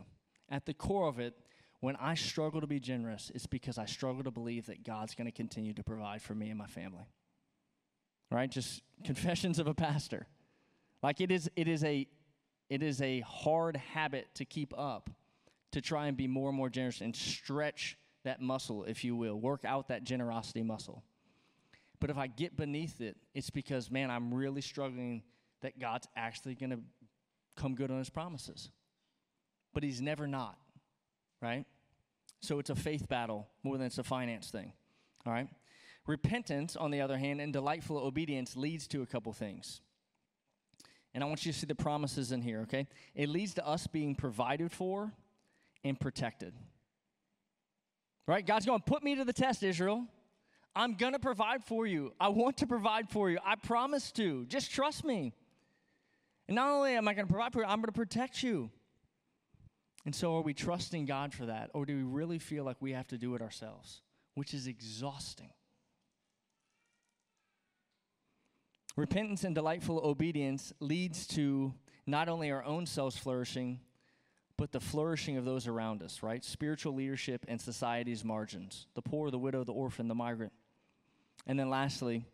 At 0.49 0.65
the 0.65 0.73
core 0.73 1.07
of 1.07 1.19
it, 1.19 1.35
when 1.81 1.95
I 1.95 2.15
struggle 2.15 2.61
to 2.61 2.67
be 2.67 2.79
generous, 2.79 3.31
it's 3.33 3.47
because 3.47 3.77
I 3.77 3.85
struggle 3.85 4.23
to 4.23 4.31
believe 4.31 4.65
that 4.65 4.83
God's 4.83 5.15
going 5.15 5.27
to 5.27 5.31
continue 5.31 5.73
to 5.73 5.83
provide 5.83 6.21
for 6.21 6.35
me 6.35 6.49
and 6.49 6.57
my 6.57 6.67
family. 6.67 7.05
Right? 8.31 8.49
Just 8.49 8.81
confessions 9.03 9.59
of 9.59 9.67
a 9.67 9.73
pastor. 9.73 10.27
Like 11.01 11.21
it 11.21 11.31
is, 11.31 11.49
it 11.55 11.67
is 11.67 11.83
a, 11.83 12.07
it 12.69 12.83
is 12.83 13.01
a 13.01 13.21
hard 13.21 13.77
habit 13.77 14.27
to 14.35 14.45
keep 14.45 14.73
up, 14.77 15.09
to 15.71 15.81
try 15.81 16.07
and 16.07 16.17
be 16.17 16.27
more 16.27 16.49
and 16.49 16.57
more 16.57 16.69
generous 16.69 16.99
and 16.99 17.15
stretch 17.15 17.97
that 18.25 18.41
muscle, 18.41 18.83
if 18.83 19.05
you 19.05 19.15
will, 19.15 19.39
work 19.39 19.63
out 19.63 19.87
that 19.87 20.03
generosity 20.03 20.61
muscle. 20.61 21.03
But 22.01 22.09
if 22.09 22.17
I 22.17 22.27
get 22.27 22.57
beneath 22.57 22.99
it, 22.99 23.15
it's 23.33 23.49
because, 23.49 23.89
man, 23.89 24.11
I'm 24.11 24.33
really 24.33 24.61
struggling 24.61 25.23
that 25.61 25.79
God's 25.79 26.07
actually 26.15 26.55
going 26.55 26.71
to 26.71 26.79
come 27.55 27.75
good 27.75 27.91
on 27.91 27.97
his 27.97 28.09
promises. 28.09 28.69
But 29.73 29.83
he's 29.83 30.01
never 30.01 30.27
not 30.27 30.57
right? 31.41 31.65
So 32.41 32.59
it's 32.59 32.69
a 32.69 32.75
faith 32.75 33.07
battle 33.07 33.47
more 33.63 33.77
than 33.77 33.87
it's 33.87 33.97
a 33.97 34.03
finance 34.03 34.49
thing, 34.49 34.73
all 35.25 35.33
right? 35.33 35.49
Repentance, 36.07 36.75
on 36.75 36.91
the 36.91 37.01
other 37.01 37.17
hand, 37.17 37.41
and 37.41 37.53
delightful 37.53 37.97
obedience 37.97 38.55
leads 38.55 38.87
to 38.87 39.01
a 39.01 39.05
couple 39.05 39.31
things. 39.33 39.81
And 41.13 41.23
I 41.23 41.27
want 41.27 41.45
you 41.45 41.51
to 41.51 41.57
see 41.57 41.65
the 41.65 41.75
promises 41.75 42.31
in 42.31 42.41
here, 42.41 42.61
okay? 42.61 42.87
It 43.15 43.29
leads 43.29 43.53
to 43.55 43.67
us 43.67 43.87
being 43.87 44.15
provided 44.15 44.71
for 44.71 45.11
and 45.83 45.99
protected. 45.99 46.53
Right? 48.27 48.45
God's 48.45 48.65
going 48.65 48.79
to 48.79 48.85
put 48.85 49.03
me 49.03 49.15
to 49.15 49.25
the 49.25 49.33
test, 49.33 49.63
Israel. 49.63 50.05
I'm 50.75 50.93
going 50.93 51.13
to 51.13 51.19
provide 51.19 51.63
for 51.63 51.87
you. 51.87 52.13
I 52.19 52.29
want 52.29 52.57
to 52.57 52.67
provide 52.67 53.09
for 53.09 53.29
you. 53.29 53.39
I 53.43 53.55
promise 53.55 54.11
to. 54.13 54.45
Just 54.45 54.71
trust 54.71 55.03
me. 55.03 55.33
And 56.47 56.55
not 56.55 56.69
only 56.69 56.93
am 56.93 57.07
I 57.07 57.13
going 57.13 57.27
to 57.27 57.33
provide 57.33 57.53
for 57.53 57.59
you, 57.59 57.65
I'm 57.65 57.77
going 57.77 57.87
to 57.87 57.91
protect 57.91 58.43
you. 58.43 58.69
And 60.05 60.15
so, 60.15 60.35
are 60.37 60.41
we 60.41 60.53
trusting 60.53 61.05
God 61.05 61.33
for 61.33 61.45
that? 61.47 61.71
Or 61.73 61.85
do 61.85 61.95
we 61.95 62.03
really 62.03 62.39
feel 62.39 62.63
like 62.63 62.77
we 62.79 62.93
have 62.93 63.07
to 63.07 63.17
do 63.17 63.35
it 63.35 63.41
ourselves, 63.41 64.01
which 64.33 64.53
is 64.53 64.67
exhausting? 64.67 65.51
Repentance 68.95 69.43
and 69.43 69.55
delightful 69.55 70.01
obedience 70.03 70.73
leads 70.79 71.27
to 71.27 71.73
not 72.05 72.27
only 72.27 72.51
our 72.51 72.63
own 72.63 72.85
selves 72.85 73.17
flourishing, 73.17 73.79
but 74.57 74.71
the 74.73 74.79
flourishing 74.79 75.37
of 75.37 75.45
those 75.45 75.67
around 75.67 76.03
us, 76.03 76.21
right? 76.21 76.43
Spiritual 76.43 76.93
leadership 76.93 77.45
and 77.47 77.61
society's 77.61 78.25
margins 78.25 78.87
the 78.95 79.01
poor, 79.01 79.31
the 79.31 79.39
widow, 79.39 79.63
the 79.63 79.71
orphan, 79.71 80.07
the 80.07 80.15
migrant. 80.15 80.51
And 81.47 81.57
then 81.57 81.69
lastly, 81.69 82.25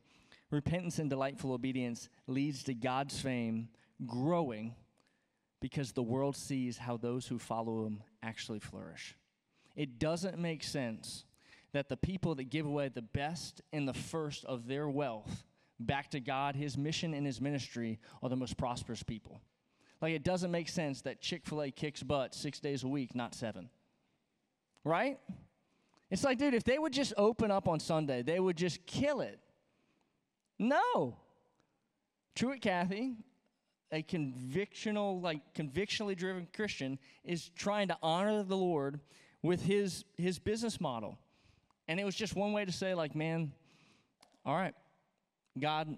repentance 0.50 0.98
and 0.98 1.10
delightful 1.10 1.54
obedience 1.54 2.10
leads 2.26 2.64
to 2.64 2.74
God's 2.74 3.20
fame 3.20 3.70
growing 4.06 4.74
because 5.62 5.92
the 5.92 6.04
world 6.04 6.36
sees 6.36 6.78
how 6.78 6.98
those 6.98 7.28
who 7.28 7.40
follow 7.40 7.86
him 7.86 8.04
actually 8.22 8.60
flourish. 8.60 9.16
It 9.76 10.00
doesn't 10.00 10.38
make 10.38 10.64
sense 10.64 11.26
that 11.74 11.90
the 11.90 11.98
people 11.98 12.36
that 12.36 12.46
give 12.46 12.66
away 12.66 12.90
the 12.90 13.02
best 13.02 13.62
and 13.74 13.88
the 13.88 13.94
first 13.94 14.46
of 14.46 14.68
their 14.68 14.88
wealth 14.90 15.44
back 15.80 16.10
to 16.12 16.20
God, 16.20 16.56
his 16.56 16.78
mission 16.78 17.14
and 17.14 17.26
his 17.26 17.42
ministry, 17.42 18.00
are 18.24 18.30
the 18.30 18.36
most 18.36 18.58
prosperous 18.58 19.04
people. 19.04 19.42
Like, 20.02 20.14
it 20.14 20.24
doesn't 20.24 20.52
make 20.52 20.70
sense 20.70 21.02
that 21.02 21.20
Chick 21.22 21.46
fil 21.46 21.64
A 21.64 21.72
kicks 21.72 22.04
butt 22.04 22.34
six 22.34 22.60
days 22.60 22.84
a 22.84 22.88
week, 22.88 23.16
not 23.16 23.36
seven. 23.36 23.70
Right? 24.84 25.20
It's 26.10 26.24
like, 26.24 26.38
dude, 26.38 26.54
if 26.54 26.64
they 26.64 26.78
would 26.78 26.94
just 26.94 27.14
open 27.18 27.52
up 27.52 27.68
on 27.68 27.80
Sunday, 27.80 28.22
they 28.22 28.40
would 28.40 28.56
just 28.56 28.86
kill 28.86 29.22
it. 29.22 29.40
No. 30.60 31.18
Truett 32.36 32.62
Cathy 32.62 33.16
a 33.96 34.04
convictional, 34.04 35.22
like 35.22 35.42
convictionally 35.54 36.16
driven 36.16 36.48
Christian 36.54 37.00
is 37.24 37.50
trying 37.56 37.88
to 37.88 37.98
honor 38.04 38.44
the 38.44 38.58
Lord 38.58 39.00
with 39.42 39.64
his 39.64 40.04
his 40.18 40.38
business 40.38 40.82
model. 40.82 41.18
And 41.88 42.00
it 42.00 42.04
was 42.04 42.16
just 42.16 42.36
one 42.36 42.52
way 42.52 42.66
to 42.66 42.72
say, 42.72 42.94
like, 42.94 43.16
man, 43.16 43.54
all 44.46 44.56
right, 44.56 44.74
God, 45.60 45.98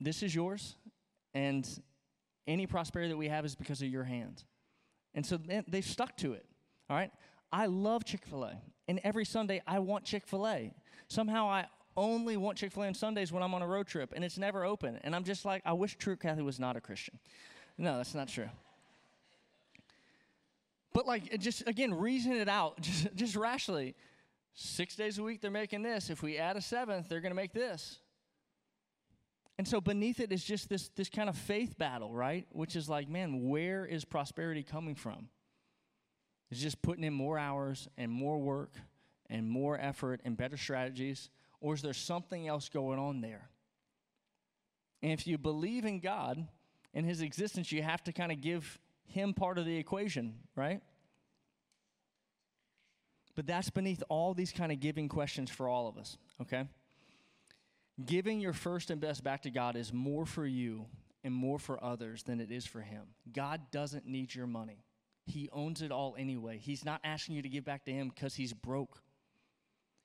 this 0.00 0.22
is 0.22 0.34
yours, 0.34 0.76
and 1.34 1.68
any 2.46 2.66
prosperity 2.66 3.10
that 3.10 3.16
we 3.16 3.28
have 3.28 3.44
is 3.44 3.54
because 3.54 3.82
of 3.82 3.88
your 3.88 4.04
hand. 4.04 4.42
And 5.14 5.26
so 5.26 5.38
they 5.68 5.80
stuck 5.80 6.16
to 6.18 6.32
it. 6.32 6.46
All 6.88 6.96
right. 6.96 7.10
I 7.52 7.66
love 7.66 8.04
Chick 8.04 8.24
fil 8.24 8.44
A. 8.44 8.56
And 8.86 9.00
every 9.04 9.24
Sunday 9.24 9.60
I 9.66 9.80
want 9.80 10.04
Chick 10.04 10.26
fil 10.26 10.46
A. 10.46 10.72
Somehow 11.08 11.48
I 11.48 11.66
only 11.98 12.36
want 12.36 12.56
Chick 12.56 12.72
fil 12.72 12.84
A 12.84 12.86
on 12.86 12.94
Sundays 12.94 13.32
when 13.32 13.42
I'm 13.42 13.52
on 13.54 13.62
a 13.62 13.66
road 13.66 13.86
trip, 13.86 14.12
and 14.14 14.24
it's 14.24 14.38
never 14.38 14.64
open. 14.64 14.98
And 15.02 15.14
I'm 15.14 15.24
just 15.24 15.44
like, 15.44 15.62
I 15.64 15.72
wish 15.72 15.96
Truett 15.96 16.20
Cathy 16.20 16.42
was 16.42 16.58
not 16.58 16.76
a 16.76 16.80
Christian. 16.80 17.18
No, 17.76 17.96
that's 17.96 18.14
not 18.14 18.28
true. 18.28 18.48
But 20.92 21.06
like, 21.06 21.38
just 21.38 21.66
again, 21.66 21.92
reason 21.92 22.32
it 22.32 22.48
out, 22.48 22.80
just, 22.80 23.14
just 23.14 23.36
rationally. 23.36 23.94
Six 24.54 24.96
days 24.96 25.18
a 25.18 25.22
week, 25.22 25.40
they're 25.40 25.50
making 25.50 25.82
this. 25.82 26.10
If 26.10 26.22
we 26.22 26.36
add 26.36 26.56
a 26.56 26.60
seventh, 26.60 27.08
they're 27.08 27.20
going 27.20 27.30
to 27.30 27.36
make 27.36 27.52
this. 27.52 27.98
And 29.56 29.66
so 29.66 29.80
beneath 29.80 30.20
it 30.20 30.32
is 30.32 30.42
just 30.42 30.68
this, 30.68 30.88
this 30.90 31.08
kind 31.08 31.28
of 31.28 31.36
faith 31.36 31.78
battle, 31.78 32.12
right? 32.12 32.46
Which 32.50 32.74
is 32.74 32.88
like, 32.88 33.08
man, 33.08 33.48
where 33.48 33.84
is 33.84 34.04
prosperity 34.04 34.62
coming 34.62 34.94
from? 34.94 35.28
It's 36.50 36.60
just 36.60 36.80
putting 36.82 37.04
in 37.04 37.12
more 37.12 37.38
hours 37.38 37.88
and 37.96 38.10
more 38.10 38.38
work 38.38 38.72
and 39.28 39.48
more 39.48 39.78
effort 39.78 40.20
and 40.24 40.36
better 40.36 40.56
strategies 40.56 41.30
or 41.60 41.74
is 41.74 41.82
there 41.82 41.92
something 41.92 42.46
else 42.46 42.68
going 42.68 42.98
on 42.98 43.20
there? 43.20 43.48
And 45.02 45.12
if 45.12 45.26
you 45.26 45.38
believe 45.38 45.84
in 45.84 46.00
God 46.00 46.46
and 46.94 47.06
His 47.06 47.20
existence, 47.20 47.70
you 47.72 47.82
have 47.82 48.02
to 48.04 48.12
kind 48.12 48.32
of 48.32 48.40
give 48.40 48.78
Him 49.04 49.34
part 49.34 49.58
of 49.58 49.64
the 49.64 49.76
equation, 49.76 50.34
right? 50.56 50.80
But 53.34 53.46
that's 53.46 53.70
beneath 53.70 54.02
all 54.08 54.34
these 54.34 54.50
kind 54.50 54.72
of 54.72 54.80
giving 54.80 55.08
questions 55.08 55.50
for 55.50 55.68
all 55.68 55.86
of 55.86 55.96
us, 55.96 56.18
okay? 56.42 56.64
Giving 58.04 58.40
your 58.40 58.52
first 58.52 58.90
and 58.90 59.00
best 59.00 59.22
back 59.22 59.42
to 59.42 59.50
God 59.50 59.76
is 59.76 59.92
more 59.92 60.26
for 60.26 60.44
you 60.44 60.86
and 61.22 61.32
more 61.32 61.58
for 61.58 61.82
others 61.82 62.22
than 62.24 62.40
it 62.40 62.50
is 62.50 62.66
for 62.66 62.80
Him. 62.80 63.02
God 63.32 63.60
doesn't 63.70 64.06
need 64.06 64.34
your 64.34 64.46
money, 64.46 64.84
He 65.26 65.48
owns 65.52 65.82
it 65.82 65.92
all 65.92 66.16
anyway. 66.18 66.58
He's 66.58 66.84
not 66.84 67.00
asking 67.04 67.36
you 67.36 67.42
to 67.42 67.48
give 67.48 67.64
back 67.64 67.84
to 67.84 67.92
Him 67.92 68.08
because 68.08 68.34
He's 68.34 68.52
broke. 68.52 69.02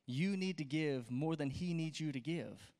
You 0.06 0.36
need 0.36 0.58
to 0.58 0.64
give 0.64 1.10
more 1.10 1.36
than 1.36 1.50
He 1.50 1.74
needs 1.74 2.00
you 2.00 2.12
to 2.12 2.20
give 2.20 2.72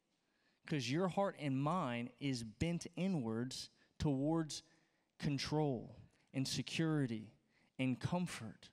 because 0.66 0.90
your 0.90 1.08
heart 1.08 1.36
and 1.40 1.62
mind 1.62 2.10
is 2.20 2.44
bent 2.44 2.88
inwards 2.96 3.70
towards 4.00 4.64
control 5.20 5.96
and 6.34 6.48
security 6.48 7.34
and 7.80 8.00
comfort. 8.00 8.70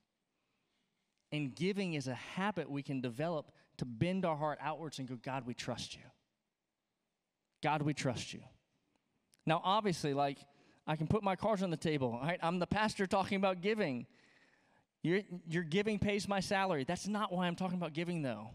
And 1.32 1.54
giving 1.54 1.94
is 1.94 2.08
a 2.08 2.14
habit 2.14 2.68
we 2.68 2.82
can 2.82 3.00
develop 3.00 3.52
to 3.78 3.84
bend 3.84 4.24
our 4.24 4.36
heart 4.36 4.58
outwards 4.60 4.98
and 4.98 5.08
go, 5.08 5.16
God, 5.16 5.46
we 5.46 5.54
trust 5.54 5.94
you. 5.94 6.02
God, 7.62 7.82
we 7.82 7.94
trust 7.94 8.32
you. 8.32 8.40
Now, 9.46 9.60
obviously, 9.64 10.14
like, 10.14 10.38
I 10.86 10.96
can 10.96 11.06
put 11.06 11.22
my 11.22 11.36
cards 11.36 11.62
on 11.62 11.70
the 11.70 11.76
table, 11.76 12.18
right? 12.20 12.38
I'm 12.42 12.58
the 12.58 12.66
pastor 12.66 13.06
talking 13.06 13.36
about 13.36 13.60
giving. 13.60 14.06
Your, 15.02 15.20
your 15.48 15.62
giving 15.62 15.98
pays 15.98 16.28
my 16.28 16.40
salary. 16.40 16.84
That's 16.84 17.08
not 17.08 17.32
why 17.32 17.46
I'm 17.46 17.56
talking 17.56 17.78
about 17.78 17.94
giving, 17.94 18.22
though. 18.22 18.50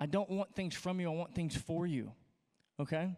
I 0.00 0.06
don't 0.06 0.30
want 0.30 0.54
things 0.54 0.74
from 0.74 1.00
you, 1.00 1.10
I 1.10 1.14
want 1.14 1.34
things 1.34 1.56
for 1.56 1.86
you. 1.86 2.12
Okay? 2.78 3.16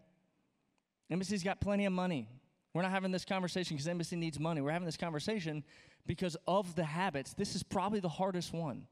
Embassy's 1.10 1.42
got 1.42 1.60
plenty 1.60 1.84
of 1.84 1.92
money. 1.92 2.28
We're 2.72 2.82
not 2.82 2.92
having 2.92 3.10
this 3.10 3.24
conversation 3.24 3.76
because 3.76 3.88
Embassy 3.88 4.16
needs 4.16 4.38
money. 4.38 4.60
We're 4.60 4.70
having 4.70 4.86
this 4.86 4.96
conversation 4.96 5.64
because 6.06 6.36
of 6.46 6.74
the 6.76 6.84
habits. 6.84 7.34
This 7.34 7.56
is 7.56 7.62
probably 7.62 8.00
the 8.00 8.08
hardest 8.08 8.52
one. 8.52 8.86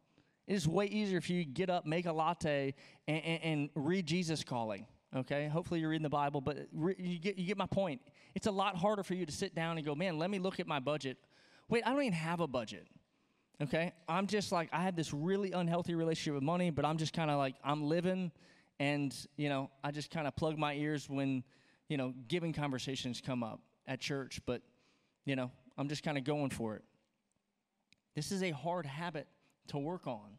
It 0.48 0.54
is 0.54 0.66
way 0.66 0.86
easier 0.86 1.18
if 1.18 1.30
you 1.30 1.44
get 1.44 1.70
up, 1.70 1.86
make 1.86 2.06
a 2.06 2.12
latte, 2.12 2.74
and, 3.06 3.24
and, 3.24 3.42
and 3.42 3.70
read 3.74 4.06
Jesus 4.06 4.42
calling, 4.42 4.86
Okay, 5.16 5.48
hopefully 5.48 5.80
you're 5.80 5.88
reading 5.88 6.02
the 6.02 6.10
Bible, 6.10 6.40
but 6.40 6.58
re- 6.72 6.94
you 6.98 7.18
get 7.18 7.38
you 7.38 7.46
get 7.46 7.56
my 7.56 7.66
point. 7.66 8.02
It's 8.34 8.46
a 8.46 8.50
lot 8.50 8.76
harder 8.76 9.02
for 9.02 9.14
you 9.14 9.24
to 9.24 9.32
sit 9.32 9.54
down 9.54 9.78
and 9.78 9.86
go, 9.86 9.94
man, 9.94 10.18
let 10.18 10.28
me 10.28 10.38
look 10.38 10.60
at 10.60 10.66
my 10.66 10.80
budget. 10.80 11.16
Wait, 11.68 11.82
I 11.86 11.90
don't 11.90 12.02
even 12.02 12.12
have 12.12 12.40
a 12.40 12.46
budget. 12.46 12.86
Okay, 13.60 13.92
I'm 14.08 14.28
just 14.28 14.52
like 14.52 14.68
I 14.72 14.82
have 14.82 14.94
this 14.94 15.12
really 15.12 15.52
unhealthy 15.52 15.94
relationship 15.94 16.34
with 16.34 16.44
money, 16.44 16.70
but 16.70 16.84
I'm 16.84 16.96
just 16.96 17.12
kind 17.12 17.30
of 17.30 17.38
like 17.38 17.56
I'm 17.64 17.82
living, 17.82 18.30
and 18.78 19.14
you 19.36 19.48
know 19.48 19.70
I 19.82 19.90
just 19.90 20.10
kind 20.10 20.28
of 20.28 20.36
plug 20.36 20.56
my 20.56 20.74
ears 20.74 21.10
when 21.10 21.42
you 21.88 21.96
know 21.96 22.14
giving 22.28 22.52
conversations 22.52 23.20
come 23.20 23.42
up 23.42 23.60
at 23.86 24.00
church, 24.00 24.40
but 24.46 24.62
you 25.24 25.34
know 25.34 25.50
I'm 25.76 25.88
just 25.88 26.04
kind 26.04 26.16
of 26.16 26.24
going 26.24 26.50
for 26.50 26.76
it. 26.76 26.84
This 28.14 28.30
is 28.30 28.42
a 28.42 28.50
hard 28.50 28.86
habit 28.86 29.26
to 29.68 29.78
work 29.78 30.06
on. 30.06 30.38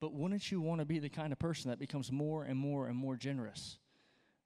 But 0.00 0.14
wouldn't 0.14 0.50
you 0.50 0.62
want 0.62 0.80
to 0.80 0.86
be 0.86 0.98
the 0.98 1.10
kind 1.10 1.30
of 1.30 1.38
person 1.38 1.70
that 1.70 1.78
becomes 1.78 2.10
more 2.10 2.44
and 2.44 2.58
more 2.58 2.86
and 2.86 2.96
more 2.96 3.16
generous? 3.16 3.78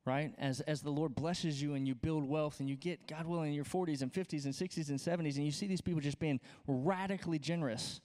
Right? 0.06 0.34
As, 0.38 0.60
as 0.60 0.82
the 0.82 0.90
Lord 0.90 1.14
blesses 1.14 1.62
you 1.62 1.74
and 1.74 1.88
you 1.88 1.94
build 1.94 2.28
wealth 2.28 2.60
and 2.60 2.68
you 2.68 2.76
get, 2.76 3.06
God 3.06 3.26
willing, 3.26 3.48
in 3.48 3.54
your 3.54 3.64
40s 3.64 4.02
and 4.02 4.12
50s 4.12 4.44
and 4.44 4.52
60s 4.52 4.90
and 4.90 4.98
70s, 4.98 5.36
and 5.36 5.46
you 5.46 5.52
see 5.52 5.66
these 5.66 5.80
people 5.80 6.00
just 6.00 6.18
being 6.18 6.40
radically 6.66 7.38
generous 7.38 8.02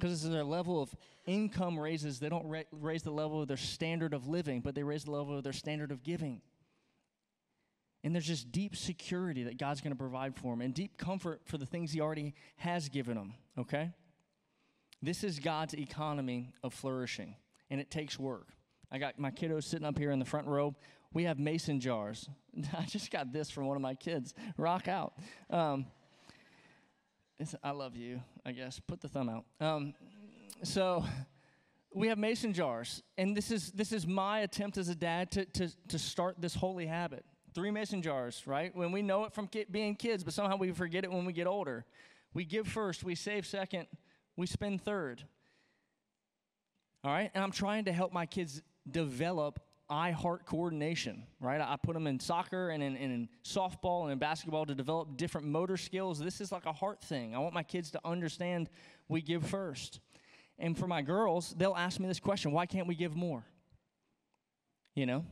because 0.00 0.28
their 0.28 0.42
level 0.42 0.82
of 0.82 0.94
income 1.26 1.78
raises. 1.78 2.18
They 2.18 2.28
don't 2.28 2.46
ra- 2.46 2.62
raise 2.72 3.02
the 3.02 3.10
level 3.10 3.42
of 3.42 3.48
their 3.48 3.56
standard 3.56 4.14
of 4.14 4.26
living, 4.26 4.60
but 4.60 4.74
they 4.74 4.82
raise 4.82 5.04
the 5.04 5.12
level 5.12 5.36
of 5.36 5.44
their 5.44 5.52
standard 5.52 5.92
of 5.92 6.02
giving. 6.02 6.40
And 8.02 8.14
there's 8.14 8.26
just 8.26 8.50
deep 8.50 8.76
security 8.76 9.44
that 9.44 9.58
God's 9.58 9.80
going 9.82 9.92
to 9.92 9.98
provide 9.98 10.34
for 10.34 10.52
them 10.52 10.62
and 10.62 10.72
deep 10.72 10.96
comfort 10.96 11.42
for 11.44 11.58
the 11.58 11.66
things 11.66 11.92
He 11.92 12.00
already 12.00 12.34
has 12.56 12.88
given 12.88 13.14
them, 13.14 13.34
okay? 13.58 13.90
This 15.02 15.22
is 15.22 15.38
God's 15.38 15.74
economy 15.74 16.52
of 16.62 16.72
flourishing, 16.72 17.36
and 17.68 17.80
it 17.80 17.90
takes 17.90 18.18
work. 18.18 18.48
I 18.90 18.98
got 18.98 19.18
my 19.18 19.30
kiddos 19.30 19.64
sitting 19.64 19.86
up 19.86 19.98
here 19.98 20.10
in 20.10 20.18
the 20.18 20.24
front 20.24 20.46
row. 20.46 20.74
We 21.12 21.24
have 21.24 21.38
mason 21.38 21.80
jars. 21.80 22.28
I 22.76 22.84
just 22.84 23.10
got 23.10 23.32
this 23.32 23.50
from 23.50 23.66
one 23.66 23.76
of 23.76 23.82
my 23.82 23.94
kids. 23.94 24.34
Rock 24.56 24.88
out. 24.88 25.14
Um, 25.48 25.86
I 27.62 27.70
love 27.70 27.96
you, 27.96 28.22
I 28.44 28.52
guess. 28.52 28.80
Put 28.80 29.00
the 29.00 29.08
thumb 29.08 29.28
out. 29.28 29.44
Um, 29.60 29.94
so 30.62 31.04
we 31.94 32.08
have 32.08 32.18
mason 32.18 32.52
jars, 32.52 33.02
and 33.16 33.36
this 33.36 33.50
is 33.50 33.72
this 33.72 33.92
is 33.92 34.06
my 34.06 34.40
attempt 34.40 34.76
as 34.76 34.88
a 34.88 34.94
dad 34.94 35.30
to 35.32 35.44
to 35.46 35.68
to 35.88 35.98
start 35.98 36.36
this 36.40 36.54
holy 36.54 36.86
habit. 36.86 37.24
Three 37.54 37.70
mason 37.70 38.02
jars, 38.02 38.46
right? 38.46 38.74
When 38.76 38.92
we 38.92 39.02
know 39.02 39.24
it 39.24 39.32
from 39.32 39.48
ki- 39.48 39.66
being 39.70 39.96
kids, 39.96 40.22
but 40.22 40.32
somehow 40.32 40.56
we 40.56 40.70
forget 40.70 41.02
it 41.02 41.10
when 41.10 41.24
we 41.24 41.32
get 41.32 41.46
older. 41.46 41.84
We 42.32 42.44
give 42.44 42.68
first, 42.68 43.02
we 43.02 43.16
save 43.16 43.44
second, 43.44 43.88
we 44.36 44.46
spend 44.46 44.82
third. 44.82 45.24
All 47.02 47.10
right? 47.10 47.30
And 47.34 47.42
I'm 47.42 47.50
trying 47.50 47.86
to 47.86 47.92
help 47.92 48.12
my 48.12 48.26
kids 48.26 48.62
develop 48.88 49.58
eye 49.90 50.12
heart 50.12 50.46
coordination, 50.46 51.24
right? 51.40 51.60
I 51.60 51.76
put 51.82 51.94
them 51.94 52.06
in 52.06 52.20
soccer 52.20 52.70
and 52.70 52.82
in, 52.82 52.96
and 52.96 53.12
in, 53.12 53.28
softball 53.44 54.04
and 54.04 54.12
in 54.12 54.18
basketball 54.18 54.64
to 54.66 54.74
develop 54.74 55.16
different 55.16 55.46
motor 55.46 55.76
skills. 55.76 56.18
This 56.18 56.40
is 56.40 56.52
like 56.52 56.66
a 56.66 56.72
heart 56.72 57.02
thing. 57.02 57.34
I 57.34 57.38
want 57.38 57.52
my 57.52 57.62
kids 57.62 57.90
to 57.92 58.00
understand 58.04 58.70
we 59.08 59.20
give 59.20 59.46
first. 59.46 60.00
And 60.58 60.78
for 60.78 60.86
my 60.86 61.02
girls, 61.02 61.54
they'll 61.58 61.74
ask 61.74 61.98
me 61.98 62.06
this 62.06 62.20
question 62.20 62.52
why 62.52 62.66
can't 62.66 62.86
we 62.86 62.94
give 62.94 63.16
more? 63.16 63.44
You 64.94 65.06
know? 65.06 65.24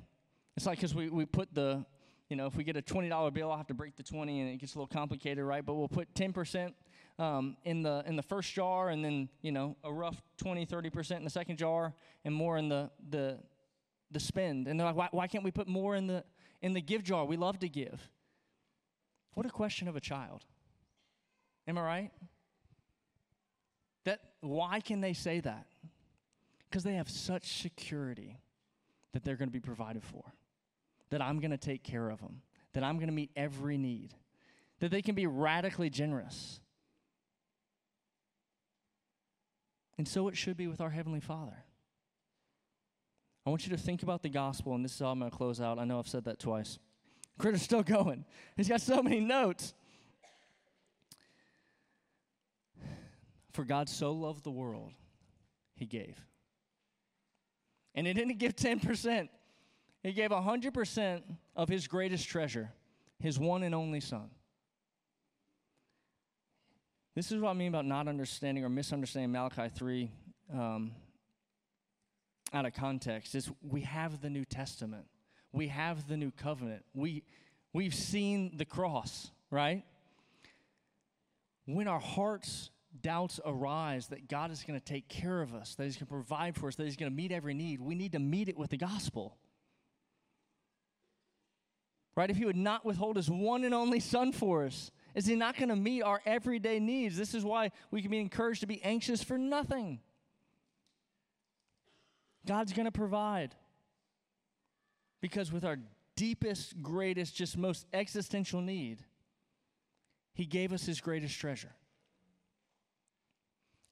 It's 0.56 0.66
like 0.66 0.78
because 0.78 0.94
we, 0.94 1.08
we 1.08 1.24
put 1.24 1.54
the, 1.54 1.86
you 2.28 2.36
know, 2.36 2.46
if 2.46 2.56
we 2.56 2.64
get 2.64 2.76
a 2.76 2.82
$20 2.82 3.32
bill, 3.32 3.50
I'll 3.50 3.56
have 3.56 3.68
to 3.68 3.74
break 3.74 3.96
the 3.96 4.02
20 4.02 4.40
and 4.40 4.50
it 4.50 4.56
gets 4.56 4.74
a 4.74 4.78
little 4.78 4.88
complicated, 4.88 5.44
right? 5.44 5.64
But 5.64 5.74
we'll 5.74 5.88
put 5.88 6.12
10% 6.14 6.72
um, 7.18 7.56
in 7.64 7.82
the 7.82 8.02
in 8.06 8.16
the 8.16 8.22
first 8.22 8.52
jar, 8.52 8.90
and 8.90 9.04
then 9.04 9.28
you 9.42 9.52
know 9.52 9.76
a 9.82 9.92
rough 9.92 10.22
20, 10.38 10.64
30 10.64 10.90
percent 10.90 11.18
in 11.18 11.24
the 11.24 11.30
second 11.30 11.56
jar, 11.56 11.92
and 12.24 12.34
more 12.34 12.58
in 12.58 12.68
the 12.68 12.90
the 13.10 13.38
the 14.10 14.20
spend. 14.20 14.68
And 14.68 14.78
they're 14.78 14.86
like, 14.86 14.96
why, 14.96 15.08
why 15.10 15.26
can't 15.26 15.44
we 15.44 15.50
put 15.50 15.68
more 15.68 15.94
in 15.94 16.06
the 16.06 16.24
in 16.60 16.72
the 16.72 16.80
give 16.80 17.04
jar? 17.04 17.24
We 17.24 17.36
love 17.36 17.58
to 17.60 17.68
give. 17.68 18.10
What 19.34 19.46
a 19.46 19.50
question 19.50 19.88
of 19.88 19.96
a 19.96 20.00
child. 20.00 20.44
Am 21.66 21.78
I 21.78 21.82
right? 21.82 22.10
That 24.04 24.20
why 24.40 24.80
can 24.80 25.00
they 25.00 25.12
say 25.12 25.40
that? 25.40 25.66
Because 26.68 26.82
they 26.82 26.94
have 26.94 27.08
such 27.08 27.60
security 27.60 28.38
that 29.12 29.24
they're 29.24 29.36
going 29.36 29.48
to 29.48 29.52
be 29.52 29.60
provided 29.60 30.02
for, 30.02 30.32
that 31.10 31.22
I'm 31.22 31.40
going 31.40 31.50
to 31.50 31.56
take 31.58 31.82
care 31.82 32.10
of 32.10 32.20
them, 32.20 32.42
that 32.72 32.82
I'm 32.82 32.96
going 32.96 33.08
to 33.08 33.14
meet 33.14 33.30
every 33.36 33.78
need, 33.78 34.14
that 34.80 34.90
they 34.90 35.02
can 35.02 35.14
be 35.14 35.26
radically 35.26 35.90
generous. 35.90 36.60
And 39.96 40.06
so 40.06 40.28
it 40.28 40.36
should 40.36 40.56
be 40.56 40.68
with 40.68 40.80
our 40.80 40.90
Heavenly 40.90 41.20
Father. 41.20 41.64
I 43.48 43.50
want 43.50 43.66
you 43.66 43.74
to 43.74 43.82
think 43.82 44.02
about 44.02 44.22
the 44.22 44.28
gospel, 44.28 44.74
and 44.74 44.84
this 44.84 44.92
is 44.92 44.98
how 44.98 45.06
I'm 45.06 45.20
going 45.20 45.30
to 45.30 45.34
close 45.34 45.58
out. 45.58 45.78
I 45.78 45.86
know 45.86 45.98
I've 45.98 46.06
said 46.06 46.24
that 46.24 46.38
twice. 46.38 46.78
Critter's 47.38 47.62
still 47.62 47.82
going. 47.82 48.26
He's 48.58 48.68
got 48.68 48.82
so 48.82 49.02
many 49.02 49.20
notes. 49.20 49.72
For 53.52 53.64
God 53.64 53.88
so 53.88 54.12
loved 54.12 54.44
the 54.44 54.50
world, 54.50 54.92
he 55.74 55.86
gave. 55.86 56.20
And 57.94 58.06
he 58.06 58.12
didn't 58.12 58.38
give 58.38 58.54
10%, 58.54 59.30
he 60.02 60.12
gave 60.12 60.28
100% 60.28 61.22
of 61.56 61.70
his 61.70 61.86
greatest 61.86 62.28
treasure, 62.28 62.70
his 63.18 63.38
one 63.38 63.62
and 63.62 63.74
only 63.74 64.00
Son. 64.00 64.28
This 67.14 67.32
is 67.32 67.40
what 67.40 67.48
I 67.48 67.54
mean 67.54 67.68
about 67.68 67.86
not 67.86 68.08
understanding 68.08 68.62
or 68.62 68.68
misunderstanding 68.68 69.32
Malachi 69.32 69.70
3 69.74 70.10
um, 70.52 70.92
out 72.52 72.66
of 72.66 72.74
context. 72.74 73.34
Is 73.34 73.50
we 73.62 73.82
have 73.82 74.20
the 74.20 74.30
New 74.30 74.44
Testament, 74.44 75.06
we 75.52 75.68
have 75.68 76.08
the 76.08 76.16
New 76.16 76.30
Covenant, 76.30 76.84
we, 76.94 77.22
we've 77.72 77.94
seen 77.94 78.56
the 78.56 78.64
cross, 78.64 79.30
right? 79.50 79.84
When 81.66 81.88
our 81.88 82.00
hearts 82.00 82.70
doubts 83.02 83.40
arise 83.44 84.08
that 84.08 84.28
God 84.28 84.50
is 84.50 84.62
going 84.62 84.78
to 84.78 84.84
take 84.84 85.08
care 85.08 85.42
of 85.42 85.54
us, 85.54 85.74
that 85.74 85.84
He's 85.84 85.96
going 85.96 86.06
to 86.06 86.12
provide 86.12 86.56
for 86.56 86.68
us, 86.68 86.76
that 86.76 86.84
He's 86.84 86.96
going 86.96 87.10
to 87.10 87.16
meet 87.16 87.32
every 87.32 87.54
need, 87.54 87.80
we 87.80 87.94
need 87.94 88.12
to 88.12 88.18
meet 88.18 88.48
it 88.48 88.56
with 88.56 88.70
the 88.70 88.76
gospel. 88.76 89.36
Right? 92.16 92.30
If 92.30 92.36
He 92.36 92.44
would 92.44 92.56
not 92.56 92.84
withhold 92.84 93.16
His 93.16 93.30
one 93.30 93.64
and 93.64 93.74
only 93.74 94.00
Son 94.00 94.32
for 94.32 94.64
us, 94.64 94.90
is 95.14 95.26
He 95.26 95.36
not 95.36 95.56
going 95.56 95.68
to 95.68 95.76
meet 95.76 96.02
our 96.02 96.20
everyday 96.26 96.80
needs? 96.80 97.16
This 97.16 97.34
is 97.34 97.44
why 97.44 97.70
we 97.90 98.02
can 98.02 98.10
be 98.10 98.18
encouraged 98.18 98.60
to 98.60 98.66
be 98.66 98.82
anxious 98.82 99.22
for 99.22 99.38
nothing. 99.38 100.00
God's 102.46 102.72
going 102.72 102.86
to 102.86 102.92
provide. 102.92 103.54
Because 105.20 105.52
with 105.52 105.64
our 105.64 105.78
deepest, 106.16 106.82
greatest, 106.82 107.34
just 107.34 107.56
most 107.56 107.86
existential 107.92 108.60
need, 108.60 109.04
He 110.34 110.46
gave 110.46 110.72
us 110.72 110.84
His 110.84 111.00
greatest 111.00 111.38
treasure. 111.38 111.72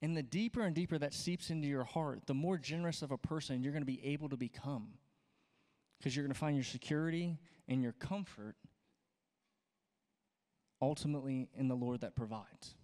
And 0.02 0.16
the 0.16 0.22
deeper 0.22 0.62
and 0.62 0.74
deeper 0.74 0.98
that 0.98 1.14
seeps 1.14 1.50
into 1.50 1.66
your 1.66 1.84
heart, 1.84 2.26
the 2.26 2.34
more 2.34 2.58
generous 2.58 3.02
of 3.02 3.10
a 3.10 3.18
person 3.18 3.62
you're 3.62 3.72
going 3.72 3.82
to 3.82 3.86
be 3.86 4.04
able 4.04 4.28
to 4.28 4.36
become. 4.36 4.88
Because 5.98 6.14
you're 6.14 6.24
going 6.24 6.34
to 6.34 6.38
find 6.38 6.54
your 6.54 6.64
security 6.64 7.38
and 7.68 7.82
your 7.82 7.92
comfort 7.92 8.56
ultimately 10.80 11.48
in 11.56 11.68
the 11.68 11.74
Lord 11.74 12.02
that 12.02 12.14
provides. 12.14 12.74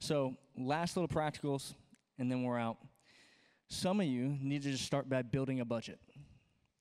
So, 0.00 0.34
last 0.56 0.96
little 0.96 1.08
practicals, 1.08 1.74
and 2.18 2.30
then 2.30 2.42
we're 2.42 2.58
out. 2.58 2.78
Some 3.68 4.00
of 4.00 4.06
you 4.06 4.36
need 4.40 4.62
to 4.62 4.70
just 4.70 4.84
start 4.84 5.08
by 5.08 5.22
building 5.22 5.60
a 5.60 5.64
budget. 5.64 5.98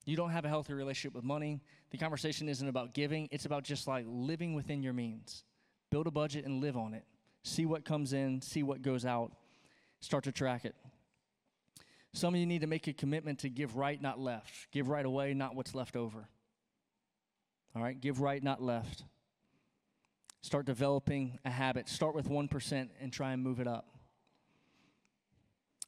You 0.06 0.16
don't 0.16 0.30
have 0.30 0.46
a 0.46 0.50
healthy 0.50 0.74
relationship 0.74 1.16
with 1.16 1.24
money. 1.24 1.62
The 1.90 1.98
conversation 1.98 2.48
isn't 2.48 2.68
about 2.68 2.94
giving, 2.94 3.28
it's 3.32 3.46
about 3.46 3.64
just 3.64 3.88
like 3.88 4.06
living 4.08 4.54
within 4.54 4.84
your 4.84 4.94
means. 4.94 5.44
Build 5.90 6.08
a 6.08 6.12
budget 6.12 6.46
and 6.46 6.62
live 6.62 6.78
on 6.78 6.94
it. 6.94 7.06
See 7.44 7.66
what 7.66 7.86
comes 7.86 8.14
in, 8.14 8.42
see 8.42 8.64
what 8.64 8.82
goes 8.82 9.06
out, 9.06 9.32
start 10.00 10.24
to 10.26 10.32
track 10.32 10.66
it. 10.66 10.76
Some 12.14 12.34
of 12.34 12.40
you 12.40 12.46
need 12.46 12.62
to 12.62 12.68
make 12.68 12.88
a 12.88 12.94
commitment 12.94 13.40
to 13.40 13.50
give 13.50 13.76
right, 13.76 14.02
not 14.02 14.20
left. 14.20 14.72
Give 14.72 14.88
right 14.88 15.06
away, 15.06 15.34
not 15.34 15.56
what's 15.56 15.76
left 15.76 15.96
over. 15.96 16.30
All 17.76 17.82
right, 17.82 18.00
give 18.00 18.22
right, 18.22 18.42
not 18.42 18.62
left. 18.62 19.04
Start 20.42 20.66
developing 20.66 21.40
a 21.44 21.50
habit. 21.50 21.90
Start 21.90 22.16
with 22.16 22.30
1% 22.30 22.90
and 23.02 23.12
try 23.12 23.34
and 23.34 23.44
move 23.44 23.60
it 23.60 23.68
up. 23.68 23.95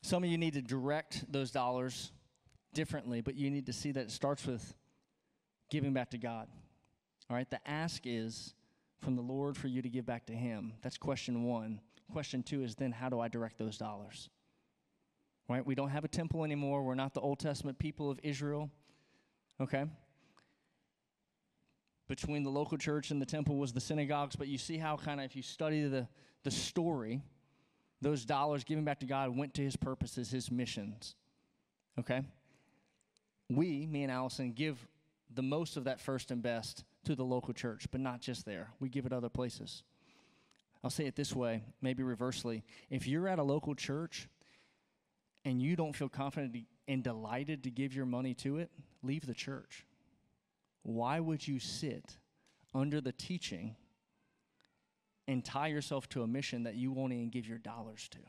Some 0.01 0.23
of 0.23 0.29
you 0.29 0.37
need 0.37 0.53
to 0.53 0.61
direct 0.61 1.31
those 1.31 1.51
dollars 1.51 2.11
differently, 2.73 3.21
but 3.21 3.35
you 3.35 3.49
need 3.49 3.65
to 3.65 3.73
see 3.73 3.91
that 3.91 4.01
it 4.01 4.11
starts 4.11 4.45
with 4.45 4.75
giving 5.69 5.93
back 5.93 6.11
to 6.11 6.17
God. 6.17 6.47
All 7.29 7.35
right, 7.35 7.49
the 7.49 7.59
ask 7.67 8.03
is 8.05 8.53
from 9.01 9.15
the 9.15 9.21
Lord 9.21 9.57
for 9.57 9.67
you 9.67 9.81
to 9.81 9.89
give 9.89 10.05
back 10.05 10.25
to 10.27 10.33
Him. 10.33 10.73
That's 10.81 10.97
question 10.97 11.43
one. 11.43 11.81
Question 12.11 12.41
two 12.43 12.63
is 12.63 12.75
then 12.75 12.91
how 12.91 13.09
do 13.09 13.19
I 13.19 13.27
direct 13.27 13.57
those 13.57 13.77
dollars? 13.77 14.29
Right? 15.49 15.65
We 15.65 15.75
don't 15.75 15.89
have 15.89 16.03
a 16.03 16.09
temple 16.09 16.43
anymore. 16.43 16.83
We're 16.83 16.95
not 16.95 17.13
the 17.13 17.21
Old 17.21 17.39
Testament 17.39 17.79
people 17.79 18.09
of 18.09 18.19
Israel. 18.23 18.69
Okay? 19.59 19.85
between 22.07 22.43
the 22.43 22.49
local 22.49 22.77
church 22.77 23.11
and 23.11 23.21
the 23.21 23.25
temple 23.25 23.57
was 23.57 23.73
the 23.73 23.81
synagogues, 23.81 24.35
but 24.35 24.47
you 24.47 24.57
see 24.57 24.77
how 24.77 24.97
kind 24.97 25.19
of 25.19 25.25
if 25.25 25.35
you 25.35 25.41
study 25.41 25.83
the, 25.87 26.07
the 26.43 26.51
story, 26.51 27.21
those 28.01 28.25
dollars 28.25 28.63
given 28.63 28.83
back 28.83 28.99
to 28.99 29.05
God 29.05 29.35
went 29.35 29.53
to 29.55 29.61
his 29.61 29.75
purposes, 29.75 30.29
his 30.29 30.51
missions. 30.51 31.15
Okay? 31.99 32.23
we, 33.49 33.85
me 33.85 34.03
and 34.03 34.11
Allison, 34.11 34.51
give 34.51 34.87
the 35.33 35.41
most 35.41 35.77
of 35.77 35.85
that 35.85 35.99
first 35.99 36.31
and 36.31 36.41
best 36.41 36.83
to 37.05 37.15
the 37.15 37.23
local 37.23 37.53
church, 37.53 37.87
but 37.91 38.01
not 38.01 38.21
just 38.21 38.45
there. 38.45 38.69
We 38.79 38.89
give 38.89 39.05
it 39.05 39.13
other 39.13 39.29
places. 39.29 39.83
I'll 40.83 40.89
say 40.89 41.05
it 41.05 41.15
this 41.15 41.35
way, 41.35 41.63
maybe 41.81 42.03
reversely. 42.03 42.63
If 42.89 43.07
you're 43.07 43.27
at 43.27 43.39
a 43.39 43.43
local 43.43 43.75
church 43.75 44.27
and 45.45 45.61
you 45.61 45.75
don't 45.75 45.95
feel 45.95 46.09
confident 46.09 46.55
and 46.87 47.03
delighted 47.03 47.63
to 47.63 47.71
give 47.71 47.93
your 47.93 48.05
money 48.05 48.33
to 48.35 48.57
it, 48.57 48.69
leave 49.01 49.25
the 49.25 49.33
church. 49.33 49.85
Why 50.83 51.19
would 51.19 51.47
you 51.47 51.59
sit 51.59 52.17
under 52.73 53.01
the 53.01 53.11
teaching 53.11 53.75
and 55.27 55.43
tie 55.43 55.67
yourself 55.67 56.07
to 56.09 56.23
a 56.23 56.27
mission 56.27 56.63
that 56.63 56.75
you 56.75 56.91
won't 56.91 57.13
even 57.13 57.29
give 57.29 57.47
your 57.47 57.57
dollars 57.57 58.07
to? 58.11 58.19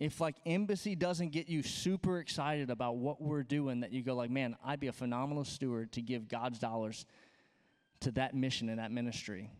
if 0.00 0.18
like 0.18 0.34
embassy 0.46 0.96
doesn't 0.96 1.28
get 1.28 1.46
you 1.46 1.62
super 1.62 2.18
excited 2.18 2.70
about 2.70 2.96
what 2.96 3.20
we're 3.20 3.42
doing 3.42 3.80
that 3.80 3.92
you 3.92 4.02
go 4.02 4.14
like 4.14 4.30
man 4.30 4.56
i'd 4.64 4.80
be 4.80 4.88
a 4.88 4.92
phenomenal 4.92 5.44
steward 5.44 5.92
to 5.92 6.00
give 6.00 6.26
god's 6.26 6.58
dollars 6.58 7.04
to 8.00 8.10
that 8.10 8.34
mission 8.34 8.70
and 8.70 8.78
that 8.78 8.90
ministry 8.90 9.50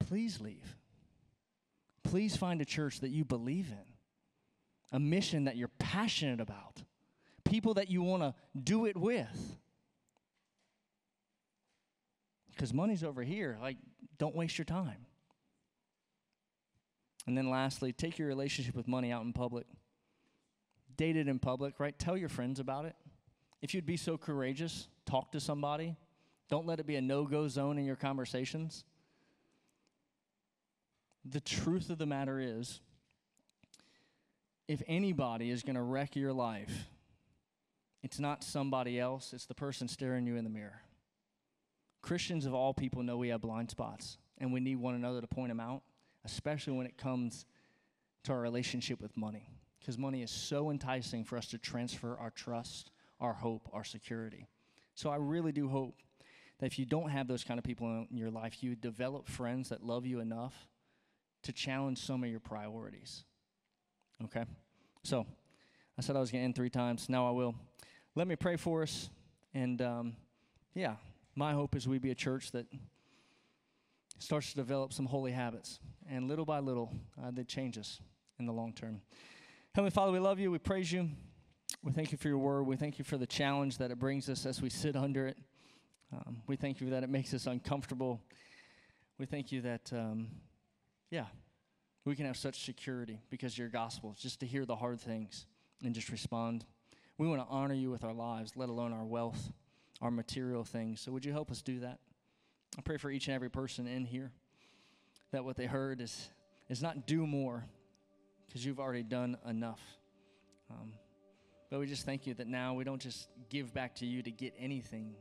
please 0.00 0.40
leave 0.40 0.76
please 2.02 2.36
find 2.36 2.60
a 2.62 2.64
church 2.64 3.00
that 3.00 3.10
you 3.10 3.24
believe 3.24 3.68
in 3.70 4.96
a 4.96 4.98
mission 4.98 5.44
that 5.44 5.56
you're 5.56 5.70
passionate 5.78 6.40
about 6.40 6.82
people 7.44 7.74
that 7.74 7.90
you 7.90 8.02
want 8.02 8.22
to 8.22 8.34
do 8.58 8.86
it 8.86 8.96
with 8.96 9.58
because 12.58 12.74
money's 12.74 13.04
over 13.04 13.22
here 13.22 13.56
like 13.62 13.76
don't 14.18 14.34
waste 14.34 14.58
your 14.58 14.66
time 14.66 15.06
and 17.28 17.36
then 17.36 17.50
lastly, 17.50 17.92
take 17.92 18.18
your 18.18 18.26
relationship 18.26 18.74
with 18.74 18.88
money 18.88 19.12
out 19.12 19.22
in 19.22 19.34
public. 19.34 19.66
Date 20.96 21.14
it 21.14 21.28
in 21.28 21.38
public, 21.38 21.78
right? 21.78 21.96
Tell 21.98 22.16
your 22.16 22.30
friends 22.30 22.58
about 22.58 22.86
it. 22.86 22.96
If 23.60 23.74
you'd 23.74 23.84
be 23.84 23.98
so 23.98 24.16
courageous, 24.16 24.88
talk 25.04 25.32
to 25.32 25.40
somebody. 25.40 25.94
Don't 26.48 26.66
let 26.66 26.80
it 26.80 26.86
be 26.86 26.96
a 26.96 27.02
no 27.02 27.26
go 27.26 27.46
zone 27.46 27.76
in 27.76 27.84
your 27.84 27.96
conversations. 27.96 28.82
The 31.22 31.40
truth 31.40 31.90
of 31.90 31.98
the 31.98 32.06
matter 32.06 32.40
is, 32.40 32.80
if 34.66 34.82
anybody 34.86 35.50
is 35.50 35.62
going 35.62 35.76
to 35.76 35.82
wreck 35.82 36.16
your 36.16 36.32
life, 36.32 36.88
it's 38.02 38.18
not 38.18 38.42
somebody 38.42 38.98
else, 38.98 39.34
it's 39.34 39.44
the 39.44 39.54
person 39.54 39.86
staring 39.86 40.26
you 40.26 40.36
in 40.36 40.44
the 40.44 40.50
mirror. 40.50 40.80
Christians 42.08 42.46
of 42.46 42.54
all 42.54 42.72
people 42.72 43.02
know 43.02 43.16
we 43.18 43.28
have 43.28 43.42
blind 43.42 43.70
spots, 43.70 44.18
and 44.38 44.52
we 44.52 44.60
need 44.60 44.76
one 44.76 44.94
another 44.94 45.20
to 45.20 45.26
point 45.26 45.50
them 45.50 45.60
out 45.60 45.82
especially 46.24 46.74
when 46.74 46.86
it 46.86 46.98
comes 46.98 47.46
to 48.24 48.32
our 48.32 48.40
relationship 48.40 49.00
with 49.00 49.16
money. 49.16 49.48
Because 49.80 49.96
money 49.96 50.22
is 50.22 50.30
so 50.30 50.70
enticing 50.70 51.24
for 51.24 51.38
us 51.38 51.46
to 51.48 51.58
transfer 51.58 52.16
our 52.18 52.30
trust, 52.30 52.90
our 53.20 53.32
hope, 53.32 53.68
our 53.72 53.84
security. 53.84 54.46
So 54.94 55.10
I 55.10 55.16
really 55.16 55.52
do 55.52 55.68
hope 55.68 55.94
that 56.58 56.66
if 56.66 56.78
you 56.78 56.84
don't 56.84 57.10
have 57.10 57.28
those 57.28 57.44
kind 57.44 57.58
of 57.58 57.64
people 57.64 58.06
in 58.10 58.16
your 58.16 58.30
life, 58.30 58.62
you 58.62 58.74
develop 58.74 59.28
friends 59.28 59.68
that 59.68 59.82
love 59.82 60.04
you 60.04 60.20
enough 60.20 60.68
to 61.44 61.52
challenge 61.52 61.98
some 61.98 62.24
of 62.24 62.28
your 62.28 62.40
priorities. 62.40 63.24
Okay? 64.24 64.44
So 65.04 65.24
I 65.96 66.02
said 66.02 66.16
I 66.16 66.20
was 66.20 66.30
going 66.30 66.42
to 66.42 66.44
end 66.44 66.56
three 66.56 66.70
times. 66.70 67.08
Now 67.08 67.28
I 67.28 67.30
will. 67.30 67.54
Let 68.14 68.26
me 68.26 68.34
pray 68.34 68.56
for 68.56 68.82
us. 68.82 69.08
And 69.54 69.80
um, 69.80 70.16
yeah, 70.74 70.96
my 71.38 71.52
hope 71.52 71.76
is 71.76 71.86
we 71.86 71.98
be 71.98 72.10
a 72.10 72.16
church 72.16 72.50
that 72.50 72.66
starts 74.18 74.50
to 74.50 74.56
develop 74.56 74.92
some 74.92 75.06
holy 75.06 75.30
habits. 75.30 75.78
And 76.10 76.26
little 76.26 76.44
by 76.44 76.58
little, 76.58 76.92
uh, 77.22 77.30
they 77.30 77.44
change 77.44 77.78
us 77.78 78.00
in 78.40 78.46
the 78.46 78.52
long 78.52 78.72
term. 78.72 79.00
Heavenly 79.74 79.92
Father, 79.92 80.10
we 80.10 80.18
love 80.18 80.40
you. 80.40 80.50
We 80.50 80.58
praise 80.58 80.90
you. 80.90 81.08
We 81.84 81.92
thank 81.92 82.10
you 82.10 82.18
for 82.18 82.26
your 82.26 82.38
word. 82.38 82.64
We 82.64 82.74
thank 82.74 82.98
you 82.98 83.04
for 83.04 83.16
the 83.16 83.26
challenge 83.26 83.78
that 83.78 83.92
it 83.92 84.00
brings 84.00 84.28
us 84.28 84.46
as 84.46 84.60
we 84.60 84.68
sit 84.68 84.96
under 84.96 85.28
it. 85.28 85.38
Um, 86.12 86.42
we 86.48 86.56
thank 86.56 86.80
you 86.80 86.90
that 86.90 87.04
it 87.04 87.08
makes 87.08 87.32
us 87.32 87.46
uncomfortable. 87.46 88.20
We 89.18 89.26
thank 89.26 89.52
you 89.52 89.60
that, 89.60 89.92
um, 89.92 90.28
yeah, 91.10 91.26
we 92.04 92.16
can 92.16 92.26
have 92.26 92.36
such 92.36 92.64
security 92.64 93.20
because 93.30 93.56
your 93.56 93.68
gospel, 93.68 94.16
just 94.18 94.40
to 94.40 94.46
hear 94.46 94.64
the 94.64 94.74
hard 94.74 95.00
things 95.00 95.46
and 95.84 95.94
just 95.94 96.08
respond. 96.08 96.64
We 97.16 97.28
want 97.28 97.42
to 97.42 97.46
honor 97.48 97.74
you 97.74 97.90
with 97.90 98.02
our 98.02 98.14
lives, 98.14 98.52
let 98.56 98.70
alone 98.70 98.92
our 98.92 99.04
wealth, 99.04 99.52
our 100.00 100.10
material 100.10 100.64
things. 100.64 101.00
So 101.00 101.12
would 101.12 101.24
you 101.24 101.32
help 101.32 101.50
us 101.50 101.62
do 101.62 101.80
that? 101.80 101.98
I 102.78 102.82
pray 102.82 102.96
for 102.96 103.10
each 103.10 103.28
and 103.28 103.34
every 103.34 103.50
person 103.50 103.86
in 103.86 104.04
here 104.04 104.30
that 105.32 105.44
what 105.44 105.56
they 105.56 105.66
heard 105.66 106.00
is, 106.00 106.28
is 106.68 106.82
not 106.82 107.06
do 107.06 107.26
more 107.26 107.64
because 108.46 108.64
you've 108.64 108.80
already 108.80 109.02
done 109.02 109.36
enough. 109.46 109.80
Um, 110.70 110.92
but 111.70 111.80
we 111.80 111.86
just 111.86 112.06
thank 112.06 112.26
you 112.26 112.34
that 112.34 112.46
now 112.46 112.74
we 112.74 112.84
don't 112.84 113.00
just 113.00 113.28
give 113.50 113.74
back 113.74 113.94
to 113.96 114.06
you 114.06 114.22
to 114.22 114.30
get 114.30 114.54
anything. 114.58 115.14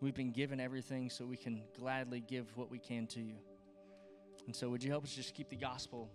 We've 0.00 0.14
been 0.14 0.30
given 0.30 0.60
everything 0.60 1.10
so 1.10 1.26
we 1.26 1.36
can 1.36 1.62
gladly 1.78 2.20
give 2.20 2.56
what 2.56 2.70
we 2.70 2.78
can 2.78 3.06
to 3.08 3.20
you. 3.20 3.34
And 4.46 4.54
so, 4.54 4.68
would 4.70 4.82
you 4.82 4.90
help 4.90 5.04
us 5.04 5.12
just 5.12 5.34
keep 5.34 5.50
the 5.50 5.56
gospel 5.56 6.08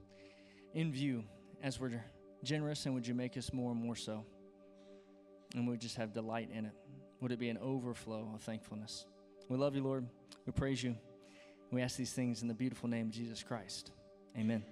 in 0.74 0.92
view 0.92 1.24
as 1.62 1.80
we're 1.80 2.04
generous, 2.44 2.86
and 2.86 2.96
would 2.96 3.06
you 3.06 3.14
make 3.14 3.38
us 3.38 3.52
more 3.52 3.72
and 3.72 3.80
more 3.80 3.96
so? 3.96 4.26
And 5.54 5.68
we 5.68 5.78
just 5.78 5.98
have 5.98 6.14
delight 6.14 6.50
in 6.52 6.66
it. 6.66 6.74
Would 7.24 7.32
it 7.32 7.40
be 7.40 7.48
an 7.48 7.58
overflow 7.60 8.30
of 8.36 8.42
thankfulness? 8.42 9.06
We 9.48 9.56
love 9.56 9.78
you, 9.78 9.82
Lord. 9.82 10.06
We 10.46 10.52
praise 10.52 10.84
you. 10.84 10.98
We 11.72 11.82
ask 11.82 11.96
these 11.96 12.12
things 12.12 12.42
in 12.42 12.50
the 12.50 12.54
beautiful 12.54 12.90
name 12.90 13.06
of 13.06 13.14
Jesus 13.14 13.42
Christ. 13.42 13.92
Amen. 14.38 14.66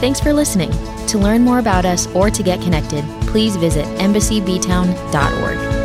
Thanks 0.00 0.20
for 0.20 0.32
listening. 0.32 0.70
To 1.08 1.18
learn 1.18 1.42
more 1.42 1.58
about 1.58 1.84
us 1.84 2.06
or 2.14 2.30
to 2.30 2.42
get 2.42 2.62
connected, 2.62 3.04
please 3.26 3.56
visit 3.56 3.84
embassyBtown.org. 3.98 5.77